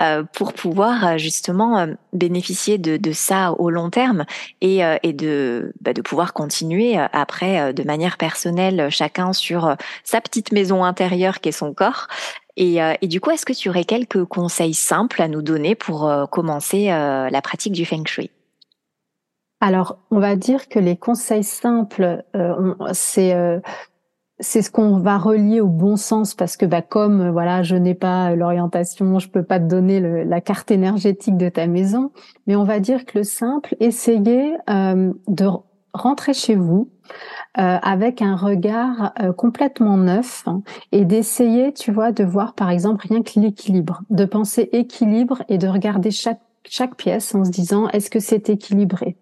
euh, 0.00 0.22
pour 0.32 0.52
pouvoir 0.52 1.04
euh, 1.06 1.18
justement 1.18 1.88
bénéficier 2.12 2.78
de, 2.78 2.96
de, 2.96 3.12
ça 3.12 3.52
au 3.52 3.70
long 3.70 3.90
terme 3.90 4.24
et, 4.60 4.80
et 5.02 5.12
de, 5.12 5.72
bah, 5.80 5.92
de 5.92 6.00
pouvoir 6.00 6.32
continuer 6.32 6.96
après 6.96 7.72
de 7.72 7.82
manière 7.82 8.18
personnelle 8.18 8.88
chacun 8.90 9.32
sur 9.32 9.76
sa 10.04 10.20
petite 10.20 10.52
maison 10.52 10.84
intérieure 10.84 11.40
qui 11.40 11.48
est 11.48 11.52
son 11.52 11.74
corps. 11.74 12.08
Et, 12.56 12.78
et 13.00 13.08
du 13.08 13.20
coup, 13.20 13.30
est-ce 13.30 13.46
que 13.46 13.52
tu 13.52 13.68
aurais 13.70 13.84
quelques 13.84 14.24
conseils 14.24 14.74
simples 14.74 15.22
à 15.22 15.28
nous 15.28 15.42
donner 15.42 15.74
pour 15.74 16.10
commencer 16.30 16.86
la 16.86 17.42
pratique 17.42 17.72
du 17.72 17.86
feng 17.86 18.04
shui? 18.06 18.30
Alors, 19.60 19.98
on 20.10 20.18
va 20.18 20.36
dire 20.36 20.68
que 20.68 20.78
les 20.78 20.96
conseils 20.96 21.44
simples, 21.44 22.22
c'est 22.92 23.34
c'est 24.42 24.60
ce 24.60 24.70
qu'on 24.70 24.98
va 24.98 25.18
relier 25.18 25.60
au 25.60 25.68
bon 25.68 25.96
sens 25.96 26.34
parce 26.34 26.56
que 26.56 26.66
bah 26.66 26.82
comme 26.82 27.20
euh, 27.20 27.30
voilà 27.30 27.62
je 27.62 27.76
n'ai 27.76 27.94
pas 27.94 28.34
l'orientation 28.34 29.18
je 29.18 29.28
peux 29.28 29.44
pas 29.44 29.60
te 29.60 29.64
donner 29.64 30.00
la 30.24 30.40
carte 30.40 30.70
énergétique 30.70 31.36
de 31.36 31.48
ta 31.48 31.66
maison. 31.66 32.10
Mais 32.46 32.56
on 32.56 32.64
va 32.64 32.80
dire 32.80 33.06
que 33.06 33.18
le 33.18 33.24
simple 33.24 33.76
essayez 33.80 34.54
euh, 34.68 35.12
de 35.28 35.46
rentrer 35.94 36.34
chez 36.34 36.56
vous 36.56 36.90
euh, 37.58 37.78
avec 37.82 38.20
un 38.20 38.34
regard 38.34 39.12
complètement 39.36 39.96
neuf 39.96 40.42
hein, 40.46 40.62
et 40.90 41.04
d'essayer 41.04 41.72
tu 41.72 41.92
vois 41.92 42.10
de 42.10 42.24
voir 42.24 42.54
par 42.54 42.70
exemple 42.70 43.06
rien 43.08 43.22
que 43.22 43.38
l'équilibre 43.38 44.02
de 44.10 44.24
penser 44.24 44.68
équilibre 44.72 45.42
et 45.48 45.58
de 45.58 45.68
regarder 45.68 46.10
chaque 46.10 46.40
chaque 46.68 46.96
pièce 46.96 47.34
en 47.34 47.44
se 47.44 47.50
disant 47.50 47.88
est-ce 47.88 48.08
que 48.10 48.20
c'est 48.20 48.48
équilibré? 48.48 49.16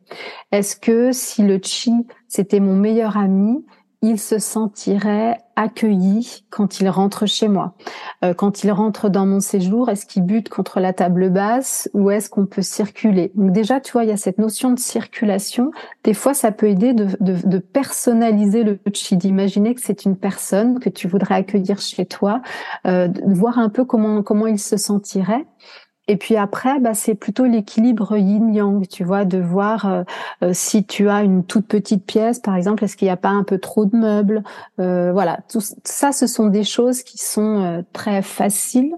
Est-ce 0.52 0.76
que 0.76 1.12
si 1.12 1.42
le 1.42 1.58
chi 1.62 1.92
c'était 2.28 2.60
mon 2.60 2.76
meilleur 2.76 3.16
ami, 3.16 3.64
il 4.02 4.18
se 4.18 4.38
sentirait 4.38 5.38
accueilli 5.56 6.44
quand 6.48 6.80
il 6.80 6.88
rentre 6.88 7.26
chez 7.26 7.48
moi. 7.48 7.74
Euh, 8.24 8.32
quand 8.32 8.64
il 8.64 8.72
rentre 8.72 9.10
dans 9.10 9.26
mon 9.26 9.40
séjour, 9.40 9.90
est-ce 9.90 10.06
qu'il 10.06 10.22
bute 10.22 10.48
contre 10.48 10.80
la 10.80 10.94
table 10.94 11.28
basse 11.28 11.90
ou 11.92 12.10
est-ce 12.10 12.30
qu'on 12.30 12.46
peut 12.46 12.62
circuler? 12.62 13.30
Donc 13.34 13.52
déjà, 13.52 13.78
tu 13.78 13.92
vois, 13.92 14.04
il 14.04 14.08
y 14.08 14.12
a 14.12 14.16
cette 14.16 14.38
notion 14.38 14.72
de 14.72 14.78
circulation. 14.78 15.70
Des 16.02 16.14
fois, 16.14 16.32
ça 16.32 16.50
peut 16.50 16.68
aider 16.68 16.94
de, 16.94 17.08
de 17.20 17.58
personnaliser 17.58 18.64
le 18.64 18.78
chi, 18.94 19.18
d'imaginer 19.18 19.74
que 19.74 19.82
c'est 19.82 20.06
une 20.06 20.16
personne 20.16 20.80
que 20.80 20.88
tu 20.88 21.06
voudrais 21.06 21.34
accueillir 21.34 21.78
chez 21.80 22.06
toi, 22.06 22.40
euh, 22.86 23.08
de 23.08 23.34
voir 23.34 23.58
un 23.58 23.68
peu 23.68 23.84
comment 23.84 24.22
comment 24.22 24.46
il 24.46 24.58
se 24.58 24.78
sentirait. 24.78 25.44
Et 26.08 26.16
puis 26.16 26.36
après, 26.36 26.80
bah, 26.80 26.94
c'est 26.94 27.14
plutôt 27.14 27.44
l'équilibre 27.44 28.16
yin-yang, 28.16 28.86
tu 28.88 29.04
vois, 29.04 29.24
de 29.24 29.38
voir 29.38 29.86
euh, 29.86 30.02
euh, 30.42 30.50
si 30.52 30.84
tu 30.84 31.08
as 31.08 31.22
une 31.22 31.44
toute 31.44 31.68
petite 31.68 32.04
pièce, 32.04 32.40
par 32.40 32.56
exemple, 32.56 32.82
est-ce 32.84 32.96
qu'il 32.96 33.06
n'y 33.06 33.12
a 33.12 33.16
pas 33.16 33.28
un 33.28 33.44
peu 33.44 33.58
trop 33.58 33.84
de 33.84 33.96
meubles 33.96 34.42
euh, 34.80 35.12
Voilà, 35.12 35.38
tout 35.48 35.60
ça, 35.84 36.10
ce 36.12 36.26
sont 36.26 36.46
des 36.46 36.64
choses 36.64 37.02
qui 37.02 37.18
sont 37.18 37.84
très 37.92 38.22
faciles. 38.22 38.94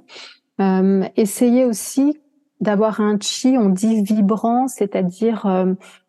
essayez 1.17 1.65
aussi 1.65 2.19
d'avoir 2.61 3.01
un 3.01 3.19
chi, 3.21 3.57
on 3.59 3.69
dit 3.69 4.03
vibrant, 4.03 4.69
c'est-à-dire 4.69 5.47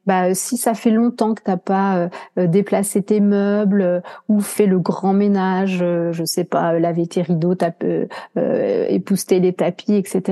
bah, 0.06 0.34
si 0.34 0.58
ça 0.58 0.74
fait 0.74 0.90
longtemps 0.90 1.34
que 1.34 1.42
t'as 1.44 1.58
pas 1.58 1.98
euh, 1.98 2.10
euh, 2.38 2.48
déplacé 2.48 3.02
tes 3.02 3.20
meubles 3.20 3.82
euh, 3.82 4.00
ou 4.28 4.42
fait 4.42 4.66
le 4.66 4.80
grand 4.80 5.14
ménage, 5.14 5.80
je 5.80 6.24
sais 6.26 6.44
pas, 6.44 6.78
laver 6.80 7.08
tes 7.08 7.22
rideaux, 7.22 7.56
taper, 7.56 8.08
épouster 8.36 9.40
les 9.40 9.54
tapis, 9.54 9.96
etc. 9.96 10.24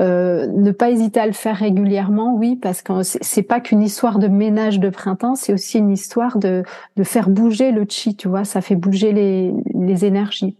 ne 0.00 0.70
pas 0.70 0.90
hésiter 0.90 1.20
à 1.20 1.26
le 1.26 1.32
faire 1.32 1.56
régulièrement, 1.56 2.34
oui, 2.34 2.56
parce 2.56 2.82
que 2.82 3.02
c'est 3.02 3.42
pas 3.42 3.60
qu'une 3.60 3.82
histoire 3.82 4.18
de 4.18 4.28
ménage 4.28 4.80
de 4.80 4.90
printemps, 4.90 5.34
c'est 5.34 5.52
aussi 5.52 5.78
une 5.78 5.90
histoire 5.90 6.38
de, 6.38 6.62
de 6.96 7.04
faire 7.04 7.28
bouger 7.28 7.72
le 7.72 7.84
chi, 7.88 8.16
tu 8.16 8.28
vois, 8.28 8.44
ça 8.44 8.60
fait 8.60 8.76
bouger 8.76 9.12
les, 9.12 9.52
les 9.74 10.04
énergies. 10.04 10.56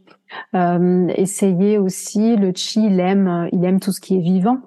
Euh, 0.54 1.08
essayez 1.14 1.78
aussi, 1.78 2.36
le 2.36 2.52
chi, 2.54 2.86
il 2.86 3.00
aime, 3.00 3.48
il 3.52 3.64
aime 3.64 3.80
tout 3.80 3.92
ce 3.92 4.00
qui 4.00 4.16
est 4.16 4.20
vivant. 4.20 4.58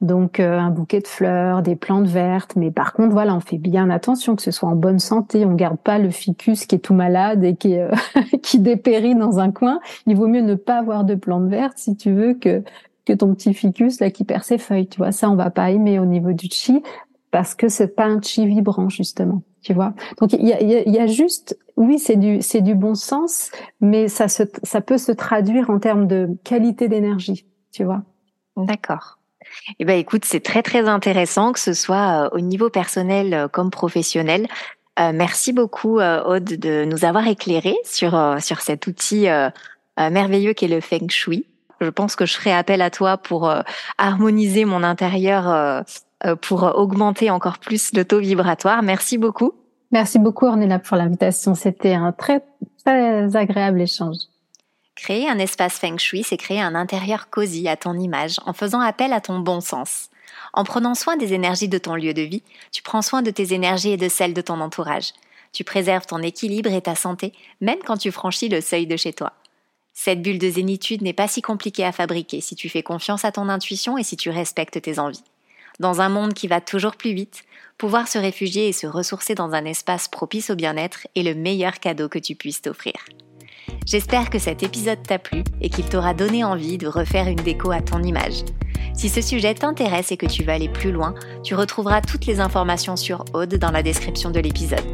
Donc 0.00 0.40
euh, 0.40 0.58
un 0.58 0.70
bouquet 0.70 1.00
de 1.00 1.06
fleurs, 1.06 1.62
des 1.62 1.76
plantes 1.76 2.06
vertes. 2.06 2.56
Mais 2.56 2.70
par 2.70 2.92
contre, 2.92 3.12
voilà, 3.12 3.34
on 3.34 3.40
fait 3.40 3.58
bien 3.58 3.90
attention 3.90 4.36
que 4.36 4.42
ce 4.42 4.50
soit 4.50 4.68
en 4.68 4.76
bonne 4.76 4.98
santé. 4.98 5.44
On 5.44 5.54
garde 5.54 5.78
pas 5.78 5.98
le 5.98 6.10
ficus 6.10 6.66
qui 6.66 6.74
est 6.74 6.80
tout 6.80 6.94
malade 6.94 7.44
et 7.44 7.56
qui 7.56 7.78
euh, 7.78 7.90
qui 8.42 8.58
dépérit 8.58 9.14
dans 9.14 9.38
un 9.38 9.50
coin. 9.50 9.80
Il 10.06 10.16
vaut 10.16 10.28
mieux 10.28 10.42
ne 10.42 10.54
pas 10.54 10.78
avoir 10.78 11.04
de 11.04 11.14
plantes 11.14 11.48
vertes 11.48 11.78
si 11.78 11.96
tu 11.96 12.12
veux 12.12 12.34
que 12.34 12.62
que 13.04 13.12
ton 13.12 13.34
petit 13.34 13.54
ficus 13.54 14.00
là 14.00 14.10
qui 14.10 14.24
perd 14.24 14.42
ses 14.42 14.58
feuilles. 14.58 14.88
Tu 14.88 14.98
vois, 14.98 15.12
ça 15.12 15.30
on 15.30 15.36
va 15.36 15.50
pas 15.50 15.70
aimer 15.70 15.98
au 15.98 16.06
niveau 16.06 16.32
du 16.32 16.48
chi 16.50 16.82
parce 17.30 17.54
que 17.54 17.68
c'est 17.68 17.94
pas 17.94 18.06
un 18.06 18.20
chi 18.20 18.46
vibrant 18.46 18.88
justement 18.88 19.42
tu 19.66 19.74
vois. 19.74 19.94
Donc 20.20 20.32
il 20.32 20.46
y 20.46 20.52
a, 20.52 20.62
y 20.62 20.98
a, 21.00 21.08
juste, 21.08 21.58
oui, 21.76 21.98
c'est 21.98 22.14
du 22.14 22.40
c'est 22.40 22.60
du 22.60 22.76
bon 22.76 22.94
sens, 22.94 23.50
mais 23.80 24.06
ça 24.06 24.28
se 24.28 24.44
ça 24.62 24.80
peut 24.80 24.96
se 24.96 25.10
traduire 25.10 25.70
en 25.70 25.80
termes 25.80 26.06
de 26.06 26.28
qualité 26.44 26.86
d'énergie, 26.86 27.46
tu 27.72 27.82
vois. 27.82 28.02
D'accord. 28.56 29.18
Eh 29.80 29.84
ben, 29.84 29.98
écoute, 29.98 30.24
c'est 30.24 30.38
très 30.38 30.62
très 30.62 30.86
intéressant 30.86 31.52
que 31.52 31.58
ce 31.58 31.74
soit 31.74 32.30
au 32.32 32.38
niveau 32.38 32.70
personnel 32.70 33.48
comme 33.50 33.72
professionnel. 33.72 34.46
merci 35.12 35.52
beaucoup 35.52 35.98
Aude 35.98 36.44
de 36.44 36.84
nous 36.84 37.04
avoir 37.04 37.26
éclairé 37.26 37.74
sur 37.82 38.36
sur 38.38 38.60
cet 38.60 38.86
outil 38.86 39.26
merveilleux 39.98 40.52
qu'est 40.52 40.68
le 40.68 40.80
Feng 40.80 41.08
Shui. 41.10 41.44
Je 41.80 41.90
pense 41.90 42.14
que 42.14 42.24
je 42.24 42.34
ferai 42.34 42.52
appel 42.52 42.82
à 42.82 42.90
toi 42.90 43.18
pour 43.18 43.52
harmoniser 43.98 44.64
mon 44.64 44.84
intérieur 44.84 45.84
pour 46.42 46.62
augmenter 46.62 47.30
encore 47.30 47.58
plus 47.58 47.92
le 47.92 48.04
taux 48.04 48.18
vibratoire. 48.18 48.82
Merci 48.82 49.18
beaucoup. 49.18 49.52
Merci 49.92 50.18
beaucoup 50.18 50.46
Ornella 50.46 50.78
pour 50.78 50.96
l'invitation. 50.96 51.54
C'était 51.54 51.94
un 51.94 52.12
très 52.12 52.42
très 52.84 53.36
agréable 53.36 53.80
échange. 53.80 54.16
Créer 54.94 55.28
un 55.28 55.38
espace 55.38 55.78
feng 55.78 55.98
shui, 55.98 56.22
c'est 56.22 56.38
créer 56.38 56.60
un 56.60 56.74
intérieur 56.74 57.28
cosy 57.28 57.68
à 57.68 57.76
ton 57.76 57.94
image 57.98 58.40
en 58.46 58.54
faisant 58.54 58.80
appel 58.80 59.12
à 59.12 59.20
ton 59.20 59.38
bon 59.38 59.60
sens. 59.60 60.08
En 60.54 60.64
prenant 60.64 60.94
soin 60.94 61.16
des 61.18 61.34
énergies 61.34 61.68
de 61.68 61.78
ton 61.78 61.94
lieu 61.94 62.14
de 62.14 62.22
vie, 62.22 62.42
tu 62.72 62.82
prends 62.82 63.02
soin 63.02 63.20
de 63.20 63.30
tes 63.30 63.52
énergies 63.52 63.92
et 63.92 63.96
de 63.98 64.08
celles 64.08 64.32
de 64.32 64.40
ton 64.40 64.60
entourage. 64.60 65.12
Tu 65.52 65.64
préserves 65.64 66.06
ton 66.06 66.22
équilibre 66.22 66.72
et 66.72 66.80
ta 66.80 66.94
santé, 66.94 67.32
même 67.60 67.78
quand 67.84 67.98
tu 67.98 68.10
franchis 68.10 68.48
le 68.48 68.62
seuil 68.62 68.86
de 68.86 68.96
chez 68.96 69.12
toi. 69.12 69.32
Cette 69.92 70.22
bulle 70.22 70.38
de 70.38 70.50
zénitude 70.50 71.02
n'est 71.02 71.12
pas 71.12 71.28
si 71.28 71.42
compliquée 71.42 71.84
à 71.84 71.92
fabriquer 71.92 72.40
si 72.40 72.54
tu 72.54 72.68
fais 72.68 72.82
confiance 72.82 73.24
à 73.24 73.32
ton 73.32 73.48
intuition 73.48 73.98
et 73.98 74.02
si 74.02 74.16
tu 74.16 74.30
respectes 74.30 74.80
tes 74.80 74.98
envies. 74.98 75.24
Dans 75.78 76.00
un 76.00 76.08
monde 76.08 76.32
qui 76.32 76.48
va 76.48 76.62
toujours 76.62 76.96
plus 76.96 77.12
vite, 77.12 77.44
pouvoir 77.76 78.08
se 78.08 78.18
réfugier 78.18 78.68
et 78.68 78.72
se 78.72 78.86
ressourcer 78.86 79.34
dans 79.34 79.52
un 79.52 79.66
espace 79.66 80.08
propice 80.08 80.48
au 80.48 80.54
bien-être 80.54 81.06
est 81.14 81.22
le 81.22 81.34
meilleur 81.34 81.80
cadeau 81.80 82.08
que 82.08 82.18
tu 82.18 82.34
puisses 82.34 82.62
t'offrir. 82.62 82.94
J'espère 83.86 84.30
que 84.30 84.38
cet 84.38 84.62
épisode 84.62 85.02
t'a 85.06 85.18
plu 85.18 85.44
et 85.60 85.68
qu'il 85.68 85.84
t'aura 85.84 86.14
donné 86.14 86.44
envie 86.44 86.78
de 86.78 86.88
refaire 86.88 87.28
une 87.28 87.36
déco 87.36 87.70
à 87.72 87.82
ton 87.82 88.02
image. 88.02 88.44
Si 88.94 89.10
ce 89.10 89.20
sujet 89.20 89.54
t'intéresse 89.54 90.10
et 90.12 90.16
que 90.16 90.24
tu 90.24 90.44
veux 90.44 90.52
aller 90.52 90.70
plus 90.70 90.92
loin, 90.92 91.14
tu 91.44 91.54
retrouveras 91.54 92.00
toutes 92.00 92.24
les 92.24 92.40
informations 92.40 92.96
sur 92.96 93.24
Aude 93.34 93.56
dans 93.56 93.70
la 93.70 93.82
description 93.82 94.30
de 94.30 94.40
l'épisode. 94.40 94.84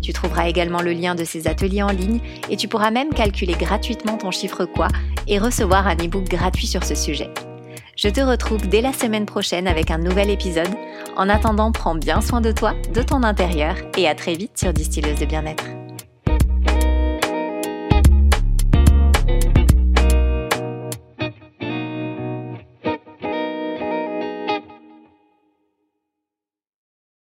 Tu 0.00 0.14
trouveras 0.14 0.48
également 0.48 0.80
le 0.80 0.92
lien 0.92 1.14
de 1.14 1.24
ses 1.24 1.46
ateliers 1.46 1.82
en 1.82 1.92
ligne 1.92 2.20
et 2.48 2.56
tu 2.56 2.66
pourras 2.66 2.90
même 2.90 3.12
calculer 3.12 3.52
gratuitement 3.52 4.16
ton 4.16 4.30
chiffre 4.30 4.64
quoi 4.64 4.88
et 5.28 5.38
recevoir 5.38 5.86
un 5.86 5.96
e-book 5.96 6.24
gratuit 6.24 6.66
sur 6.66 6.84
ce 6.84 6.94
sujet. 6.94 7.28
Je 8.02 8.08
te 8.08 8.22
retrouve 8.22 8.66
dès 8.66 8.80
la 8.80 8.94
semaine 8.94 9.26
prochaine 9.26 9.68
avec 9.68 9.90
un 9.90 9.98
nouvel 9.98 10.30
épisode. 10.30 10.70
En 11.18 11.28
attendant, 11.28 11.70
prends 11.70 11.94
bien 11.94 12.22
soin 12.22 12.40
de 12.40 12.50
toi, 12.50 12.72
de 12.94 13.02
ton 13.02 13.22
intérieur 13.22 13.74
et 13.98 14.08
à 14.08 14.14
très 14.14 14.32
vite 14.32 14.56
sur 14.58 14.72
Distilleuse 14.72 15.20
de 15.20 15.26
bien-être. 15.26 15.79